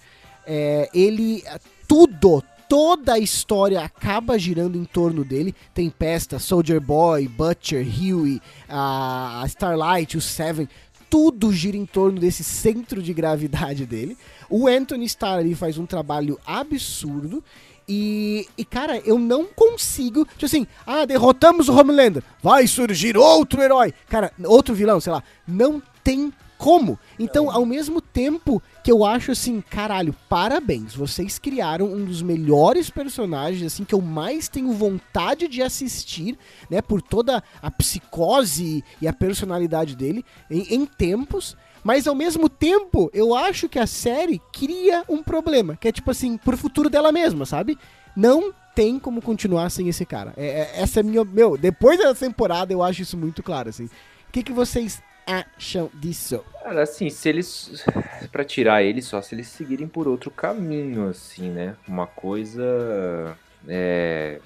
É, 0.46 0.88
ele. 0.94 1.44
Tudo, 1.86 2.42
toda 2.66 3.12
a 3.12 3.18
história 3.18 3.82
acaba 3.82 4.38
girando 4.38 4.78
em 4.78 4.84
torno 4.84 5.22
dele. 5.22 5.54
Tempesta, 5.74 6.38
Soldier 6.38 6.80
Boy, 6.80 7.28
Butcher, 7.28 7.86
Huey, 7.86 8.40
a 8.66 9.44
Starlight, 9.46 10.16
o 10.16 10.20
Seven. 10.20 10.66
Tudo 11.10 11.52
gira 11.52 11.76
em 11.76 11.84
torno 11.84 12.18
desse 12.18 12.42
centro 12.42 13.02
de 13.02 13.12
gravidade 13.12 13.84
dele. 13.84 14.16
O 14.48 14.66
Anthony 14.66 15.04
Starr 15.04 15.40
ali 15.40 15.54
faz 15.54 15.76
um 15.76 15.84
trabalho 15.84 16.40
absurdo. 16.46 17.44
E, 17.88 18.48
e, 18.56 18.64
cara, 18.64 18.98
eu 19.04 19.18
não 19.18 19.46
consigo. 19.46 20.24
Tipo 20.24 20.46
assim, 20.46 20.66
ah, 20.86 21.04
derrotamos 21.04 21.68
o 21.68 21.78
Homelander. 21.78 22.22
Vai 22.42 22.66
surgir 22.66 23.16
outro 23.16 23.60
herói. 23.60 23.92
Cara, 24.08 24.32
outro 24.44 24.74
vilão, 24.74 25.00
sei 25.00 25.12
lá. 25.12 25.22
Não 25.46 25.82
tem 26.02 26.32
como. 26.56 26.98
Então, 27.18 27.50
ao 27.50 27.66
mesmo 27.66 28.00
tempo 28.00 28.62
que 28.82 28.90
eu 28.90 29.04
acho 29.04 29.32
assim, 29.32 29.60
caralho, 29.60 30.14
parabéns. 30.28 30.94
Vocês 30.94 31.38
criaram 31.38 31.92
um 31.92 32.04
dos 32.04 32.22
melhores 32.22 32.88
personagens, 32.88 33.72
assim, 33.72 33.84
que 33.84 33.94
eu 33.94 34.00
mais 34.00 34.48
tenho 34.48 34.72
vontade 34.72 35.46
de 35.46 35.62
assistir, 35.62 36.38
né? 36.70 36.80
Por 36.80 37.02
toda 37.02 37.42
a 37.60 37.70
psicose 37.70 38.82
e 39.00 39.06
a 39.06 39.12
personalidade 39.12 39.94
dele 39.94 40.24
em, 40.50 40.74
em 40.74 40.86
tempos. 40.86 41.56
Mas 41.84 42.08
ao 42.08 42.14
mesmo 42.14 42.48
tempo, 42.48 43.10
eu 43.12 43.34
acho 43.36 43.68
que 43.68 43.78
a 43.78 43.86
série 43.86 44.40
cria 44.52 45.04
um 45.08 45.22
problema, 45.22 45.76
que 45.76 45.86
é 45.86 45.92
tipo 45.92 46.10
assim, 46.10 46.38
pro 46.38 46.56
futuro 46.56 46.88
dela 46.88 47.12
mesma, 47.12 47.44
sabe? 47.44 47.78
Não 48.16 48.52
tem 48.74 48.98
como 48.98 49.20
continuar 49.22 49.70
sem 49.70 49.88
esse 49.88 50.04
cara. 50.06 50.32
É, 50.36 50.46
é- 50.46 50.72
essa 50.82 51.00
é 51.00 51.02
minha. 51.02 51.22
Meu, 51.24 51.56
depois 51.58 51.98
dessa 51.98 52.14
temporada 52.26 52.72
eu 52.72 52.82
acho 52.82 53.02
isso 53.02 53.16
muito 53.16 53.42
claro, 53.42 53.68
assim. 53.68 53.84
O 53.84 54.32
que, 54.32 54.42
que 54.42 54.52
vocês 54.52 55.00
acham 55.26 55.90
disso? 55.94 56.42
Cara, 56.62 56.82
assim, 56.82 57.08
se 57.10 57.28
eles. 57.28 57.84
Pra 58.32 58.44
tirar 58.44 58.82
ele 58.82 59.00
só 59.02 59.20
se 59.22 59.34
eles 59.34 59.46
seguirem 59.48 59.86
por 59.86 60.08
outro 60.08 60.30
caminho, 60.30 61.08
assim, 61.08 61.50
né? 61.50 61.76
Uma 61.86 62.06
coisa. 62.06 63.36
É. 63.68 64.40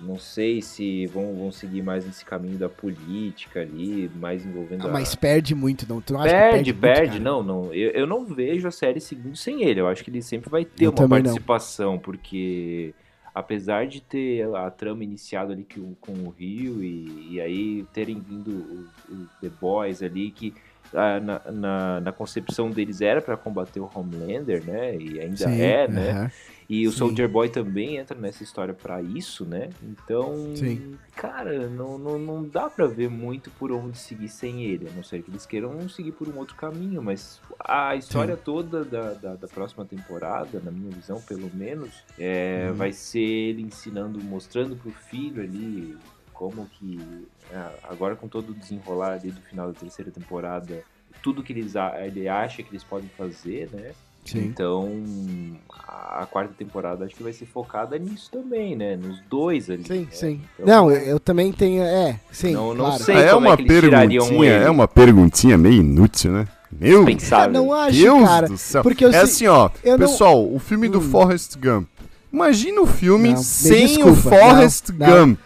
Não 0.00 0.18
sei 0.18 0.62
se 0.62 1.06
vão, 1.06 1.34
vão 1.34 1.50
seguir 1.52 1.82
mais 1.82 2.06
nesse 2.06 2.24
caminho 2.24 2.56
da 2.58 2.68
política 2.68 3.60
ali, 3.60 4.10
mais 4.16 4.44
envolvendo 4.46 4.86
Ah, 4.86 4.90
a... 4.90 4.92
mas 4.92 5.14
perde 5.14 5.54
muito, 5.54 5.86
não. 5.88 6.00
Tu 6.00 6.12
não 6.12 6.20
acha 6.20 6.28
que 6.28 6.38
Perde, 6.40 6.72
muito, 6.72 6.80
perde. 6.80 7.06
cara? 7.12 7.20
não, 7.20 7.42
não. 7.42 7.74
Eu, 7.74 7.90
eu 7.90 8.06
não 8.06 8.24
vejo 8.24 8.68
a 8.68 8.70
série 8.70 9.00
seguindo 9.00 9.36
sem 9.36 9.62
ele. 9.64 9.80
Eu 9.80 9.88
acho 9.88 10.04
que 10.04 10.10
ele 10.10 10.22
sempre 10.22 10.48
vai 10.48 10.64
ter 10.64 10.84
Eu 10.84 10.90
uma 10.90 10.96
também 10.96 11.18
não. 11.18 11.24
participação, 11.30 11.98
porque 11.98 12.94
apesar 13.34 13.86
de 13.86 14.00
ter 14.00 14.44
a 14.54 14.70
trama 14.70 15.04
iniciada 15.04 15.52
ali 15.52 15.64
com, 15.72 15.94
com 16.00 16.12
o 16.26 16.30
Rio 16.30 16.82
e, 16.82 17.34
e 17.34 17.40
aí 17.40 17.84
terem 17.92 18.18
vindo 18.20 18.50
os, 18.50 19.16
os 19.18 19.28
The 19.40 19.48
Boys 19.60 20.02
ali, 20.02 20.30
que 20.30 20.54
na, 20.92 21.40
na, 21.52 22.00
na 22.00 22.12
concepção 22.12 22.70
deles 22.70 23.00
era 23.00 23.20
para 23.20 23.36
combater 23.36 23.80
o 23.80 23.90
Homelander, 23.94 24.64
né? 24.64 24.96
E 24.96 25.20
ainda 25.20 25.36
Sim, 25.36 25.60
é, 25.60 25.88
né? 25.88 26.10
aham. 26.10 26.30
E 26.70 26.86
o 26.86 26.92
Sim. 26.92 26.98
Soldier 26.98 27.28
Boy 27.28 27.48
também 27.48 27.96
entra 27.96 28.18
nessa 28.18 28.42
história 28.42 28.74
pra 28.74 29.00
isso, 29.00 29.46
né? 29.46 29.70
Então, 29.82 30.36
Sim. 30.54 30.98
cara, 31.16 31.66
não, 31.66 31.96
não, 31.96 32.18
não 32.18 32.44
dá 32.44 32.68
pra 32.68 32.86
ver 32.86 33.08
muito 33.08 33.50
por 33.52 33.72
onde 33.72 33.96
seguir 33.96 34.28
sem 34.28 34.64
ele, 34.64 34.86
a 34.86 34.90
não 34.90 35.02
ser 35.02 35.22
que 35.22 35.30
eles 35.30 35.46
queiram 35.46 35.88
seguir 35.88 36.12
por 36.12 36.28
um 36.28 36.36
outro 36.36 36.54
caminho, 36.56 37.02
mas 37.02 37.40
a 37.64 37.96
história 37.96 38.36
toda 38.36 38.84
da, 38.84 39.14
da, 39.14 39.34
da 39.36 39.48
próxima 39.48 39.86
temporada, 39.86 40.60
na 40.60 40.70
minha 40.70 40.92
visão, 40.92 41.22
pelo 41.22 41.50
menos, 41.54 42.04
é, 42.18 42.68
Uhum. 42.70 42.76
vai 42.76 42.92
ser 42.92 43.18
ele 43.20 43.62
ensinando, 43.62 44.22
mostrando 44.22 44.76
pro 44.76 44.92
filho 44.92 45.42
ali 45.42 45.96
como 46.38 46.68
que, 46.78 47.26
ah, 47.52 47.72
agora 47.90 48.14
com 48.14 48.28
todo 48.28 48.50
o 48.50 48.54
desenrolar 48.54 49.14
ali 49.14 49.32
do 49.32 49.40
final 49.40 49.66
da 49.72 49.72
terceira 49.78 50.08
temporada, 50.12 50.84
tudo 51.20 51.42
que 51.42 51.52
eles, 51.52 51.72
ele 52.06 52.28
acha 52.28 52.62
que 52.62 52.70
eles 52.70 52.84
podem 52.84 53.10
fazer, 53.18 53.68
né? 53.72 53.90
Sim. 54.24 54.44
Então, 54.44 54.88
a 55.88 56.26
quarta 56.30 56.52
temporada 56.56 57.04
acho 57.04 57.14
que 57.16 57.22
vai 57.22 57.32
ser 57.32 57.46
focada 57.46 57.98
nisso 57.98 58.30
também, 58.30 58.76
né? 58.76 58.94
Nos 58.96 59.20
dois 59.28 59.68
ali. 59.68 59.82
Sim, 59.84 60.00
né? 60.02 60.06
sim. 60.12 60.40
Então, 60.54 60.66
Não, 60.66 60.90
eu, 60.92 60.98
eu 61.00 61.20
também 61.20 61.50
tenho. 61.52 61.82
É, 61.82 62.20
sim. 62.30 62.52
Não- 62.52 62.74
não 62.74 62.84
claro. 62.86 63.02
sei. 63.02 63.16
É 63.16 63.30
como 63.32 63.46
é 63.46 63.50
uma 63.50 63.56
que 63.56 63.62
eles 63.64 63.80
perguntinha, 63.80 64.52
ele. 64.54 64.64
é 64.64 64.70
uma 64.70 64.86
perguntinha 64.86 65.58
meio 65.58 65.80
inútil, 65.80 66.30
né? 66.32 66.46
Meu 66.70 67.04
Pensável. 67.04 67.52
Não 67.52 67.72
acho, 67.72 67.98
Deus 67.98 68.22
cara. 68.28 68.46
do 68.48 68.58
céu. 68.58 68.82
porque 68.82 69.04
eu 69.04 69.08
é 69.08 69.12
sei- 69.12 69.20
assim, 69.22 69.46
ó, 69.46 69.70
eu 69.82 69.98
não- 69.98 70.06
pessoal, 70.06 70.46
o 70.54 70.58
filme 70.58 70.88
do 70.88 70.98
Hum. 70.98 71.10
Forrest 71.10 71.56
Gump. 71.56 71.88
Imagina 72.30 72.80
o 72.82 72.86
filme 72.86 73.30
Não, 73.30 73.36
sem 73.38 73.86
desculpa, 73.86 74.10
o 74.10 74.14
Forrest 74.16 74.90
não, 74.90 75.06
não. 75.08 75.26
Gump. 75.28 75.38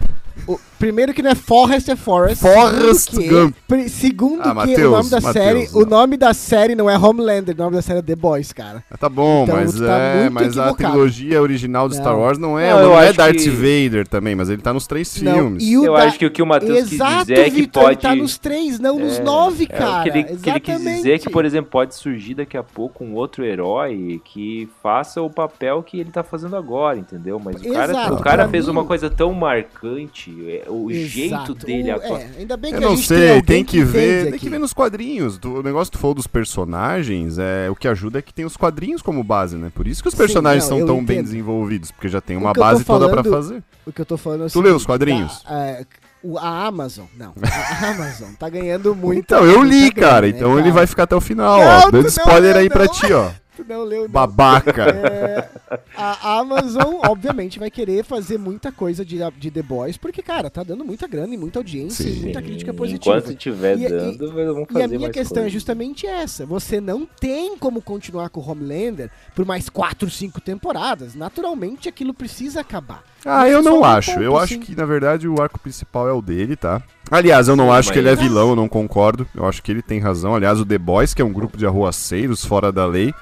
O- 0.49 0.61
primeiro 0.83 1.15
que 1.15 1.23
não 1.23 1.31
é 1.31 1.35
Forrest, 1.37 1.89
é 1.89 1.95
Forrest. 1.95 2.43
Forrest 2.43 3.11
Segundo 3.11 3.23
que- 3.23 3.29
Gump. 3.31 3.89
Segundo 3.89 4.41
Ah, 4.43 4.67
que 4.67 4.85
o 4.85 4.91
nome 4.91 5.09
da 5.11 5.21
Matheus, 5.21 5.33
série. 5.33 5.69
não. 5.73 5.81
O 5.83 5.87
nome 5.87 6.17
da 6.17 6.35
série 6.35 6.75
não 6.75 6.91
é 6.91 6.99
Homelander, 6.99 7.55
o 7.55 7.59
nome 7.59 7.77
da 7.77 7.83
série 7.83 8.01
é 8.01 8.03
The 8.03 8.17
Boys, 8.17 8.53
cara. 8.53 8.83
Ah, 8.91 8.97
Tá 8.97 9.09
bom, 9.09 9.45
Então, 9.45 9.57
mas, 9.57 9.79
tá 9.79 9.97
é, 9.99 10.29
mas 10.29 10.59
a 10.59 10.75
trilogia 10.75 11.41
original 11.41 11.89
do 11.89 11.95
Não. 11.95 12.01
Star 12.03 12.19
Wars 12.19 12.37
não 12.37 12.59
é, 12.59 12.71
Não, 12.73 12.83
não, 12.83 13.01
é 13.01 13.13
Darth 13.13 13.37
que- 13.37 13.49
Vader 13.49 14.09
também, 14.09 14.35
mas 14.35 14.51
ele 14.51 14.61
tá 14.61 14.73
nos 14.73 14.87
três 14.89 15.21
Não, 15.23 15.33
filmes. 15.35 15.63
e 15.63 15.73
Eu 15.75 15.93
da- 15.93 16.03
acho 16.05 16.19
que 16.19 16.27
o 16.27 16.31
que 16.33 16.43
o 16.43 16.47
Matheus 16.47 16.89
quis 16.89 16.99
dizer 16.99 17.39
é 17.39 17.45
que 17.45 17.51
Vitor, 17.51 17.83
ele 17.85 17.89
pode. 17.91 18.01
tá 18.01 18.15
nos 18.17 18.37
três, 18.39 18.81
não 18.81 18.99
nos 18.99 19.19
É, 19.19 19.23
nove, 19.23 19.65
é, 19.65 19.67
cara. 19.79 20.01
o 20.01 20.03
que 20.03 20.09
ele, 20.09 20.25
que 20.25 20.51
ele 20.51 20.61
quis 20.61 20.79
dizer 20.81 21.13
é 21.15 21.19
que, 21.19 21.31
por 21.31 21.45
exemplo, 21.45 21.71
pode 21.71 21.95
surgir 21.95 22.35
daqui 22.35 22.57
a 22.57 22.63
pouco 22.65 23.05
um 23.05 23.15
outro 23.15 23.45
herói 23.45 24.21
que 24.25 24.69
faça 24.83 25.23
o 25.23 25.31
papel 25.31 25.81
que 25.85 26.01
ele 26.01 26.11
tá 26.11 26.25
fazendo 26.25 26.57
agora, 26.57 26.99
entendeu? 26.99 27.41
Mas 27.43 27.57
o 27.63 27.73
cara, 27.73 27.93
Exato, 27.93 28.15
o 28.15 28.21
cara 28.21 28.49
fez 28.49 28.65
mim- 28.67 28.73
uma 28.73 28.85
coisa 28.85 29.09
tão 29.09 29.33
marcante, 29.33 30.33
é, 30.73 30.77
o 30.77 31.07
jeito 31.07 31.35
Exato. 31.35 31.55
dele 31.55 31.91
O- 31.93 31.97
atuar. 31.97 32.21
é, 32.21 32.31
ainda 32.39 32.57
bem 32.57 32.73
Eu 32.73 32.79
que 32.79 32.85
a 32.85 32.89
não 32.89 32.97
gente 32.97 33.09
tem 33.09 33.19
sei, 33.19 33.29
alguém 33.29 33.43
tem 33.43 33.65
que, 33.65 33.79
entende 33.79 33.93
ver, 33.93 34.21
tem 34.25 34.29
aqui. 34.31 34.39
que 34.41 34.49
ver 34.51 34.59
nos 34.59 34.73
quadrinhos. 34.73 35.39
Tu- 35.39 35.53
O 35.59 35.63
negócio 35.63 35.91
que 35.93 35.99
tu 35.99 36.01
falou 36.01 36.15
dos 36.15 36.27
personagens, 36.27 37.39
é, 37.39 37.69
o 37.71 37.75
que 37.75 37.87
ajuda 37.89 38.19
é 38.19 38.23
que 38.23 38.33
tem 38.33 38.45
os 38.45 38.57
quadrinhos 38.57 39.03
como 39.03 39.23
base, 39.23 39.57
né? 39.57 39.71
Por 39.75 39.87
isso 39.87 40.03
que 40.03 40.09
os 40.09 40.15
Sim, 40.15 40.19
personagens 40.19 40.65
não, 40.65 40.69
são 40.71 40.79
eu 40.81 40.87
tão 40.87 40.97
bem 41.05 41.17
entendo. 41.19 41.25
desenvolvidos, 41.25 41.91
porque 41.91 42.09
já 42.09 42.21
tem 42.21 42.37
uma 42.37 42.53
que 42.53 42.59
eu 42.59 42.63
base 42.65 42.85
toda 42.85 43.09
pra 43.09 43.23
falando- 43.23 43.35
fazer. 43.43 43.63
O 43.87 43.93
que 43.93 44.01
eu 44.01 44.07
tô 44.07 44.17
falando 44.17 44.43
é 44.45 44.47
o 44.47 44.51
Tu 44.51 44.61
leu 44.61 44.77
os 44.77 44.87
quadrinhos? 44.87 45.43
tá, 45.43 45.55
é, 45.55 45.85
o- 46.23 46.39
a 46.39 46.67
Amazon, 46.67 47.07
não. 47.17 47.33
A 47.43 47.89
Amazon 47.91 48.31
tá 48.39 48.49
ganhando 48.49 48.95
muito. 48.97 49.19
Então, 49.19 49.45
eu 49.45 49.63
li, 49.63 49.91
cara, 49.91 50.27
né, 50.27 50.33
então 50.37 50.59
ele 50.59 50.71
vai 50.71 50.87
ficar 50.87 51.03
até 51.05 51.17
o 51.17 51.21
final, 51.21 51.59
Não, 51.59 51.67
ó. 51.67 51.81
Dando 51.91 52.01
não 52.03 52.07
spoiler 52.09 52.53
leu, 52.55 52.63
aí 52.63 52.71
pra 52.71 52.85
não. 52.85 52.93
ti, 52.93 53.13
ó. 53.13 53.31
Tu 53.63 53.69
não 53.69 53.83
leu, 53.85 54.03
não. 54.03 54.09
Babaca. 54.09 54.83
É, 54.91 55.49
a 55.97 56.39
Amazon, 56.39 56.97
obviamente, 57.07 57.59
vai 57.59 57.71
querer 57.71 58.05
fazer 58.05 58.39
muita 58.39 58.71
coisa 58.73 59.05
de, 59.05 59.19
de 59.39 59.51
The 59.51 59.63
Boys, 59.63 59.97
porque, 59.97 60.23
cara, 60.23 60.51
tá 60.51 60.63
dando 60.63 60.85
muita 60.85 61.07
grana 61.07 61.35
e 61.35 61.37
muita 61.37 61.59
audiência 61.59 62.03
e 62.09 62.15
Sim. 62.15 62.21
muita 62.23 62.43
crítica 62.43 62.73
positiva. 62.75 63.19
Enquanto 63.19 63.33
estiver 63.33 63.79
E- 63.79 63.85
e- 63.85 63.89
dando, 63.89 64.33
vamos 64.33 64.67
E 64.71 64.73
fazer 64.73 64.85
a 64.85 64.89
minha 64.89 65.01
mais 65.01 65.13
questão 65.13 65.39
é 65.39 65.45
coisa. 65.45 65.53
justamente 65.55 66.07
essa. 66.07 66.45
Você 66.47 66.81
não 66.81 67.07
tem 67.21 67.57
como 67.57 67.81
continuar 67.81 68.29
com 68.31 68.41
o 68.41 68.49
Homelander 68.51 69.11
por 69.35 69.45
mais 69.45 69.69
4, 69.69 70.09
5 70.11 70.41
temporadas. 70.41 71.15
Naturalmente, 71.15 71.89
aquilo 71.89 72.13
precisa 72.15 72.61
acabar. 72.61 73.03
Ah, 73.25 73.49
eu 73.49 73.61
é 73.61 73.63
não 73.63 73.85
acho. 73.85 74.11
ponto, 74.13 74.23
Eu 74.23 74.37
acho 74.37 74.55
sim. 74.55 74.61
que, 74.61 74.75
na 74.75 74.85
verdade, 74.85 75.29
o 75.29 75.41
arco 75.41 75.59
principal 75.59 76.09
é 76.09 76.13
o 76.13 76.21
dele, 76.21 76.57
tá? 76.57 76.83
Aliás, 77.11 77.47
eu 77.47 77.55
não 77.55 77.67
Sim, 77.67 77.71
acho 77.73 77.93
que 77.93 77.99
ele 77.99 78.09
é 78.09 78.17
vilão, 78.17 78.51
eu 78.51 78.57
não 78.57 78.67
concordo. 78.69 79.27
Eu 79.35 79.47
acho 79.47 79.63
que 79.63 79.71
ele 79.71 79.83
tem 79.83 80.01
razão. 80.01 80.35
Aliás, 80.35 80.59
o 80.59 80.65
The 80.67 80.79
Boys, 80.79 81.13
que 81.15 81.21
é 81.23 81.25
um 81.25 81.33
grupo 81.33 81.57
de 81.59 81.67
arruaceiros 81.67 82.45
fora 82.45 82.73
da 82.73 82.87
lei, 82.87 83.13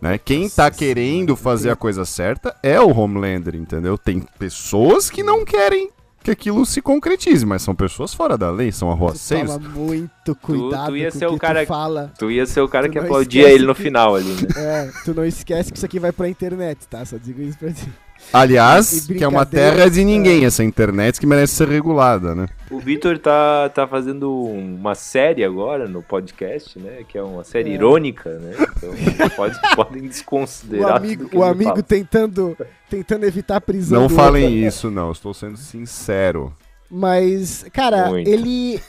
né? 0.00 0.18
Quem 0.18 0.48
tá 0.48 0.70
querendo 0.70 1.34
fazer 1.36 1.70
a 1.70 1.76
coisa 1.76 2.04
certa 2.04 2.54
é 2.62 2.80
o 2.80 2.90
Homelander, 2.96 3.54
entendeu? 3.54 3.96
Tem 3.98 4.20
pessoas 4.38 5.10
que 5.10 5.22
não 5.22 5.44
querem 5.44 5.90
que 6.22 6.30
aquilo 6.32 6.66
se 6.66 6.82
concretize, 6.82 7.46
mas 7.46 7.62
são 7.62 7.72
pessoas 7.72 8.12
fora 8.12 8.36
da 8.36 8.50
lei, 8.50 8.72
são 8.72 8.88
Tu 8.88 8.92
arruaceiros. 8.92 9.52
toma 9.54 9.68
muito 9.68 10.34
cuidado 10.34 10.86
tu 10.86 10.96
ia 10.96 11.12
com 11.12 11.18
ser 11.20 11.26
o 11.26 11.30
o 11.30 11.32
que 11.34 11.38
cara- 11.38 11.64
tu 11.64 11.68
fala. 11.68 12.12
Tu 12.18 12.30
ia 12.32 12.46
ser 12.46 12.60
o 12.62 12.68
cara 12.68 12.88
Tu 12.88 12.92
que 12.92 12.98
aplaudia 12.98 13.48
ele 13.48 13.64
no 13.64 13.74
que- 13.76 13.82
final 13.84 14.16
ali, 14.16 14.32
né? 14.32 14.48
É, 14.56 14.90
tu 15.04 15.14
não 15.14 15.24
esquece 15.24 15.70
que 15.70 15.76
isso 15.78 15.86
aqui 15.86 16.00
vai 16.00 16.10
pra 16.10 16.28
internet, 16.28 16.80
tá? 16.88 17.04
Só 17.04 17.16
digo 17.16 17.40
isso 17.42 17.56
pra 17.56 17.70
ti. 17.72 17.88
Aliás, 18.32 19.06
que 19.06 19.22
é 19.22 19.28
uma 19.28 19.46
terra 19.46 19.88
de 19.88 20.04
ninguém 20.04 20.44
essa 20.44 20.62
internet 20.62 21.18
que 21.18 21.26
merece 21.26 21.54
ser 21.54 21.68
regulada, 21.68 22.34
né? 22.34 22.48
O 22.70 22.78
Vitor 22.78 23.18
tá, 23.18 23.68
tá 23.70 23.86
fazendo 23.86 24.30
uma 24.32 24.94
série 24.94 25.44
agora 25.44 25.88
no 25.88 26.02
podcast, 26.02 26.78
né? 26.78 26.98
Que 27.08 27.16
é 27.16 27.22
uma 27.22 27.44
série 27.44 27.70
É. 27.70 27.74
irônica, 27.74 28.28
né? 28.30 28.52
Então 28.76 29.30
pode, 29.36 29.56
podem 29.74 30.02
O 30.06 30.08
desconsiderar. 30.08 30.96
amigo, 30.96 31.22
tudo 31.24 31.30
que 31.30 31.36
o 31.36 31.42
ele 31.44 31.50
amigo 31.50 31.70
fala. 31.70 31.82
tentando, 31.82 32.56
tentando 32.90 33.24
evitar 33.24 33.56
a 33.56 33.60
prisão. 33.60 34.02
Não 34.02 34.08
falem 34.08 34.66
isso, 34.66 34.90
não. 34.90 35.12
Estou 35.12 35.32
sendo 35.32 35.56
sincero. 35.56 36.52
Mas, 36.90 37.64
cara, 37.72 38.08
Muito. 38.10 38.28
ele 38.28 38.80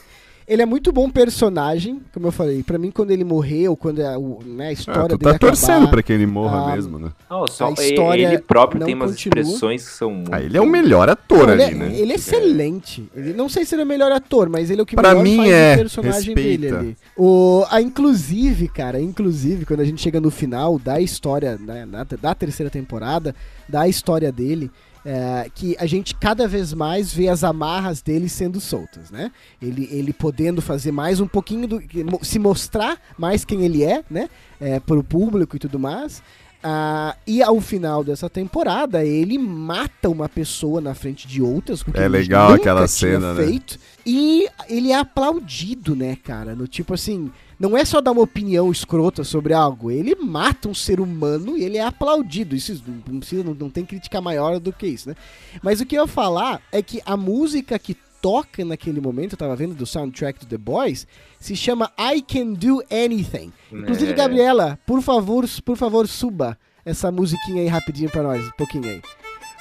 ele 0.48 0.62
é 0.62 0.66
muito 0.66 0.90
bom 0.90 1.10
personagem, 1.10 2.00
como 2.12 2.26
eu 2.26 2.32
falei. 2.32 2.62
Pra 2.62 2.78
mim, 2.78 2.90
quando 2.90 3.10
ele 3.10 3.22
morreu, 3.24 3.76
quando 3.76 4.00
a, 4.00 4.18
o- 4.18 4.40
né, 4.44 4.68
a 4.68 4.72
história 4.72 5.08
tu 5.10 5.18
dele 5.18 5.32
tá 5.34 5.38
torcendo 5.38 5.72
acabar, 5.72 5.90
pra 5.90 6.02
que 6.02 6.12
ele 6.12 6.26
morra 6.26 6.72
Ah, 6.72 6.74
mesmo, 6.74 6.98
né? 6.98 7.10
Não, 7.30 7.46
só 7.46 7.66
a 7.68 7.72
história 7.72 8.26
ele 8.26 8.38
próprio 8.38 8.80
não 8.80 8.86
tem 8.86 8.94
umas 8.94 9.10
continua. 9.10 9.40
expressões 9.42 9.84
que 9.86 9.94
são 9.94 10.10
muito... 10.12 10.32
Ah, 10.34 10.40
ele 10.42 10.56
é 10.56 10.60
o 10.60 10.66
melhor 10.66 11.08
ator 11.08 11.50
ele, 11.50 11.62
ali, 11.62 11.72
é, 11.72 11.74
né? 11.74 11.92
ele 11.98 12.12
é 12.12 12.14
excelente. 12.16 13.08
Ele, 13.14 13.32
não 13.34 13.48
sei 13.48 13.64
se 13.64 13.74
ele 13.74 13.82
é 13.82 13.84
o 13.84 13.88
melhor 13.88 14.10
ator, 14.10 14.48
mas 14.48 14.70
ele 14.70 14.80
é 14.80 14.82
o 14.82 14.86
que 14.86 14.96
Pra 14.96 15.10
melhor 15.10 15.22
mim 15.22 15.36
faz 15.36 15.50
é. 15.50 15.74
o 15.74 15.76
personagem 15.78 16.34
Respeita. 16.34 16.60
dele 16.60 16.68
ali. 16.76 16.96
O, 17.16 17.64
a, 17.70 17.80
inclusive, 17.80 18.68
cara, 18.68 19.00
inclusive, 19.00 19.64
quando 19.66 19.80
a 19.80 19.84
gente 19.84 20.00
chega 20.00 20.20
no 20.20 20.30
final 20.30 20.78
da 20.78 21.00
história, 21.00 21.58
né, 21.58 21.84
na- 21.84 22.04
da 22.04 22.34
terceira 22.34 22.70
temporada, 22.70 23.34
da 23.68 23.86
história 23.86 24.32
dele, 24.32 24.70
é, 25.08 25.50
que 25.54 25.74
a 25.80 25.86
gente 25.86 26.14
cada 26.14 26.46
vez 26.46 26.74
mais 26.74 27.14
vê 27.14 27.28
as 27.28 27.42
amarras 27.42 28.02
dele 28.02 28.28
sendo 28.28 28.60
soltas, 28.60 29.10
né? 29.10 29.32
Ele, 29.60 29.88
ele 29.90 30.12
podendo 30.12 30.60
fazer 30.60 30.92
mais 30.92 31.18
um 31.18 31.26
pouquinho 31.26 31.66
do. 31.66 31.80
se 32.20 32.38
mostrar 32.38 33.00
mais 33.16 33.42
quem 33.42 33.64
ele 33.64 33.82
é, 33.82 34.04
né? 34.10 34.28
É, 34.60 34.78
pro 34.78 35.02
público 35.02 35.56
e 35.56 35.58
tudo 35.58 35.78
mais. 35.78 36.22
Ah, 36.62 37.16
e 37.26 37.42
ao 37.42 37.58
final 37.58 38.04
dessa 38.04 38.28
temporada, 38.28 39.02
ele 39.02 39.38
mata 39.38 40.10
uma 40.10 40.28
pessoa 40.28 40.78
na 40.78 40.94
frente 40.94 41.26
de 41.26 41.40
outras. 41.40 41.82
com 41.82 41.90
que 41.90 41.98
É 41.98 42.06
legal 42.06 42.52
aquela 42.52 42.86
cena, 42.86 43.32
né? 43.32 43.46
feito. 43.46 43.78
E 44.04 44.46
ele 44.68 44.92
é 44.92 44.96
aplaudido, 44.96 45.96
né, 45.96 46.18
cara? 46.22 46.54
No 46.54 46.68
tipo 46.68 46.92
assim, 46.92 47.30
não 47.58 47.76
é 47.76 47.84
só 47.84 48.00
dar 48.00 48.12
uma 48.12 48.22
opinião 48.22 48.70
escrota 48.70 49.24
sobre 49.24 49.52
algo. 49.52 49.90
Ele 49.90 50.14
mata 50.14 50.68
um 50.68 50.74
ser 50.74 51.00
humano 51.00 51.56
e 51.56 51.64
ele 51.64 51.76
é 51.78 51.82
aplaudido. 51.84 52.54
Isso 52.54 52.82
não, 53.06 53.18
precisa, 53.18 53.42
não, 53.44 53.54
não 53.54 53.70
tem 53.70 53.84
crítica 53.84 54.20
maior 54.20 54.58
do 54.60 54.72
que 54.72 54.86
isso, 54.86 55.08
né? 55.08 55.16
Mas 55.62 55.80
o 55.80 55.86
que 55.86 55.96
eu 55.96 56.02
ia 56.02 56.06
falar 56.08 56.60
é 56.70 56.82
que 56.82 57.00
a 57.04 57.16
música 57.16 57.78
que 57.78 57.96
toca 58.20 58.64
naquele 58.64 59.00
momento, 59.00 59.32
eu 59.34 59.38
tava 59.38 59.54
vendo 59.54 59.74
do 59.74 59.86
soundtrack 59.86 60.40
do 60.40 60.46
The 60.46 60.58
Boys, 60.58 61.06
se 61.38 61.54
chama 61.54 61.92
I 61.98 62.20
Can 62.22 62.52
Do 62.54 62.82
Anything. 62.90 63.52
Inclusive, 63.72 64.10
É. 64.12 64.14
Gabriela, 64.14 64.78
por 64.86 65.00
favor, 65.02 65.44
por 65.64 65.76
favor, 65.76 66.06
suba 66.08 66.58
essa 66.84 67.12
musiquinha 67.12 67.62
aí 67.62 67.68
rapidinho 67.68 68.10
pra 68.10 68.22
nós, 68.22 68.44
um 68.46 68.50
pouquinho 68.58 68.88
aí. 68.88 69.02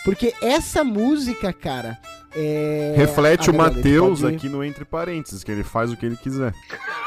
Porque 0.04 0.34
essa 0.42 0.84
música, 0.84 1.52
cara, 1.52 2.00
é... 2.40 2.94
Reflete 2.96 3.50
o 3.50 3.54
Matheus 3.54 4.22
pode- 4.22 4.36
aqui 4.36 4.48
no 4.48 4.64
Entre 4.64 4.86
Parênteses, 4.86 5.44
que 5.44 5.52
ele 5.52 5.64
faz 5.64 5.92
o 5.92 5.98
que 5.98 6.06
ele 6.06 6.16
quiser. 6.18 6.54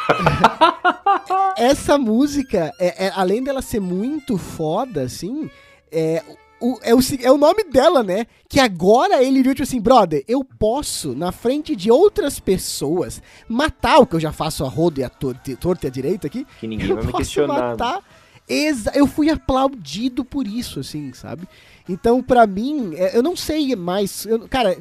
Essa 1.57 1.99
música, 1.99 2.73
é, 2.79 3.07
é- 3.07 3.13
além 3.15 3.43
dela 3.43 3.63
ser 3.63 3.81
muito 3.81 4.37
foda, 4.39 5.03
assim, 5.03 5.51
é 5.93 6.23
o, 6.61 6.79
é, 6.83 6.95
o, 6.95 6.99
é 7.23 7.31
o 7.31 7.37
nome 7.39 7.65
dela, 7.65 8.03
né? 8.03 8.27
Que 8.49 8.61
agora 8.61 9.23
ele 9.23 9.43
viu, 9.43 9.55
tipo 9.55 9.63
assim, 9.63 9.81
brother, 9.81 10.23
eu 10.29 10.45
posso, 10.45 11.15
na 11.15 11.33
frente 11.33 11.75
de 11.77 11.91
outras 11.91 12.39
pessoas, 12.41 13.23
matar 13.49 13.99
o 13.99 14.07
que 14.07 14.15
eu 14.17 14.21
já 14.21 14.33
faço 14.33 14.65
a 14.65 14.69
roda 14.69 15.01
e 15.01 15.05
a 15.05 15.09
tor- 15.09 15.37
torta 15.59 15.87
e 15.87 15.89
a 15.89 15.91
direita 15.91 16.27
aqui, 16.27 16.47
Que 16.61 16.67
ninguém 16.67 16.89
eu 16.91 16.97
vai 16.97 17.05
me 17.07 17.11
posso 17.13 17.25
questionar. 17.25 17.71
matar 17.71 18.01
Exa 18.49 18.91
eu 18.97 19.07
fui 19.07 19.31
aplaudido 19.31 20.25
por 20.25 20.45
isso, 20.45 20.81
assim, 20.81 21.13
sabe? 21.13 21.47
Então, 21.89 22.21
pra 22.21 22.49
mim, 22.49 22.95
é, 22.97 23.17
eu 23.17 23.23
não 23.23 23.37
sei 23.37 23.77
mais. 23.77 24.27
eu- 24.27 24.49
cara, 24.49 24.77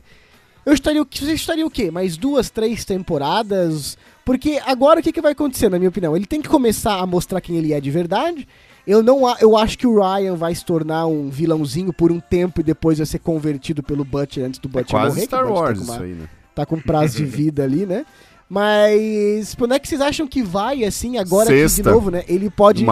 eu 0.65 0.73
estaria. 0.73 1.01
o 1.01 1.05
que- 1.05 1.19
Você 1.25 1.33
estaria 1.33 1.65
o 1.65 1.69
quê? 1.69 1.89
Mais 1.91 2.17
duas, 2.17 2.49
três 2.49 2.83
temporadas? 2.85 3.97
Porque 4.25 4.59
agora 4.65 4.99
o 4.99 5.03
que, 5.03 5.11
que 5.11 5.21
vai 5.21 5.31
acontecer, 5.31 5.69
na 5.69 5.77
minha 5.79 5.89
opinião? 5.89 6.15
Ele 6.15 6.25
tem 6.25 6.41
que 6.41 6.47
começar 6.49 6.99
a 6.99 7.05
mostrar 7.05 7.41
quem 7.41 7.57
ele 7.57 7.73
é 7.73 7.79
de 7.81 7.89
verdade. 7.91 8.47
Eu 8.87 9.03
não 9.03 9.21
eu 9.39 9.55
acho 9.57 9.77
que 9.77 9.85
o 9.87 9.99
Ryan 9.99 10.35
vai 10.35 10.53
se 10.55 10.63
tornar 10.65 11.05
um 11.05 11.29
vilãozinho 11.29 11.91
por 11.93 12.11
um 12.11 12.19
tempo 12.19 12.61
e 12.61 12.63
depois 12.63 12.97
vai 12.97 13.05
ser 13.05 13.19
convertido 13.19 13.83
pelo 13.83 14.03
Butcher 14.03 14.45
antes 14.45 14.59
do 14.59 14.67
É 14.69 14.71
Butcher 14.71 14.89
quase 14.91 15.15
morrer. 15.15 15.25
Star 15.25 15.45
Butcher 15.47 15.55
Wars 15.57 15.79
tá 15.79 15.85
com, 15.85 15.91
isso 15.91 15.91
uma- 15.93 16.03
aí, 16.05 16.13
né? 16.13 16.29
tá 16.55 16.65
com 16.65 16.79
prazo 16.79 17.17
de 17.17 17.25
vida 17.25 17.63
ali, 17.63 17.85
né? 17.85 18.05
Mas 18.49 19.53
quando 19.55 19.73
é 19.73 19.79
que 19.79 19.87
vocês 19.87 20.01
acham 20.01 20.27
que 20.27 20.41
vai, 20.41 20.83
assim, 20.83 21.17
agora 21.17 21.47
que, 21.47 21.53
de 21.55 21.69
Sexta. 21.69 21.91
novo, 21.91 22.09
né? 22.11 22.23
Ele 22.27 22.49
pode 22.49 22.83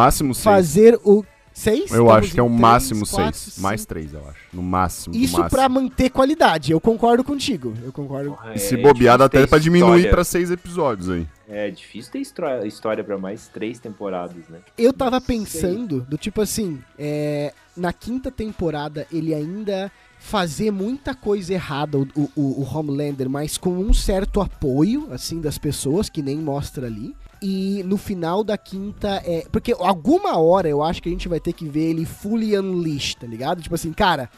fazer 0.43 0.99
o. 1.03 1.23
Seis? 1.57 1.91
Eu 1.91 2.11
acho 2.11 2.31
que 2.33 2.39
é 2.39 2.43
o 2.43 2.45
três, 2.45 2.59
máximo 2.61 3.07
quatro, 3.07 3.39
seis. 3.39 3.53
cinco. 3.55 3.61
Mais 3.61 3.83
três, 3.83 4.13
eu 4.13 4.19
acho. 4.29 4.37
No 4.53 4.61
máximo. 4.61 5.15
Isso 5.15 5.43
pra 5.49 5.67
manter 5.67 6.11
qualidade. 6.11 6.71
Eu 6.71 6.79
concordo 6.79 7.23
contigo. 7.23 7.73
Eu 7.83 7.91
concordo. 7.91 8.29
Porra, 8.29 8.53
E 8.53 8.59
se 8.59 8.75
é 8.75 8.77
bobear, 8.77 9.17
dá 9.17 9.25
difícil 9.25 9.43
até 9.43 9.49
pra 9.49 9.57
diminuir 9.57 10.09
pra 10.11 10.23
seis 10.23 10.51
episódios 10.51 11.09
aí. 11.09 11.27
É 11.49 11.71
difícil 11.71 12.11
ter 12.11 12.19
histó- 12.19 12.63
história 12.63 13.03
pra 13.03 13.17
mais 13.17 13.47
três 13.47 13.79
temporadas, 13.79 14.47
né? 14.49 14.59
Eu 14.77 14.93
tava 14.93 15.19
pensando 15.19 16.01
do 16.01 16.15
tipo 16.15 16.41
assim, 16.41 16.79
é, 16.99 17.51
na 17.75 17.91
quinta 17.91 18.29
temporada 18.29 19.07
ele 19.11 19.33
ainda 19.33 19.91
fazer 20.19 20.69
muita 20.71 21.15
coisa 21.15 21.53
errada, 21.53 21.97
o, 21.97 22.07
o, 22.35 22.61
o 22.61 22.67
Homelander, 22.71 23.27
mas 23.29 23.57
com 23.57 23.71
um 23.79 23.93
certo 23.93 24.41
apoio, 24.41 25.07
assim, 25.11 25.41
das 25.41 25.57
pessoas, 25.57 26.07
que 26.07 26.21
nem 26.21 26.37
mostra 26.37 26.85
ali. 26.85 27.15
E 27.41 27.83
no 27.83 27.97
final 27.97 28.43
da 28.43 28.57
quinta 28.57 29.21
é. 29.25 29.45
Porque 29.51 29.75
alguma 29.77 30.37
hora 30.37 30.67
eu 30.67 30.81
acho 30.81 31.01
que 31.01 31.09
a 31.09 31.11
gente 31.11 31.27
vai 31.27 31.39
ter 31.39 31.53
que 31.53 31.67
ver 31.67 31.91
ele 31.91 32.05
fully 32.05 32.57
unleashed, 32.57 33.17
tá 33.17 33.27
ligado? 33.27 33.61
Tipo 33.61 33.75
assim, 33.75 33.93
cara, 33.93 34.29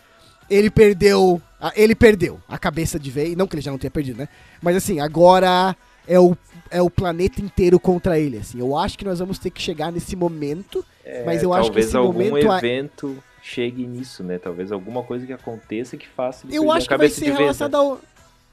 ele 0.49 0.69
perdeu. 0.69 1.41
Ele 1.75 1.95
perdeu 1.95 2.39
a 2.47 2.57
cabeça 2.57 2.99
de 2.99 3.11
vez. 3.11 3.35
Não 3.35 3.47
que 3.47 3.55
ele 3.55 3.61
já 3.61 3.71
não 3.71 3.77
tenha 3.77 3.91
perdido, 3.91 4.17
né? 4.17 4.27
Mas 4.61 4.75
assim, 4.75 4.99
agora 4.99 5.75
é 6.07 6.19
o, 6.19 6.35
é 6.71 6.81
o 6.81 6.89
planeta 6.89 7.41
inteiro 7.41 7.79
contra 7.79 8.19
ele. 8.19 8.37
Assim. 8.37 8.59
Eu 8.59 8.75
acho 8.75 8.97
que 8.97 9.05
nós 9.05 9.19
vamos 9.19 9.37
ter 9.37 9.49
que 9.49 9.61
chegar 9.61 9.91
nesse 9.91 10.15
momento. 10.15 10.83
É, 11.05 11.23
Mas 11.23 11.43
eu 11.43 11.53
acho 11.53 11.63
que 11.63 11.67
talvez 11.69 11.85
esse 11.87 11.97
algum 11.97 12.13
momento 12.13 12.51
evento 12.53 13.23
chegue 13.41 13.85
nisso, 13.85 14.23
né? 14.23 14.37
Talvez 14.37 14.71
alguma 14.71 15.03
coisa 15.03 15.25
que 15.25 15.33
aconteça 15.33 15.97
que 15.97 16.07
faça 16.07 16.47
Eu 16.49 16.71
acho 16.71 16.87
que 16.87 16.97
vai 16.97 17.09
ser 17.09 17.25
vez, 17.25 17.37
relacionado 17.37 17.71
né? 17.71 17.77
ao. 17.77 17.99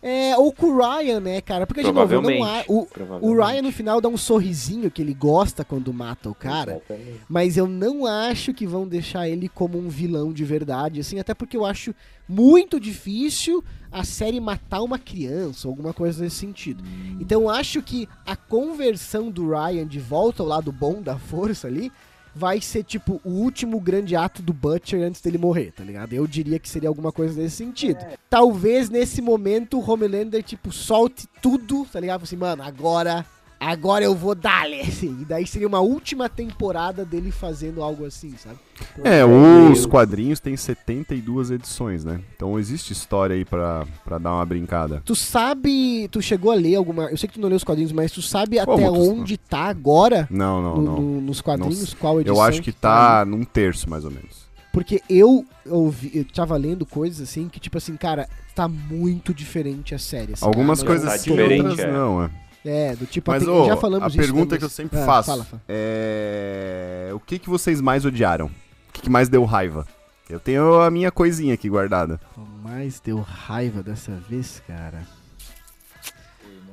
É, 0.03 0.37
ou 0.37 0.53
com 0.53 0.67
o 0.67 0.77
Ryan, 0.79 1.21
né, 1.21 1.41
cara? 1.41 1.67
Porque, 1.67 1.81
de 1.83 1.91
novo, 1.91 2.21
não 2.21 2.45
a- 2.45 2.65
o, 2.69 2.87
o. 3.21 3.35
Ryan 3.35 3.63
no 3.63 3.73
final 3.73 4.01
dá 4.01 4.09
um 4.09 4.17
sorrisinho 4.17 4.91
que 4.91 5.03
ele 5.03 5.15
gosta 5.15 5.65
quando 5.65 5.93
mata 5.93 6.29
o 6.31 6.35
cara. 6.35 6.73
Exatamente. 6.73 7.21
Mas 7.29 7.57
eu 7.57 7.67
não 7.67 8.07
acho 8.07 8.55
que 8.55 8.67
vão 8.67 8.87
deixar 8.87 9.29
ele 9.29 9.49
como 9.49 9.79
um 9.79 9.89
vilão 9.89 10.33
de 10.33 10.45
verdade, 10.45 11.01
assim, 11.01 11.19
até 11.19 11.35
porque 11.35 11.57
eu 11.57 11.65
acho 11.65 11.95
muito 12.29 12.79
difícil 12.79 13.65
a 13.91 14.05
série 14.05 14.39
matar 14.39 14.83
uma 14.83 14.99
criança, 14.99 15.67
alguma 15.67 15.93
coisa 15.93 16.23
nesse 16.23 16.37
sentido. 16.37 16.85
Então 17.19 17.43
eu 17.43 17.51
acho 17.51 17.83
que 17.83 18.09
a 18.27 18.37
conversão 18.37 19.31
do 19.31 19.49
Ryan 19.51 19.87
de 19.87 19.99
volta 19.99 20.43
ao 20.43 20.49
lado 20.49 20.71
bom 20.71 21.01
da 21.01 21.19
força 21.19 21.67
ali 21.67 21.91
vai 22.37 22.61
ser 22.61 22.85
tipo 22.85 23.19
o 23.25 23.31
último 23.31 23.81
grande 23.81 24.15
ato 24.15 24.43
do 24.43 24.53
Butcher 24.53 25.03
antes 25.03 25.23
dele 25.23 25.39
morrer, 25.39 25.73
tá 25.73 25.83
ligado? 25.83 26.13
Eu 26.13 26.27
diria 26.27 26.59
que 26.59 26.69
seria 26.69 26.89
alguma 26.89 27.11
coisa 27.11 27.41
nesse 27.41 27.57
sentido. 27.57 28.05
Talvez 28.29 28.91
nesse 28.91 29.23
momento 29.23 29.79
o 29.79 29.91
Homelander 29.91 30.43
tipo 30.43 30.71
solte 30.71 31.27
tudo, 31.41 31.87
tá 31.91 31.99
ligado? 31.99 32.25
Assim, 32.25 32.37
mano, 32.37 32.63
agora 32.63 33.25
Agora 33.59 34.05
eu 34.05 34.15
vou 34.15 34.35
dar-lhe, 34.35 34.81
assim. 34.81 35.17
E 35.23 35.25
daí 35.25 35.47
seria 35.47 35.67
uma 35.67 35.81
última 35.81 36.29
temporada 36.29 37.05
dele 37.05 37.31
fazendo 37.31 37.83
algo 37.83 38.05
assim, 38.05 38.35
sabe? 38.37 38.57
É, 39.03 39.25
Meu 39.27 39.67
os 39.71 39.79
Deus. 39.79 39.87
quadrinhos 39.87 40.41
têm 40.41 40.57
72 40.57 41.51
edições, 41.51 42.05
né? 42.05 42.21
Então 42.37 42.59
existe 42.59 42.93
história 42.93 43.35
aí 43.35 43.45
pra, 43.45 43.87
pra 44.05 44.19
dar 44.19 44.35
uma 44.35 44.45
brincada. 44.45 45.03
Tu 45.05 45.15
sabe. 45.17 46.09
Tu 46.11 46.21
chegou 46.21 46.53
a 46.53 46.55
ler 46.55 46.77
alguma. 46.77 47.05
Eu 47.05 47.17
sei 47.17 47.29
que 47.29 47.35
tu 47.35 47.41
não 47.41 47.49
leu 47.49 47.57
os 47.57 47.65
quadrinhos, 47.65 47.93
mas 47.93 48.13
tu 48.13 48.21
sabe 48.21 48.59
Como 48.65 48.73
até 48.87 48.87
tu- 48.87 49.11
onde 49.13 49.37
tá 49.39 49.65
agora 49.65 50.29
Não, 50.31 50.61
não, 50.63 50.77
no- 50.77 50.83
não. 50.83 51.01
no- 51.01 51.21
nos 51.23 51.41
quadrinhos? 51.41 51.93
Não 51.95 51.99
qual 52.01 52.21
edição? 52.21 52.37
Eu 52.37 52.43
acho 52.43 52.61
que 52.63 52.73
tá 52.73 53.25
num 53.25 53.45
terço, 53.45 53.89
mais 53.89 54.05
ou 54.05 54.11
menos. 54.11 54.47
Porque 54.73 55.01
eu 55.09 55.47
ouvi, 55.71 56.11
eu 56.15 56.25
tava 56.27 56.55
lendo 56.59 56.85
coisas 56.85 57.27
assim 57.27 57.49
que, 57.49 57.59
tipo 57.59 57.79
assim, 57.79 57.97
cara, 57.97 58.29
tá 58.55 58.69
muito 58.69 59.33
diferente 59.33 59.95
a 59.95 59.99
série. 59.99 60.35
assim. 60.35 60.45
Algumas 60.45 60.81
nós 60.81 60.87
coisas 60.87 61.05
tá 61.05 61.11
vamos 61.13 61.23
sim, 61.23 61.31
diferente, 61.31 61.67
outras 61.69 61.89
é. 61.89 61.93
não, 61.93 62.23
é. 62.25 62.31
É, 62.69 62.97
do 62.97 63.07
tipo, 63.07 63.31
Mas, 63.31 63.47
ô, 63.47 63.65
já 63.67 63.77
falamos 63.77 64.05
a 64.07 64.09
disso, 64.09 64.19
pergunta 64.21 64.55
né, 64.57 64.59
que 64.59 64.65
eu 64.65 64.69
sempre 64.69 64.99
Ah, 64.99 65.07
faço 65.07 65.31
Fala, 65.31 65.45
fala. 65.45 65.63
é... 65.69 67.11
O 67.15 67.21
que, 67.21 67.39
que 67.39 67.49
vocês 67.49 67.81
mais 67.81 68.05
odiaram? 68.05 68.47
O 68.47 68.93
que, 68.93 69.03
que 69.03 69.11
mais 69.11 69.29
deu 69.29 69.45
raiva? 69.45 69.87
Eu 70.29 70.41
tenho 70.41 70.81
a 70.81 70.91
minha 70.91 71.13
coisinha 71.13 71.55
aqui 71.55 71.69
guardada. 71.69 72.21
Mas 72.65 72.99
deu 72.99 73.21
raiva 73.21 73.83
dessa 73.85 74.11
vez, 74.29 74.61
cara. 74.67 75.03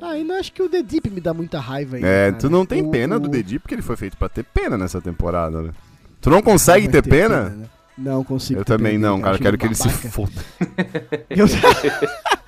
Ah, 0.01 0.09
ainda 0.11 0.33
acho 0.39 0.51
que 0.51 0.61
o 0.63 0.67
The 0.67 0.81
Deep 0.81 1.09
me 1.11 1.21
dá 1.21 1.33
muita 1.33 1.59
raiva 1.59 1.95
ainda. 1.97 2.07
É, 2.07 2.29
cara. 2.31 2.41
tu 2.41 2.49
não 2.49 2.65
tem 2.65 2.81
O- 2.81 2.89
pena 2.89 3.19
do 3.19 3.27
o- 3.27 3.31
Dedi 3.31 3.59
porque 3.59 3.75
ele 3.75 3.81
foi 3.83 3.95
feito 3.95 4.17
pra 4.17 4.27
ter 4.27 4.43
pena 4.43 4.77
nessa 4.77 4.99
temporada, 4.99 5.61
né? 5.61 5.71
Tu 6.19 6.29
não 6.29 6.41
consegue 6.41 6.87
vai 6.87 7.01
ter 7.01 7.07
pena? 7.09 7.49
né? 7.51 7.65
Não 7.97 8.23
consigo. 8.23 8.59
Eu 8.59 8.65
ter 8.65 8.75
também 8.77 8.93
pena 8.93 9.07
não, 9.09 9.21
cara. 9.21 9.37
Quero 9.37 9.57
que 9.57 9.65
ele 9.67 9.75
se 9.75 9.87
babaca. 9.87 10.09
foda. 10.09 10.31
Eu- 11.29 11.45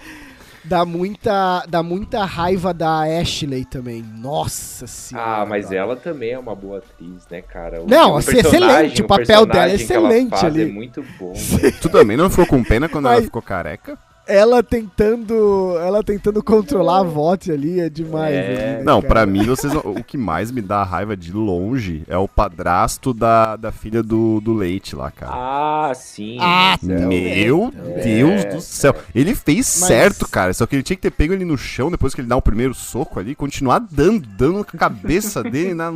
dá 0.68 0.86
muita, 0.86 1.63
dá 1.68 1.82
muita 1.84 2.26
raiva 2.26 2.74
da 2.74 3.01
Ashley 3.03 3.66
também. 3.66 4.01
Nossa 4.01 4.88
senhora. 4.88 5.41
Ah, 5.41 5.45
mas 5.45 5.66
cara. 5.66 5.78
ela 5.78 5.95
também 5.95 6.32
é 6.32 6.39
uma 6.39 6.55
boa 6.55 6.80
atriz, 6.80 7.28
né, 7.30 7.41
cara? 7.41 7.82
O- 7.82 7.88
Não, 7.88 8.13
o 8.13 8.18
assim, 8.18 8.38
excelente, 8.38 9.01
o 9.01 9.07
papel 9.07 9.45
dela 9.45 9.66
é 9.66 9.70
ela 9.70 9.74
excelente 9.76 10.30
faz 10.32 10.43
ali. 10.43 10.63
É 10.63 10.66
muito 10.66 11.03
bom. 11.20 11.34
né? 11.34 11.72
Tu 11.82 11.89
também 11.89 12.18
não 12.18 12.30
ficou 12.30 12.45
com 12.45 12.63
pena 12.63 12.89
quando 12.89 13.05
ela 13.07 13.16
Mas- 13.16 13.26
ficou 13.26 13.41
careca? 13.41 13.97
Ela 14.28 14.63
tentando, 14.63 15.78
ela 15.80 16.03
tentando 16.03 16.41
controlar 16.43 16.99
a 17.01 17.03
voz 17.03 17.49
ali 17.49 17.80
é 17.80 17.89
demais. 17.89 18.34
É. 18.34 18.39
ali, 18.47 18.55
né, 18.57 18.84
Não, 18.84 19.01
pra 19.01 19.26
mim, 19.26 19.43
vocês 19.45 19.71
não- 19.71 19.82
o 19.82 20.03
que 20.03 20.17
mais 20.17 20.51
me 20.51 20.61
dá 20.61 20.84
raiva 20.84 21.15
de 21.15 21.32
longe 21.32 22.03
é 22.07 22.17
o 22.17 22.28
padrasto 22.28 23.13
da, 23.13 23.55
da 23.55 23.71
filha 23.71 24.01
do, 24.01 24.39
do 24.41 24.53
Leite 24.53 24.95
lá, 24.95 25.11
cara. 25.11 25.32
Ah, 25.34 25.91
sim. 25.93 26.38
Ah, 26.39 26.76
é. 26.82 26.86
Meu 26.86 27.71
também. 27.76 28.03
Deus 28.03 28.45
do 28.45 28.61
céu. 28.61 28.95
Ele 29.13 29.36
fez 29.36 29.78
Mas- 29.80 29.88
certo, 29.88 30.28
cara. 30.28 30.53
Só 30.53 30.65
que 30.65 30.76
ele 30.76 30.84
tinha 30.84 30.95
que 30.95 31.03
ter 31.03 31.11
pego 31.11 31.34
ele 31.34 31.45
no 31.45 31.57
chão 31.57 31.91
depois 31.91 32.13
que 32.15 32.21
ele 32.21 32.28
dá 32.28 32.36
o 32.36 32.41
primeiro 32.41 32.73
soco 32.73 33.19
ali 33.19 33.32
e 33.32 33.36
continuar 33.36 33.80
dando, 33.80 34.28
dando 34.38 34.57
na 34.57 34.63
cabeça 34.80 35.43
dele 35.43 35.73
na 35.73 35.91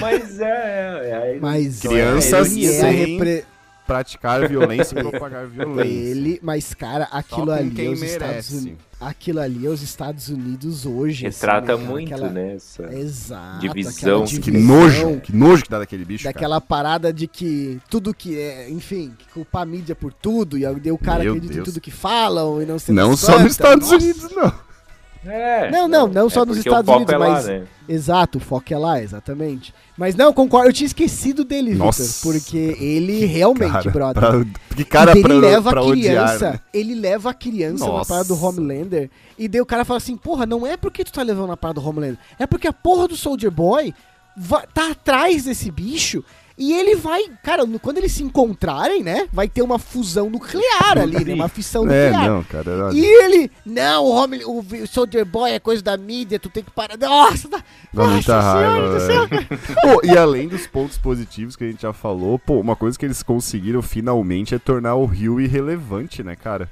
Mas 0.00 0.38
é. 0.40 0.44
é, 0.44 1.36
é 1.36 1.38
Mas 1.40 1.80
Crianças 1.80 2.32
é 2.32 2.38
a 2.40 2.44
sem 2.72 2.92
repre- 2.92 3.44
praticar 3.86 4.46
violência 4.48 4.98
e 4.98 5.02
propagar 5.02 5.46
violência. 5.46 5.88
Ele, 5.90 6.38
mas 6.42 6.72
cara, 6.74 7.08
aquilo 7.10 7.50
ali 7.50 7.86
é 7.86 7.88
os 7.90 8.02
Estados 8.02 8.20
merece. 8.28 8.54
Unidos. 8.56 8.84
Aquilo 9.00 9.40
ali 9.40 9.66
é 9.66 9.68
os 9.68 9.82
Estados 9.82 10.28
Unidos 10.28 10.86
hoje. 10.86 11.26
assim, 11.26 11.36
retrata 11.40 11.72
né, 11.76 11.78
cara? 11.78 11.90
muito, 11.90 12.14
Aquela- 12.14 12.30
né? 12.30 12.54
Essa... 12.54 12.82
Exato. 12.94 13.58
Divisão. 13.60 13.92
aquela 14.22 14.26
Que 14.26 14.38
divisão, 14.50 14.76
nojo, 14.78 15.20
que 15.20 15.36
nojo 15.36 15.62
que 15.64 15.70
dá 15.70 15.78
daquele 15.80 16.04
bicho, 16.04 16.24
Daquela 16.24 16.60
parada 16.60 17.12
de 17.12 17.26
que 17.26 17.78
tudo 17.90 18.14
que 18.14 18.38
é, 18.38 18.70
enfim, 18.70 19.12
que 19.18 19.26
culpar 19.34 19.62
a 19.62 19.66
mídia 19.66 19.94
por 19.94 20.12
tudo, 20.12 20.56
e 20.56 20.64
aí 20.64 20.90
o 20.90 20.96
cara 20.98 21.22
Meu 21.22 21.32
acredita 21.32 21.52
em 21.52 21.56
Deus. 21.56 21.68
tudo 21.68 21.80
que 21.80 21.90
falam 21.90 22.62
e 22.62 22.66
não 22.66 22.78
se 22.78 22.86
cara. 22.94 22.96
Não 23.08 23.16
só 23.16 23.38
nos 23.38 23.52
Estados 23.52 23.90
Nossa. 23.90 24.02
Unidos, 24.02 24.30
não. 24.34 24.52
É, 25.26 25.70
Não, 25.70 25.88
não, 25.88 26.06
não 26.08 26.28
só 26.30 26.42
é 26.42 26.46
nos 26.46 26.58
Estados 26.58 26.82
o 26.82 26.92
foco 26.92 26.96
Unidos, 26.96 27.14
é 27.14 27.18
lá, 27.18 27.28
mas- 27.30 27.46
né? 27.46 27.64
Exato, 27.88 28.38
o 28.38 28.40
foco 28.40 28.72
é 28.72 28.78
lá, 28.78 29.02
exatamente. 29.02 29.74
Mas 29.96 30.14
não, 30.14 30.32
concordo, 30.32 30.68
eu 30.68 30.72
tinha 30.72 30.86
esquecido 30.86 31.44
dele, 31.44 31.72
Victor, 31.74 32.06
porque 32.22 32.76
ele 32.80 33.24
realmente, 33.26 33.72
Cara, 33.72 33.90
brother. 33.90 34.22
pra- 34.22 34.76
que 34.76 34.84
cara 34.84 35.12
ele 35.12 35.22
pra, 35.22 35.34
leva 35.34 35.70
pra 35.70 35.80
a 35.80 35.84
odiar, 35.84 36.26
criança, 36.26 36.50
né? 36.52 36.60
ele 36.72 36.94
leva 36.94 37.30
a 37.30 37.34
criança 37.34 37.84
na 37.86 37.90
Nossa. 37.92 38.08
parada 38.08 38.28
do 38.28 38.42
Homelander, 38.44 39.10
e 39.38 39.46
daí 39.48 39.60
o 39.60 39.66
cara 39.66 39.84
fala 39.84 39.98
assim, 39.98 40.16
porra, 40.16 40.46
não 40.46 40.66
é 40.66 40.76
porque 40.76 41.04
tu 41.04 41.12
tá 41.12 41.22
levando 41.22 41.48
na 41.48 41.56
parada 41.56 41.80
do 41.80 41.86
Homelander, 41.88 42.18
é 42.38 42.46
porque 42.46 42.66
a 42.66 42.72
porra 42.72 43.06
do 43.08 43.16
Soldier 43.16 43.50
Boy 43.50 43.94
tá 44.72 44.90
atrás 44.90 45.44
desse 45.44 45.70
bicho, 45.70 46.24
e 46.56 46.72
ele 46.72 46.94
vai, 46.96 47.22
cara, 47.42 47.64
quando 47.82 47.98
eles 47.98 48.12
se 48.12 48.22
encontrarem, 48.22 49.02
né, 49.02 49.26
vai 49.32 49.48
ter 49.48 49.60
uma 49.62 49.78
fusão 49.78 50.30
nuclear 50.30 50.98
ali, 50.98 51.24
né, 51.24 51.34
uma 51.34 51.48
fissão 51.48 51.82
É, 51.90 52.10
nuclear. 52.10 52.28
não, 52.30 52.42
cara. 52.44 52.86
olha. 52.86 52.94
E 52.96 53.04
ele, 53.04 53.50
não, 53.66 54.04
o, 54.04 54.10
Homel- 54.14 54.48
o 54.48 54.86
Soldier 54.86 55.24
Boy 55.24 55.50
é 55.52 55.58
coisa 55.58 55.82
da 55.82 55.96
mídia, 55.96 56.38
tu 56.38 56.48
tem 56.48 56.62
que 56.62 56.70
parar. 56.70 56.96
Nossa, 56.96 57.48
tá- 57.48 57.64
muita 57.92 58.34
Nossa 58.36 58.58
Senhora 58.58 58.94
do 58.94 59.00
céu, 59.00 59.26
raiva. 59.26 59.26
velho. 59.26 59.46
Pô, 59.82 60.00
e 60.06 60.16
além 60.16 60.46
dos 60.48 60.66
pontos 60.66 60.96
positivos 60.98 61.56
que 61.56 61.64
a 61.64 61.70
gente 61.70 61.82
já 61.82 61.92
falou, 61.92 62.38
pô, 62.38 62.60
uma 62.60 62.76
coisa 62.76 62.96
que 62.98 63.04
eles 63.04 63.22
conseguiram 63.22 63.82
finalmente 63.82 64.54
é 64.54 64.58
tornar 64.58 64.94
o 64.94 65.06
Rio 65.06 65.40
irrelevante, 65.40 66.22
né, 66.22 66.36
cara? 66.36 66.68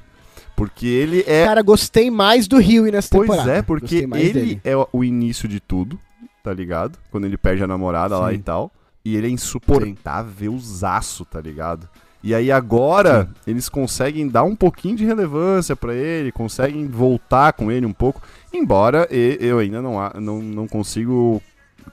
Porque 0.55 0.87
ele 0.87 1.25
é. 1.27 1.47
Cara, 1.47 1.63
gostei 1.63 2.11
mais 2.11 2.47
do 2.47 2.59
Rio 2.59 2.85
nessa 2.85 3.09
pois 3.11 3.29
temporada. 3.29 3.53
é, 3.59 3.63
porque 3.63 3.97
ele 3.97 4.33
dele. 4.33 4.61
é 4.63 4.75
o 4.93 5.03
início 5.03 5.49
de 5.49 5.59
tudo, 5.59 5.99
tá 6.45 6.53
ligado? 6.53 6.99
Quando 7.11 7.25
ele 7.25 7.37
perde 7.39 7.65
a 7.65 7.67
namorada 7.67 8.19
lá 8.19 8.29
Sim. 8.29 8.37
e 8.37 8.39
tal. 8.39 8.71
E 9.05 9.17
ele 9.17 9.27
é 9.27 9.31
insuportável 9.31 10.57
zaço, 10.59 11.25
tá 11.25 11.41
ligado? 11.41 11.89
E 12.23 12.35
aí 12.35 12.53
agora 12.53 13.29
eles 13.47 13.69
conseguem 13.69 14.29
dar 14.29 14.45
um 14.45 14.55
pouquinho 14.55 14.97
de 14.97 15.05
relevância 15.05 15.75
pra 15.75 15.93
ele, 15.93 16.31
conseguem 16.31 16.87
voltar 16.87 17.53
com 17.53 17.71
ele 17.71 17.85
um 17.85 17.93
pouco. 17.93 18.23
Embora 18.53 19.09
eu 19.11 19.59
ainda 19.59 19.83
não, 19.83 20.09
não, 20.21 20.41
não 20.41 20.69
consigo 20.69 21.43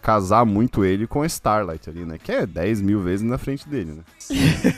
casar 0.03 0.45
muito 0.45 0.85
ele 0.85 1.07
com 1.07 1.23
a 1.23 1.25
Starlight 1.25 1.89
ali, 1.89 2.05
né? 2.05 2.19
Que 2.21 2.31
é 2.31 2.45
10 2.45 2.81
mil 2.81 3.01
vezes 3.01 3.25
na 3.25 3.39
frente 3.39 3.67
dele, 3.67 3.93
né? 3.93 4.03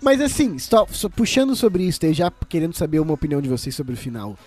Mas 0.00 0.20
assim, 0.20 0.56
só, 0.58 0.86
só 0.88 1.08
puxando 1.08 1.56
sobre 1.56 1.82
isso, 1.82 2.04
e 2.06 2.12
já 2.12 2.30
querendo 2.48 2.74
saber 2.74 3.00
uma 3.00 3.14
opinião 3.14 3.42
de 3.42 3.48
vocês 3.48 3.74
sobre 3.74 3.94
o 3.94 3.96
final. 3.96 4.38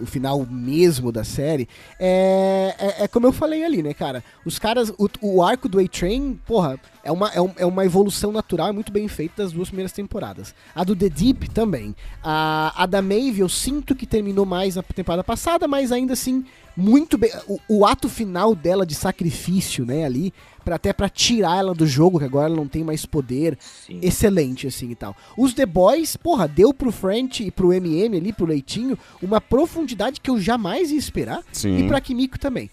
O 0.00 0.06
final 0.06 0.46
mesmo 0.48 1.12
da 1.12 1.24
série, 1.24 1.68
é, 1.98 2.74
é, 2.78 3.04
é 3.04 3.08
como 3.08 3.26
eu 3.26 3.32
falei 3.32 3.64
ali, 3.64 3.82
né, 3.82 3.92
cara? 3.92 4.24
Os 4.44 4.58
caras, 4.58 4.90
o, 4.90 5.08
o 5.20 5.42
arco 5.42 5.68
do 5.68 5.78
A-Train, 5.78 6.40
porra, 6.46 6.78
é 7.04 7.10
uma, 7.12 7.28
é, 7.30 7.40
um- 7.40 7.52
é 7.56 7.66
uma 7.66 7.84
evolução 7.84 8.30
natural 8.32 8.70
e 8.70 8.72
muito 8.72 8.92
bem 8.92 9.08
feita 9.08 9.42
das 9.42 9.52
duas 9.52 9.68
primeiras 9.68 9.92
temporadas. 9.92 10.54
A 10.74 10.84
do 10.84 10.94
The 10.94 11.08
Deep 11.08 11.50
também. 11.50 11.94
A, 12.22 12.72
a 12.82 12.86
da 12.86 13.02
Maeve, 13.02 13.40
eu 13.40 13.48
sinto 13.48 13.94
que 13.94 14.06
terminou 14.06 14.46
mais 14.46 14.76
na 14.76 14.82
temporada 14.82 15.24
passada, 15.24 15.66
mas 15.66 15.90
ainda 15.92 16.12
assim, 16.12 16.44
muito 16.76 17.18
bem. 17.18 17.30
O, 17.48 17.58
o 17.68 17.86
ato 17.86 18.08
final 18.08 18.54
dela 18.54 18.86
de 18.86 18.94
sacrifício, 18.94 19.84
né, 19.84 20.04
ali, 20.04 20.32
pra, 20.64 20.76
até 20.76 20.92
pra 20.92 21.08
tirar 21.08 21.58
ela 21.58 21.74
do 21.74 21.86
jogo, 21.86 22.18
que 22.20 22.24
agora 22.24 22.46
ela 22.46 22.56
não 22.56 22.68
tem 22.68 22.84
mais 22.84 23.04
poder 23.04 23.58
Sim. 23.60 23.98
excelente, 24.02 24.66
assim 24.66 24.90
e 24.90 24.94
tal. 24.94 25.16
Os 25.36 25.52
The 25.54 25.66
Boys, 25.66 26.16
porra, 26.16 26.46
deu 26.46 26.72
pro 26.72 26.92
French 26.92 27.42
e 27.44 27.50
pro 27.50 27.72
MM 27.72 28.16
ali, 28.16 28.32
pro 28.32 28.46
Leitinho, 28.46 28.96
uma 29.20 29.40
profundidade 29.40 30.20
que 30.20 30.30
eu 30.30 30.40
jamais 30.40 30.90
ia 30.92 30.98
esperar. 30.98 31.42
Sim. 31.52 31.78
E 31.78 31.88
pra 31.88 32.00
Kimiko 32.00 32.38
também. 32.38 32.70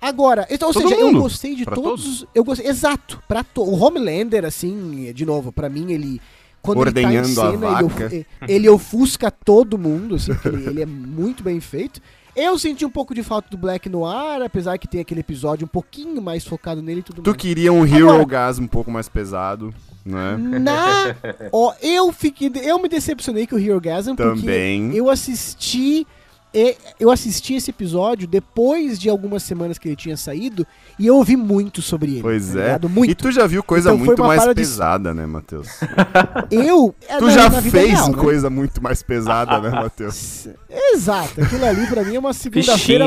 Agora, 0.00 0.46
então, 0.50 0.68
ou 0.68 0.74
Todo 0.74 0.88
seja, 0.88 1.00
eu 1.00 1.08
mundo. 1.08 1.20
gostei 1.22 1.54
de 1.54 1.64
Pra 1.64 1.74
todos. 1.74 2.02
todos. 2.04 2.26
Eu 2.34 2.42
gostei, 2.42 2.66
exato, 2.68 3.22
pra 3.28 3.44
to, 3.44 3.62
o 3.62 3.74
Homelander, 3.78 4.44
assim, 4.44 5.12
de 5.14 5.26
novo, 5.26 5.52
pra 5.52 5.68
mim 5.68 5.92
ele. 5.92 6.20
Quando 6.62 6.78
Ordenhando 6.78 7.26
ele 7.28 7.34
tá 7.34 7.42
a 7.42 7.48
em 7.48 7.52
cena, 7.52 7.66
ele, 7.66 7.88
vaca. 7.88 8.06
of- 8.06 8.26
ele 8.48 8.68
ofusca 8.68 9.30
todo 9.30 9.78
mundo, 9.78 10.16
assim, 10.16 10.32
ele, 10.44 10.66
ele 10.68 10.82
é 10.82 10.86
muito 10.86 11.42
bem 11.42 11.58
feito. 11.60 12.00
Eu 12.36 12.58
senti 12.58 12.84
um 12.84 12.90
pouco 12.90 13.14
de 13.14 13.22
falta 13.22 13.48
do 13.50 13.56
Black 13.58 13.88
Noir, 13.88 14.42
apesar 14.44 14.78
que 14.78 14.86
tem 14.86 15.00
aquele 15.00 15.20
episódio 15.20 15.64
um 15.64 15.68
pouquinho 15.68 16.20
mais 16.22 16.44
focado 16.46 16.80
nele 16.82 17.00
e 17.00 17.02
tudo 17.02 17.22
Tu 17.22 17.30
mais. 17.30 17.42
queria 17.42 17.72
um 17.72 17.84
Hero 17.84 18.08
Agora- 18.10 18.24
Gas 18.26 18.58
um 18.58 18.66
pouco 18.66 18.90
mais 18.90 19.08
pesado, 19.08 19.74
né? 20.04 20.36
Na. 20.36 21.16
Ó, 21.50 21.72
eu 21.82 22.12
fiquei. 22.12 22.52
Eu 22.62 22.78
me 22.78 22.88
decepcionei 22.88 23.46
com 23.46 23.56
o 23.56 23.58
Hero 23.58 23.80
Gasm 23.80 24.14
Também. 24.14 24.82
porque 24.84 25.00
eu 25.00 25.10
assisti. 25.10 26.06
E- 26.54 26.76
Eu 26.98 27.10
assisti 27.10 27.54
esse 27.54 27.70
episódio 27.70 28.26
depois 28.26 28.98
de 28.98 29.08
algumas 29.08 29.42
semanas 29.42 29.78
que 29.78 29.88
ele 29.88 29.96
tinha 29.96 30.16
saído 30.16 30.66
e 30.98 31.06
eu 31.06 31.16
ouvi 31.16 31.36
muito 31.36 31.80
sobre 31.82 32.12
ele. 32.12 32.22
Pois 32.22 32.52
tá 32.54 32.60
é. 32.60 32.78
Muito. 32.88 33.10
E 33.10 33.14
tu 33.14 33.30
já 33.30 33.46
viu 33.46 33.62
coisa 33.62 33.90
Então 33.92 34.04
muito 34.04 34.22
mais 34.22 34.40
parada 34.40 34.54
de- 34.54 34.60
pesada, 34.60 35.14
né, 35.14 35.26
Matheus? 35.26 35.68
Eu. 36.50 36.94
é, 37.08 37.18
Tu 37.18 37.26
na- 37.26 37.30
já 37.32 37.48
na 37.50 37.62
fez 37.62 37.90
real, 37.90 38.08
né? 38.10 38.18
coisa 38.18 38.50
muito 38.50 38.82
mais 38.82 39.02
pesada, 39.02 39.60
né, 39.60 39.70
Matheus? 39.70 40.48
Exato. 40.92 41.40
Aquilo 41.42 41.64
ali 41.64 41.86
pra 41.86 42.02
mim 42.04 42.16
é 42.16 42.18
uma 42.18 42.32
segunda-feira 42.32 43.06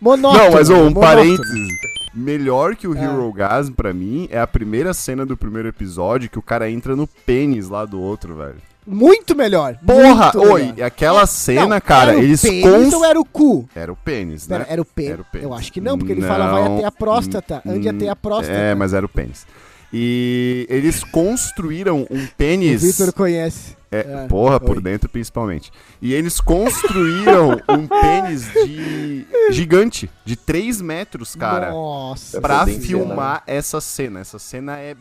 monótona. 0.00 0.44
Não, 0.44 0.52
mas 0.52 0.68
um 0.70 0.76
monótona. 0.84 1.06
parênteses. 1.06 1.68
Melhor 2.14 2.76
que 2.76 2.86
o 2.86 2.94
É. 2.96 3.02
Hero 3.04 3.32
Gasm 3.32 3.72
pra 3.72 3.92
mim 3.92 4.28
é 4.30 4.38
a 4.38 4.46
primeira 4.46 4.92
cena 4.92 5.24
do 5.24 5.36
primeiro 5.36 5.68
episódio 5.68 6.28
que 6.28 6.38
o 6.38 6.42
cara 6.42 6.70
entra 6.70 6.94
no 6.94 7.06
pênis 7.06 7.68
lá 7.70 7.84
do 7.86 7.98
outro, 8.00 8.36
velho. 8.36 8.56
Muito 8.86 9.34
melhor. 9.36 9.78
Porra, 9.86 10.32
muito 10.34 10.52
oi, 10.52 10.62
melhor. 10.72 10.86
aquela 10.86 11.26
cena, 11.26 11.66
Não, 11.66 11.80
cara, 11.80 12.12
era 12.12 12.20
o 12.20 12.22
eles 12.24 12.42
pênis 12.42 12.62
cons... 12.64 12.92
ou 12.92 13.04
era 13.04 13.20
o 13.20 13.24
cu? 13.24 13.68
Era 13.74 13.92
o 13.92 13.96
pênis, 13.96 14.48
né? 14.48 14.66
era 14.68 14.82
o 14.82 14.84
pênis. 14.84 15.12
Era 15.12 15.22
o 15.22 15.24
pênis. 15.24 15.44
Eu 15.46 15.54
acho 15.54 15.72
que 15.72 15.80
não, 15.80 15.96
porque 15.96 16.12
ele 16.12 16.22
fala 16.22 16.50
vai 16.50 16.64
Não, 16.64 16.76
até 16.78 16.86
a 16.86 16.92
próstata, 16.92 17.62
ande 17.66 17.88
hum, 17.88 17.90
até 17.90 18.08
a 18.08 18.16
próstata. 18.16 18.58
É, 18.58 18.74
mas 18.74 18.92
era 18.92 19.06
o 19.06 19.08
pênis. 19.08 19.46
E 19.92 20.66
eles 20.70 21.04
construíram 21.04 22.06
um 22.10 22.24
O 22.24 22.28
pênis. 22.36 22.82
Victor 22.82 23.12
conhece. 23.12 23.76
É, 23.90 23.98
É, 24.24 24.26
porra, 24.26 24.58
por 24.58 24.76
oi. 24.76 24.82
dentro 24.82 25.06
principalmente. 25.08 25.70
E 26.00 26.14
eles 26.14 26.40
construíram 26.40 27.60
um 27.68 27.86
pênis 27.86 28.50
de 28.64 29.26
gigante, 29.52 30.10
de 30.24 30.34
3 30.34 30.80
metros, 30.80 31.34
cara, 31.34 31.70
Nossa. 31.70 32.40
pra 32.40 32.64
bem 32.64 32.80
filmar 32.80 33.42
essa 33.46 33.82
cena. 33.82 34.20
Essa 34.20 34.38
cena 34.38 34.78
é 34.78 34.96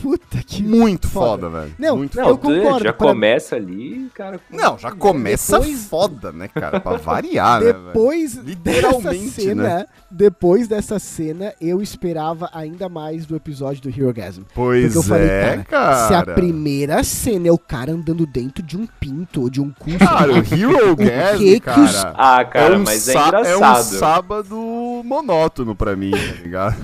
Puta 0.00 0.38
que. 0.46 0.62
muito 0.62 1.08
foda. 1.08 1.48
foda, 1.48 1.60
velho. 1.60 1.74
Não, 1.78 1.96
muito 1.96 2.16
não, 2.16 2.24
foda. 2.24 2.34
eu 2.34 2.38
concordo, 2.38 2.84
Já 2.84 2.92
pra- 2.92 3.06
começa 3.08 3.56
ali, 3.56 4.10
cara. 4.14 4.38
Não, 4.50 4.78
já 4.78 4.92
começa 4.92 5.58
Depois- 5.58 5.86
foda, 5.86 6.32
né, 6.32 6.48
cara? 6.48 6.78
Pra 6.78 6.96
variar, 6.98 7.60
né, 7.62 7.72
velho? 7.72 7.86
Depois 7.86 8.34
Literalmente, 8.34 9.24
dessa 9.24 9.40
cena, 9.40 9.62
né? 9.62 9.86
depois 10.10 10.68
dessa 10.68 10.98
cena, 10.98 11.54
eu 11.60 11.80
esperava 11.80 12.50
ainda 12.52 12.88
mais 12.88 13.24
do 13.26 13.34
episódio 13.34 13.82
do 13.82 13.88
Hero 13.88 14.12
Gasm. 14.12 14.42
Pois 14.54 14.84
Porque 14.92 14.98
eu 14.98 15.02
falei, 15.02 15.28
é, 15.28 15.64
cara, 15.68 16.06
se 16.08 16.14
a 16.14 16.18
cara. 16.24 16.34
primeira 16.34 17.02
cena 17.02 17.48
é 17.48 17.52
o 17.52 17.58
cara 17.58 17.92
andando 17.92 18.26
dentro 18.26 18.62
de 18.62 18.76
um 18.76 18.86
pinto 19.00 19.40
ou 19.42 19.50
de 19.50 19.60
um 19.62 19.70
cu, 19.70 19.96
Cara, 19.98 20.30
o 20.30 20.36
Hero 20.54 20.94
Gasm, 20.94 21.38
que 21.38 21.60
que 21.60 21.70
os- 21.80 21.92
cara... 22.02 22.14
Ah, 22.16 22.44
cara, 22.44 22.74
é 22.74 22.76
um 22.78 22.84
mas 22.84 23.08
é 23.08 23.12
engraçado. 23.12 23.46
É 23.46 23.56
um 23.56 23.82
sábado 23.82 25.02
monótono 25.04 25.74
pra 25.74 25.96
mim, 25.96 26.10
tá 26.10 26.42
ligado? 26.42 26.76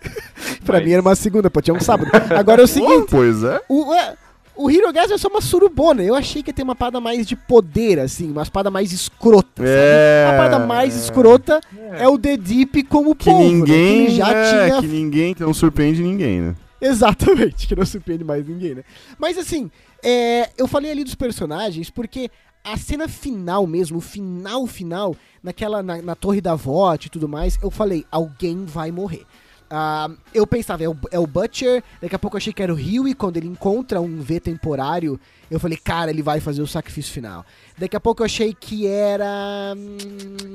pra 0.64 0.78
mas- 0.78 0.84
mim 0.86 0.92
era 0.92 1.02
uma 1.02 1.14
segunda, 1.14 1.50
pô, 1.50 1.60
tinha 1.60 1.74
um 1.74 1.80
sábado. 1.80 2.10
Agora 2.36 2.62
é 2.62 2.64
o 2.64 2.68
seguinte, 2.68 3.06
pois 3.10 3.42
é. 3.42 3.60
o, 3.68 3.92
é, 3.94 4.14
o 4.56 4.68
é 4.70 5.18
só 5.18 5.28
uma 5.28 5.40
surubona. 5.40 6.02
Eu 6.02 6.14
achei 6.14 6.42
que 6.42 6.50
ia 6.50 6.54
ter 6.54 6.62
uma 6.62 6.74
parada 6.74 7.00
mais 7.00 7.26
de 7.26 7.36
poder, 7.36 7.98
assim, 8.00 8.30
uma 8.30 8.44
parada 8.46 8.70
mais 8.70 8.92
escrota, 8.92 9.62
É. 9.64 10.24
sabe? 10.26 10.34
A 10.34 10.38
parada 10.38 10.66
mais 10.66 10.96
escrota 10.96 11.60
é, 11.92 12.08
o 12.08 12.18
The 12.18 12.36
Deep 12.36 12.82
como 12.84 13.14
Que 13.14 13.26
povo, 13.26 13.42
né? 13.42 13.48
ninguém, 13.48 14.04
ele 14.06 14.14
já 14.16 14.30
é, 14.32 14.50
tinha 14.68 14.80
que 14.80 14.86
ninguém, 14.88 15.34
que 15.34 15.42
não 15.42 15.54
surpreende 15.54 16.02
ninguém, 16.02 16.40
né? 16.40 16.54
Exatamente, 16.80 17.66
que 17.66 17.74
não 17.74 17.84
surpreende 17.84 18.24
mais 18.24 18.46
ninguém, 18.46 18.74
né? 18.76 18.84
Mas 19.18 19.36
assim, 19.36 19.70
é, 20.02 20.48
eu 20.56 20.66
falei 20.68 20.90
ali 20.90 21.02
dos 21.04 21.14
personagens 21.16 21.90
porque 21.90 22.30
a 22.64 22.76
cena 22.76 23.08
final 23.08 23.66
mesmo, 23.66 23.98
o 23.98 24.00
final 24.00 24.66
final, 24.66 25.16
naquela 25.42 25.82
na, 25.82 26.00
na 26.02 26.14
torre 26.14 26.40
da 26.40 26.54
VOT 26.54 27.06
e 27.06 27.10
tudo 27.10 27.28
mais, 27.28 27.58
eu 27.62 27.70
falei, 27.70 28.04
alguém 28.10 28.64
vai 28.64 28.90
morrer. 28.92 29.24
Ah, 29.70 30.10
eu 30.32 30.46
pensava, 30.46 30.82
é 30.82 30.88
o, 30.88 30.96
é 31.10 31.18
o 31.18 31.26
Butcher, 31.26 31.82
daqui 32.00 32.14
a 32.14 32.18
pouco 32.18 32.36
eu 32.36 32.38
achei 32.38 32.52
que 32.54 32.62
era 32.62 32.72
o 32.72 32.76
Huey, 32.76 33.12
quando 33.14 33.36
ele 33.36 33.46
encontra 33.48 34.00
um 34.00 34.20
V 34.22 34.40
temporário, 34.40 35.20
eu 35.50 35.60
falei, 35.60 35.76
cara, 35.76 36.10
ele 36.10 36.22
vai 36.22 36.40
fazer 36.40 36.62
o 36.62 36.66
sacrifício 36.66 37.12
final. 37.12 37.44
Daqui 37.76 37.94
a 37.94 38.00
pouco 38.00 38.22
eu 38.22 38.24
achei 38.24 38.54
que 38.58 38.86
era 38.86 39.74
hum, 39.76 39.96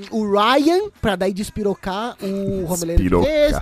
o 0.09 0.31
Ryan, 0.31 0.89
pra 0.99 1.15
daí 1.15 1.31
despirocar 1.31 2.15
o 2.23 2.67
Despirocar. 2.75 3.23
vez. 3.31 3.57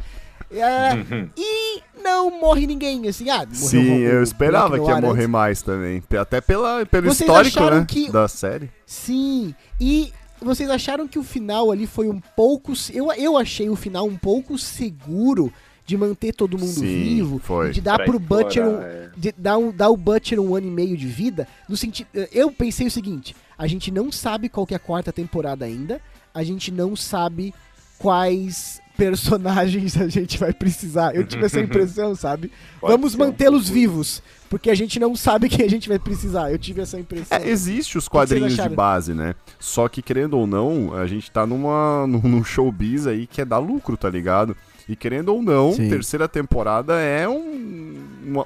É, 0.53 0.91
e 1.37 1.81
não 2.03 2.29
morre 2.39 2.67
ninguém, 2.67 3.07
assim, 3.07 3.29
ah, 3.29 3.39
morreu 3.45 3.55
Sim, 3.55 3.91
o- 4.03 4.07
eu 4.07 4.21
esperava 4.23 4.77
que 4.77 4.85
ia 4.85 4.99
morrer 4.99 5.19
antes. 5.21 5.29
mais 5.29 5.61
também. 5.61 6.03
Até 6.19 6.41
pela, 6.41 6.85
pelo 6.85 7.07
Vocês 7.07 7.21
histórico, 7.21 7.59
né? 7.73 7.85
que- 7.87 8.11
Da 8.11 8.27
série. 8.27 8.69
Sim, 8.85 9.55
e 9.79 10.11
vocês 10.41 10.69
acharam 10.69 11.07
que 11.07 11.19
o 11.19 11.23
final 11.23 11.71
ali 11.71 11.85
foi 11.85 12.09
um 12.09 12.19
pouco. 12.19 12.73
Eu, 12.93 13.11
eu 13.13 13.37
achei 13.37 13.69
o 13.69 13.75
final 13.75 14.05
um 14.05 14.17
pouco 14.17 14.57
seguro 14.57 15.53
de 15.85 15.97
manter 15.97 16.33
todo 16.33 16.57
mundo 16.57 16.71
Sim, 16.79 17.03
vivo. 17.03 17.39
foi. 17.39 17.71
De 17.71 17.81
dar 17.81 17.97
Pra 17.97 18.05
pro 18.05 18.19
Butcher 18.19 18.63
um, 18.63 18.71
explorar, 18.71 18.89
é. 18.89 19.09
de 19.15 19.31
dar, 19.37 19.57
um, 19.57 19.71
dar 19.71 19.89
o 19.89 19.97
Butcher 19.97 20.39
um 20.39 20.55
ano 20.55 20.67
e 20.67 20.71
meio 20.71 20.97
de 20.97 21.07
vida, 21.07 21.47
no 21.67 21.77
sentido. 21.77 22.07
Eu 22.31 22.51
pensei 22.51 22.87
o 22.87 22.91
seguinte: 22.91 23.35
a 23.57 23.67
gente 23.67 23.91
não 23.91 24.11
sabe 24.11 24.49
qual 24.49 24.65
que 24.65 24.73
é 24.73 24.77
a 24.77 24.79
quarta 24.79 25.11
temporada 25.11 25.65
ainda, 25.65 26.01
a 26.33 26.43
gente 26.43 26.71
não 26.71 26.95
sabe 26.95 27.53
quais 27.97 28.80
personagens 29.01 29.97
a 29.97 30.07
gente 30.07 30.37
vai 30.37 30.53
precisar. 30.53 31.15
Eu 31.15 31.25
tive 31.25 31.43
essa 31.45 31.59
impressão, 31.59 32.13
sabe? 32.13 32.51
Pode 32.79 32.93
Vamos 32.93 33.15
um 33.15 33.17
mantê-los 33.17 33.63
pouco 33.63 33.73
vivos, 33.73 34.21
porque 34.47 34.69
a 34.69 34.75
gente 34.75 34.99
não 34.99 35.15
sabe 35.15 35.49
quem 35.49 35.65
a 35.65 35.69
gente 35.69 35.89
vai 35.89 35.97
precisar. 35.97 36.51
Eu 36.51 36.59
tive 36.59 36.81
essa 36.81 36.99
impressão. 36.99 37.35
É, 37.35 37.49
existe 37.49 37.97
os 37.97 38.07
quadrinhos 38.07 38.55
de 38.55 38.69
base, 38.69 39.15
né? 39.15 39.33
Só 39.59 39.87
que, 39.89 40.03
querendo 40.03 40.37
ou 40.37 40.45
não, 40.45 40.93
a 40.93 41.07
gente 41.07 41.31
tá 41.31 41.47
numa, 41.47 42.05
num 42.07 42.43
showbiz 42.43 43.07
aí 43.07 43.25
que 43.25 43.41
é 43.41 43.45
dar 43.45 43.57
lucro, 43.57 43.97
tá 43.97 44.07
ligado? 44.07 44.55
E 44.87 44.95
querendo 44.95 45.29
ou 45.29 45.41
não, 45.41 45.71
Sim. 45.71 45.89
terceira 45.89 46.27
temporada 46.27 46.99
é 46.99 47.27
um. 47.27 47.95
uma- 48.23 48.45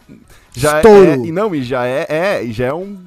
já 0.53 0.77
Estouro. 0.77 1.09
é, 1.11 1.15
e 1.17 1.31
não, 1.33 1.53
e 1.53 1.63
já 1.63 1.85
é, 1.85 2.05
é 2.09 2.47
já 2.47 2.67
é 2.67 2.73
um, 2.73 2.97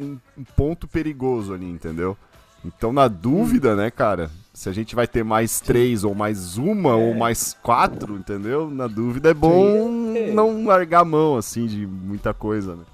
um- 0.00 0.18
um 0.36 0.44
ponto 0.56 0.88
perigoso 0.88 1.54
ali, 1.54 1.66
entendeu? 1.66 2.16
Então, 2.64 2.92
na 2.92 3.06
dúvida, 3.06 3.76
né, 3.76 3.88
cara? 3.90 4.30
Se 4.54 4.68
a 4.68 4.72
gente 4.72 4.94
vai 4.94 5.06
ter 5.06 5.24
mais 5.24 5.60
três, 5.60 6.04
ou 6.04 6.14
mais 6.14 6.58
uma, 6.58 6.94
ou 6.94 7.14
mais 7.14 7.56
quatro, 7.62 8.16
entendeu? 8.16 8.70
Na 8.70 8.86
dúvida 8.86 9.30
é 9.30 9.34
bom 9.34 10.14
É. 10.14 10.30
não 10.30 10.64
largar 10.66 11.00
a 11.00 11.04
mão, 11.04 11.36
assim, 11.36 11.66
de 11.66 11.86
muita 11.86 12.34
coisa, 12.34 12.76
né? 12.76 12.84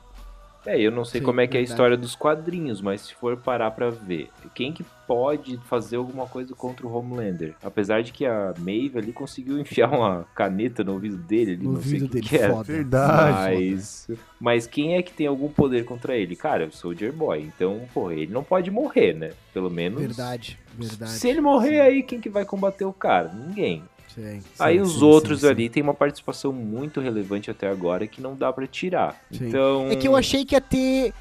É, 0.68 0.78
eu 0.78 0.90
não 0.90 1.02
sei 1.02 1.20
Sim, 1.20 1.24
como 1.24 1.40
é 1.40 1.46
que 1.46 1.56
é 1.56 1.60
a 1.60 1.62
verdade. 1.62 1.72
história 1.72 1.96
dos 1.96 2.14
quadrinhos, 2.14 2.82
mas 2.82 3.00
se 3.00 3.14
for 3.14 3.36
parar 3.38 3.70
pra 3.70 3.88
ver, 3.88 4.28
quem 4.54 4.70
que 4.70 4.84
pode 5.06 5.56
fazer 5.66 5.96
alguma 5.96 6.26
coisa 6.26 6.54
contra 6.54 6.86
o 6.86 6.92
Homelander? 6.94 7.54
Apesar 7.62 8.02
de 8.02 8.12
que 8.12 8.26
a 8.26 8.52
Maeve 8.58 8.98
ali 8.98 9.10
conseguiu 9.10 9.56
enfiar 9.60 9.88
uma 9.90 10.26
caneta 10.34 10.84
no 10.84 10.92
ouvido 10.92 11.16
dele, 11.16 11.52
ali, 11.52 11.64
No 11.64 11.72
não 11.72 11.80
sei 11.82 12.00
o 12.00 12.02
ouvido 12.02 12.08
que 12.08 12.14
dele, 12.20 12.28
que 12.28 12.36
é. 12.36 12.50
foda. 12.50 12.64
Verdade. 12.64 13.64
Mas, 13.64 14.08
mas 14.38 14.66
quem 14.66 14.96
é 14.96 15.02
que 15.02 15.12
tem 15.14 15.26
algum 15.26 15.48
poder 15.48 15.86
contra 15.86 16.14
ele? 16.14 16.36
Cara, 16.36 16.64
é 16.64 16.66
o 16.66 16.72
Soldier 16.72 17.12
Boy. 17.14 17.40
Então, 17.42 17.80
pô, 17.94 18.10
ele 18.10 18.30
não 18.30 18.44
pode 18.44 18.70
morrer, 18.70 19.14
né? 19.14 19.30
Pelo 19.54 19.70
menos. 19.70 20.00
Verdade, 20.02 20.58
verdade. 20.76 21.12
Se 21.12 21.28
ele 21.30 21.40
morrer 21.40 21.80
aí, 21.80 22.02
quem 22.02 22.20
que 22.20 22.28
vai 22.28 22.44
combater 22.44 22.84
o 22.84 22.92
cara? 22.92 23.32
Ninguém. 23.32 23.82
Sim, 24.18 24.42
Aí 24.58 24.76
sim, 24.76 24.80
os 24.82 24.94
sim, 24.98 25.04
outros 25.04 25.40
sim, 25.40 25.46
sim. 25.46 25.52
ali 25.52 25.68
têm 25.68 25.82
uma 25.82 25.94
participação 25.94 26.52
muito 26.52 27.00
relevante 27.00 27.50
até 27.50 27.68
agora 27.68 28.06
que 28.06 28.20
não 28.20 28.34
dá 28.34 28.52
pra 28.52 28.66
tirar. 28.66 29.16
Sim. 29.30 29.48
Então. 29.48 29.86
É 29.88 29.94
que 29.96 30.08
eu 30.08 30.16
achei 30.16 30.44
que 30.44 30.54
ia 30.56 30.60
ter. 30.60 31.12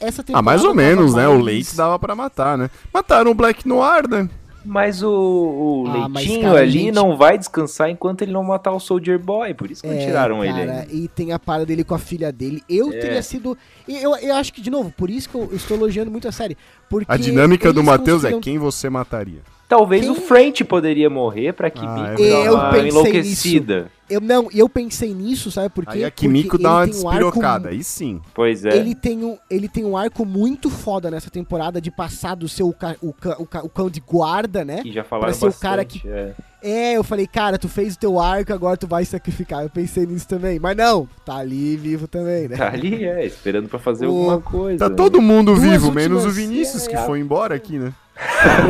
Essa 0.00 0.24
Ah, 0.32 0.40
mais 0.40 0.64
ou 0.64 0.74
menos, 0.74 1.14
né? 1.14 1.28
O 1.28 1.38
Leite 1.38 1.76
dava 1.76 1.98
pra 1.98 2.14
matar, 2.14 2.56
né? 2.56 2.70
Mataram 2.94 3.30
o 3.30 3.34
Black 3.34 3.68
Noir, 3.68 4.08
né? 4.08 4.26
Mas 4.66 5.02
o, 5.02 5.08
o 5.10 5.84
Ah, 5.88 6.08
mas, 6.08 6.24
Leitinho 6.26 6.42
cara, 6.48 6.58
ali 6.60 6.70
gente- 6.72 6.92
não 6.92 7.16
vai 7.16 7.38
descansar 7.38 7.88
enquanto 7.88 8.22
ele 8.22 8.32
não 8.32 8.42
matar 8.42 8.72
o 8.72 8.80
Soldier 8.80 9.18
Boy. 9.18 9.54
Por 9.54 9.70
isso 9.70 9.82
que 9.82 9.88
não 9.88 9.98
tiraram 9.98 10.44
ele 10.44 10.60
É, 10.60 10.66
cara, 10.66 10.80
ainda. 10.80 10.92
E 10.92 11.08
tem 11.08 11.32
a 11.32 11.38
parada 11.38 11.66
dele 11.66 11.84
com 11.84 11.94
a 11.94 11.98
filha 11.98 12.32
dele. 12.32 12.62
Eu 12.68 12.92
É. 12.92 12.98
teria 12.98 13.22
sido. 13.22 13.56
e 13.86 13.96
Eu, 13.96 14.14
eu 14.16 14.34
acho 14.34 14.52
que, 14.52 14.60
de 14.60 14.70
novo, 14.70 14.90
por 14.96 15.08
isso 15.08 15.28
que 15.28 15.34
eu 15.36 15.48
estou 15.52 15.76
elogiando 15.76 16.10
muito 16.10 16.26
a 16.28 16.32
série. 16.32 16.56
Porque 16.90 17.10
A 17.10 17.16
dinâmica 17.16 17.72
do 17.72 17.82
Matheus 17.82 18.24
é 18.24 18.30
conseguiram- 18.32 18.40
quem 18.40 18.58
você 18.58 18.90
mataria. 18.90 19.40
Talvez 19.68 20.02
Quem- 20.02 20.10
o 20.12 20.14
French 20.14 20.64
poderia 20.64 21.10
morrer 21.10 21.52
pra 21.52 21.70
que 21.70 21.84
Ah, 21.84 22.14
é. 22.18 22.46
Eu 22.48 22.54
uma 22.54 22.70
pensei 22.70 22.88
enlouquecida. 22.90 23.90
Eu 24.08 24.20
não, 24.20 24.48
eu 24.54 24.68
pensei 24.68 25.12
nisso, 25.12 25.50
sabe 25.50 25.68
por 25.68 25.84
quê? 25.84 25.90
Aí 25.98 26.04
a 26.04 26.10
Porque 26.10 26.26
Kimiko 26.26 26.56
dá 26.58 26.70
uma 26.76 26.88
tem 26.88 26.94
um 27.02 27.08
arco 27.08 27.22
despirocada, 27.24 27.68
aí 27.70 27.82
sim. 27.82 28.20
Pois 28.32 28.64
é. 28.64 28.76
Ele 28.76 28.94
tem, 28.94 29.24
um, 29.24 29.36
ele 29.50 29.68
tem 29.68 29.84
um 29.84 29.96
arco 29.96 30.24
muito 30.24 30.70
foda 30.70 31.10
nessa 31.10 31.28
temporada 31.28 31.80
de 31.80 31.90
passar 31.90 32.36
do 32.36 32.48
seu 32.48 32.72
ca- 32.72 32.94
o, 33.02 33.12
ca- 33.12 33.36
o, 33.38 33.44
ca- 33.46 33.62
o 33.64 33.68
cão 33.68 33.90
de 33.90 33.98
guarda, 34.00 34.64
né? 34.64 34.82
Que 34.82 34.92
já 34.92 35.02
falaram 35.02 35.32
Pra 35.32 35.34
ser 35.38 35.44
o 35.46 35.48
bastante. 35.48 35.62
cara 35.70 35.84
que- 35.84 36.08
é. 36.08 36.34
É, 36.62 36.92
eu 36.96 37.04
falei, 37.04 37.26
cara, 37.28 37.58
tu 37.58 37.68
fez 37.68 37.94
o 37.94 37.98
teu 37.98 38.18
arco, 38.18 38.52
agora 38.52 38.76
tu 38.76 38.86
vai 38.88 39.04
sacrificar. 39.04 39.62
Eu 39.62 39.70
pensei 39.70 40.04
nisso 40.06 40.26
também. 40.26 40.58
Mas 40.58 40.76
não, 40.76 41.08
tá 41.24 41.36
ali 41.36 41.76
vivo 41.76 42.08
também, 42.08 42.48
né? 42.48 42.56
Tá 42.56 42.68
ali, 42.72 43.04
é, 43.04 43.24
esperando 43.26 43.68
pra 43.68 43.78
fazer 43.78 44.06
O- 44.06 44.10
alguma 44.10 44.40
coisa. 44.40 44.78
Tá 44.78 44.88
né? 44.88 44.94
todo 44.96 45.20
mundo 45.20 45.52
Duas 45.54 45.60
vivo, 45.62 45.86
últimas- 45.88 45.94
menos 45.94 46.24
o 46.24 46.30
Vinícius, 46.30 46.86
é, 46.86 46.90
que 46.90 46.96
é. 46.96 47.06
foi 47.06 47.20
embora 47.20 47.54
aqui, 47.54 47.78
né? 47.78 47.92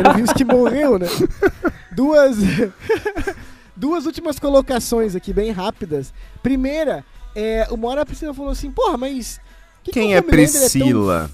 Pelo 0.03 0.15
visto 0.15 0.35
que 0.35 0.43
morreu, 0.43 0.99
né? 0.99 1.07
Duas. 1.91 2.37
Duas 3.77 4.05
últimas 4.05 4.39
colocações 4.39 5.15
aqui, 5.15 5.31
bem 5.31 5.51
rápidas. 5.51 6.13
Primeira, 6.41 7.05
é, 7.35 7.67
uma 7.71 7.87
hora 7.89 8.01
a 8.01 8.05
Priscila 8.05 8.33
falou 8.33 8.51
assim, 8.51 8.71
porra, 8.71 8.97
mas. 8.97 9.39
que 9.83 9.91
que 9.91 9.99
Quem 9.99 10.15
o 10.15 10.17
é 10.17 10.21
tão 10.21 10.29
Priscila? 10.31 11.31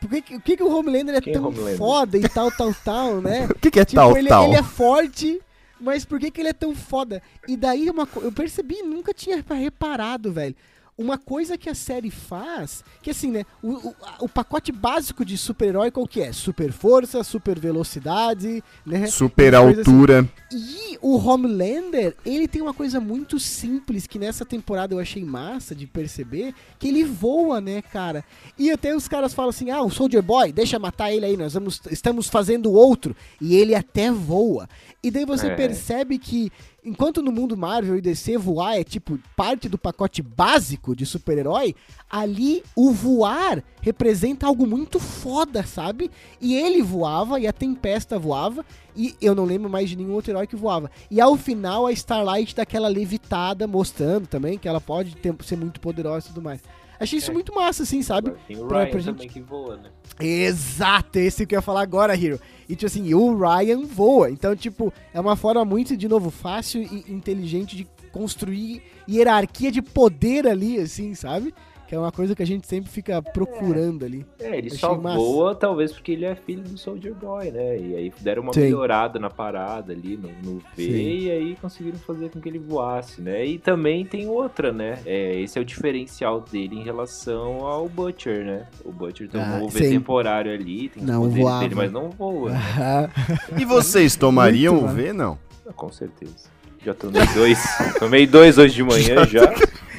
Por 0.00 0.08
que, 0.10 0.22
que- 0.22 0.34
o 0.36 0.40
que, 0.40 0.56
que 0.56 0.62
o 0.62 0.76
Homelander 0.76 1.14
é 1.14 1.20
Quem 1.20 1.32
é 1.32 1.36
tão 1.36 1.46
Homelander? 1.48 1.76
foda 1.78 2.18
e 2.18 2.28
tal, 2.28 2.50
tal, 2.50 2.74
tal, 2.84 3.20
né? 3.20 3.46
O 3.52 3.54
que, 3.54 3.70
que 3.70 3.78
é 3.80 3.84
Tipo, 3.84 4.00
tal, 4.00 4.16
ele, 4.16 4.28
tal? 4.28 4.46
ele 4.46 4.56
é 4.56 4.62
forte, 4.62 5.40
mas 5.80 6.04
por 6.04 6.18
que, 6.18 6.30
que 6.30 6.40
ele 6.40 6.48
é 6.48 6.52
tão 6.54 6.74
foda? 6.74 7.22
E 7.46 7.56
daí 7.56 7.88
uma 7.90 8.08
eu 8.16 8.32
percebi, 8.32 8.82
nunca 8.82 9.12
tinha 9.14 9.44
reparado, 9.50 10.32
velho. 10.32 10.56
Uma 10.96 11.16
coisa 11.16 11.56
que 11.56 11.70
a 11.70 11.74
série 11.74 12.10
faz, 12.10 12.84
que 13.02 13.10
assim, 13.10 13.30
né? 13.30 13.44
O, 13.62 13.72
o, 13.88 13.94
o 14.20 14.28
pacote 14.28 14.70
básico 14.70 15.24
de 15.24 15.38
super-herói 15.38 15.90
qual 15.90 16.06
que 16.06 16.20
é? 16.20 16.32
Super 16.32 16.70
força, 16.70 17.24
super 17.24 17.58
velocidade, 17.58 18.62
né? 18.84 19.06
Super 19.06 19.54
assim. 19.54 19.78
altura. 19.78 20.28
E 20.52 20.98
o 21.00 21.16
Homelander, 21.16 22.14
ele 22.26 22.46
tem 22.46 22.60
uma 22.60 22.74
coisa 22.74 23.00
muito 23.00 23.40
simples 23.40 24.06
que 24.06 24.18
nessa 24.18 24.44
temporada 24.44 24.94
eu 24.94 24.98
achei 24.98 25.24
massa 25.24 25.74
de 25.74 25.86
perceber, 25.86 26.54
que 26.78 26.88
ele 26.88 27.04
voa, 27.04 27.60
né, 27.60 27.80
cara? 27.80 28.22
E 28.58 28.70
até 28.70 28.94
os 28.94 29.08
caras 29.08 29.32
falam 29.32 29.50
assim: 29.50 29.70
"Ah, 29.70 29.82
o 29.82 29.90
Soldier 29.90 30.22
Boy, 30.22 30.52
deixa 30.52 30.78
matar 30.78 31.10
ele 31.10 31.24
aí, 31.24 31.36
nós 31.36 31.54
vamos 31.54 31.80
estamos 31.90 32.28
fazendo 32.28 32.70
outro". 32.70 33.16
E 33.40 33.56
ele 33.56 33.74
até 33.74 34.10
voa. 34.10 34.68
E 35.04 35.10
daí 35.10 35.24
você 35.24 35.48
É. 35.48 35.54
percebe 35.56 36.16
que 36.16 36.48
enquanto 36.84 37.20
no 37.20 37.32
mundo 37.32 37.56
Marvel 37.56 37.96
e 37.96 38.00
DC 38.00 38.36
voar 38.38 38.76
é 38.78 38.84
tipo 38.84 39.18
parte 39.36 39.68
do 39.68 39.76
pacote 39.76 40.22
básico 40.22 40.94
de 40.94 41.04
super-herói, 41.04 41.74
ali 42.08 42.62
o 42.76 42.92
voar 42.92 43.64
representa 43.80 44.46
algo 44.46 44.64
muito 44.64 45.00
foda, 45.00 45.64
sabe? 45.64 46.08
E 46.40 46.54
ele 46.54 46.80
voava 46.82 47.40
e 47.40 47.48
a 47.48 47.52
Tempesta 47.52 48.16
voava 48.16 48.64
e 48.96 49.16
eu 49.20 49.34
não 49.34 49.44
lembro 49.44 49.68
mais 49.68 49.90
de 49.90 49.96
nenhum 49.96 50.12
outro 50.12 50.30
herói 50.30 50.46
que 50.46 50.54
voava. 50.54 50.88
E 51.10 51.20
ao 51.20 51.36
final 51.36 51.86
a 51.86 51.92
Starlight 51.92 52.54
dá 52.54 52.62
aquela 52.62 52.86
levitada 52.88 53.66
mostrando 53.66 54.28
também 54.28 54.56
que 54.56 54.68
ela 54.68 54.80
pode 54.80 55.16
ter- 55.16 55.34
ser 55.42 55.56
muito 55.56 55.80
poderosa 55.80 56.26
e 56.26 56.28
tudo 56.28 56.42
mais. 56.42 56.60
Achei 57.02 57.18
isso 57.18 57.30
É. 57.30 57.34
muito 57.34 57.54
massa, 57.54 57.82
assim, 57.82 58.02
sabe? 58.02 58.32
Tem 58.46 58.56
o 58.58 58.66
Pra- 58.66 58.80
Ryan 58.84 58.90
pra 58.90 59.00
gente- 59.00 59.14
também 59.14 59.28
que 59.28 59.40
voa, 59.40 59.76
né? 59.76 59.90
Exato, 60.20 61.18
esse 61.18 61.44
que 61.46 61.54
eu 61.54 61.58
ia 61.58 61.62
falar 61.62 61.82
agora, 61.82 62.14
Hiro. 62.14 62.40
E 62.68 62.74
tipo 62.76 62.86
assim, 62.86 63.12
o 63.14 63.36
Ryan 63.36 63.84
voa. 63.84 64.30
Então, 64.30 64.54
tipo, 64.56 64.92
é 65.12 65.20
uma 65.20 65.36
forma 65.36 65.64
muito, 65.64 65.96
de 65.96 66.08
novo, 66.08 66.30
fácil 66.30 66.82
e 66.82 67.04
inteligente 67.12 67.76
de 67.76 67.86
construir 68.12 68.82
hierarquia 69.08 69.70
de 69.72 69.80
poder 69.82 70.46
ali, 70.46 70.78
assim, 70.78 71.14
sabe? 71.14 71.52
Que 71.92 71.96
é 71.96 71.98
uma 71.98 72.10
coisa 72.10 72.34
que 72.34 72.42
a 72.42 72.46
gente 72.46 72.66
sempre 72.66 72.90
fica 72.90 73.20
procurando 73.20 74.02
ali. 74.02 74.24
É, 74.40 74.56
ele 74.56 74.68
Achei 74.68 74.78
só 74.78 74.96
massa. 74.96 75.18
voa, 75.18 75.54
talvez 75.54 75.92
porque 75.92 76.12
ele 76.12 76.24
é 76.24 76.34
filho 76.34 76.62
do 76.62 76.78
Soldier 76.78 77.12
Boy, 77.12 77.50
né? 77.50 77.78
E 77.78 77.94
aí 77.94 78.12
deram 78.18 78.44
uma 78.44 78.54
Sim. 78.54 78.60
melhorada 78.62 79.18
na 79.18 79.28
parada 79.28 79.92
ali, 79.92 80.16
no, 80.16 80.30
no 80.42 80.58
V, 80.74 80.82
Sim. 80.84 81.18
e 81.18 81.30
aí 81.30 81.54
conseguiram 81.60 81.98
fazer 81.98 82.30
com 82.30 82.40
que 82.40 82.48
ele 82.48 82.58
voasse, 82.58 83.20
né? 83.20 83.44
E 83.44 83.58
também 83.58 84.06
tem 84.06 84.26
outra, 84.26 84.72
né? 84.72 85.00
É, 85.04 85.38
esse 85.38 85.58
é 85.58 85.60
o 85.60 85.64
diferencial 85.66 86.40
dele 86.40 86.76
em 86.76 86.82
relação 86.82 87.66
ao 87.66 87.86
Butcher, 87.90 88.42
né? 88.42 88.66
O 88.86 88.90
Butcher 88.90 89.28
tem 89.28 89.42
Ah, 89.42 89.60
um 89.62 89.68
V 89.68 89.78
temporário 89.78 90.50
ali, 90.50 90.88
tem 90.88 91.02
os 91.02 91.06
Não 91.10 91.20
poderes 91.20 91.42
voava. 91.42 91.60
dele, 91.60 91.74
mas 91.74 91.92
não 91.92 92.08
voa. 92.08 92.52
né? 92.52 93.10
E 93.60 93.66
vocês 93.66 94.16
tomariam 94.16 94.82
o. 94.82 94.88
V? 94.88 95.12
Não. 95.12 95.38
Com 95.76 95.92
certeza. 95.92 96.50
Já 96.82 96.94
tomei 96.94 97.26
dois. 97.34 97.58
tomei 98.00 98.26
dois 98.26 98.56
hoje 98.56 98.76
de 98.76 98.82
manhã 98.82 99.26
já. 99.26 99.42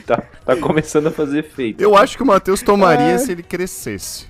Tá, 0.06 0.24
tá 0.46 0.56
começando 0.56 1.08
a 1.08 1.12
fazer 1.12 1.40
efeito. 1.40 1.82
Eu 1.82 1.96
acho 1.96 2.18
que 2.18 2.24
o 2.24 2.26
Matheus 2.26 2.62
tomaria 2.62 3.14
Ai. 3.14 3.20
se 3.20 3.32
ele 3.32 3.44
crescesse. 3.44 4.28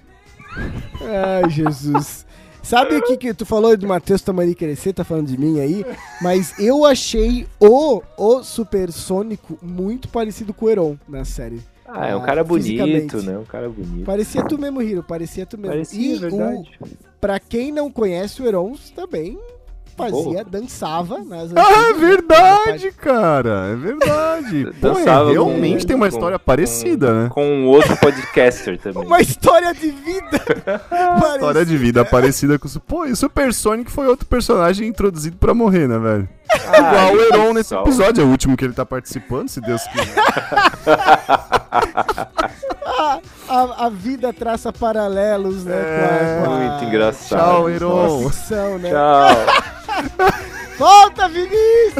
Ai, 1.01 1.49
Jesus. 1.49 2.26
Sabe 2.61 2.95
o 2.95 3.01
que, 3.03 3.17
que 3.17 3.34
tu 3.34 3.45
falou 3.45 3.76
do 3.76 3.86
Matheus 3.88 4.21
Tamari 4.21 4.55
crescer, 4.55 4.93
tá 4.93 5.03
falando 5.03 5.28
de 5.28 5.38
mim 5.38 5.59
aí? 5.59 5.86
Mas 6.21 6.57
eu 6.57 6.86
achei 6.86 7.45
o, 7.59 8.01
o 8.17 8.41
Supersônico 8.43 9.59
muito 9.61 10.07
parecido 10.07 10.53
com 10.53 10.65
o 10.65 10.69
Heron 10.69 10.97
na 11.07 11.26
série. 11.26 11.59
Ah, 11.86 12.07
é 12.07 12.15
um 12.15 12.19
Ah, 12.21 12.26
cara 12.26 12.43
bonito, 12.43 12.84
fisicamente. 12.86 13.15
né? 13.26 13.38
Um 13.38 13.43
cara 13.43 13.67
bonito. 13.67 14.05
Parecia 14.05 14.43
tu 14.45 14.57
mesmo, 14.57 14.82
Hiro, 14.82 15.03
parecia 15.03 15.45
tu 15.45 15.57
mesmo. 15.57 15.74
Parecia, 15.74 15.99
e 15.99 16.15
é 16.15 16.19
verdade. 16.19 16.71
o, 16.80 16.88
pra 17.19 17.38
quem 17.39 17.69
não 17.71 17.91
conhece 17.91 18.41
o 18.41 18.47
Heron, 18.47 18.76
também 18.95 19.38
fazia, 19.95 20.43
dançava 20.43 21.19
nas 21.19 21.51
Ah, 21.55 21.89
é 21.89 21.93
né? 21.93 21.99
verdade, 21.99 22.91
cara. 22.91 23.69
É 23.71 23.75
verdade. 23.75 24.63
Pô, 24.81 24.87
é, 24.87 24.93
Dançava 24.93 25.31
realmente 25.31 25.81
com- 25.81 25.87
tem 25.87 25.95
uma 25.95 26.09
com- 26.09 26.15
história 26.15 26.39
com- 26.39 26.45
parecida, 26.45 27.13
né? 27.23 27.29
Com 27.29 27.45
um 27.45 27.65
outro 27.67 27.95
podcaster 27.97 28.77
também. 28.79 29.05
Uma 29.05 29.21
história 29.21 29.73
de 29.73 29.89
vida! 29.91 30.41
História 31.35 31.65
de 31.65 31.77
vida 31.77 32.05
parecida 32.05 32.57
com 32.59 32.67
o... 32.67 32.79
Pô, 32.81 33.05
e 33.05 33.11
o 33.11 33.15
Super 33.15 33.53
Sonic 33.53 33.91
foi 33.91 34.07
outro 34.07 34.25
personagem 34.25 34.87
introduzido 34.87 35.37
pra 35.37 35.53
morrer, 35.53 35.87
né, 35.87 35.97
velho? 35.99 36.29
Ah, 36.67 36.77
Igual 36.77 37.13
o 37.13 37.21
Heron 37.21 37.53
nesse 37.53 37.73
episódio, 37.75 38.21
é 38.21 38.25
o 38.25 38.29
último 38.29 38.55
que 38.55 38.63
ele 38.63 38.73
tá 38.73 38.85
participando, 38.85 39.49
se 39.49 39.59
Deus 39.59 39.81
quiser. 39.87 40.13
A, 42.85 43.19
a, 43.49 43.85
a 43.85 43.89
vida 43.89 44.31
traça 44.31 44.71
paralelos, 44.71 45.63
né? 45.65 45.75
É, 45.75 46.37
com 46.37 46.43
a, 46.43 46.47
com 46.47 46.53
a- 46.53 46.57
Muito 46.59 46.83
engraçado. 46.85 47.39
Tchau, 47.39 47.61
com 47.63 47.69
Heron. 47.69 48.29
ficção, 48.29 48.77
né? 48.79 48.89
Tchau. 48.91 49.82
Volta, 50.77 51.27
Vinícius! 51.29 51.93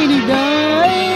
She's 0.00 0.28
a 0.30 1.09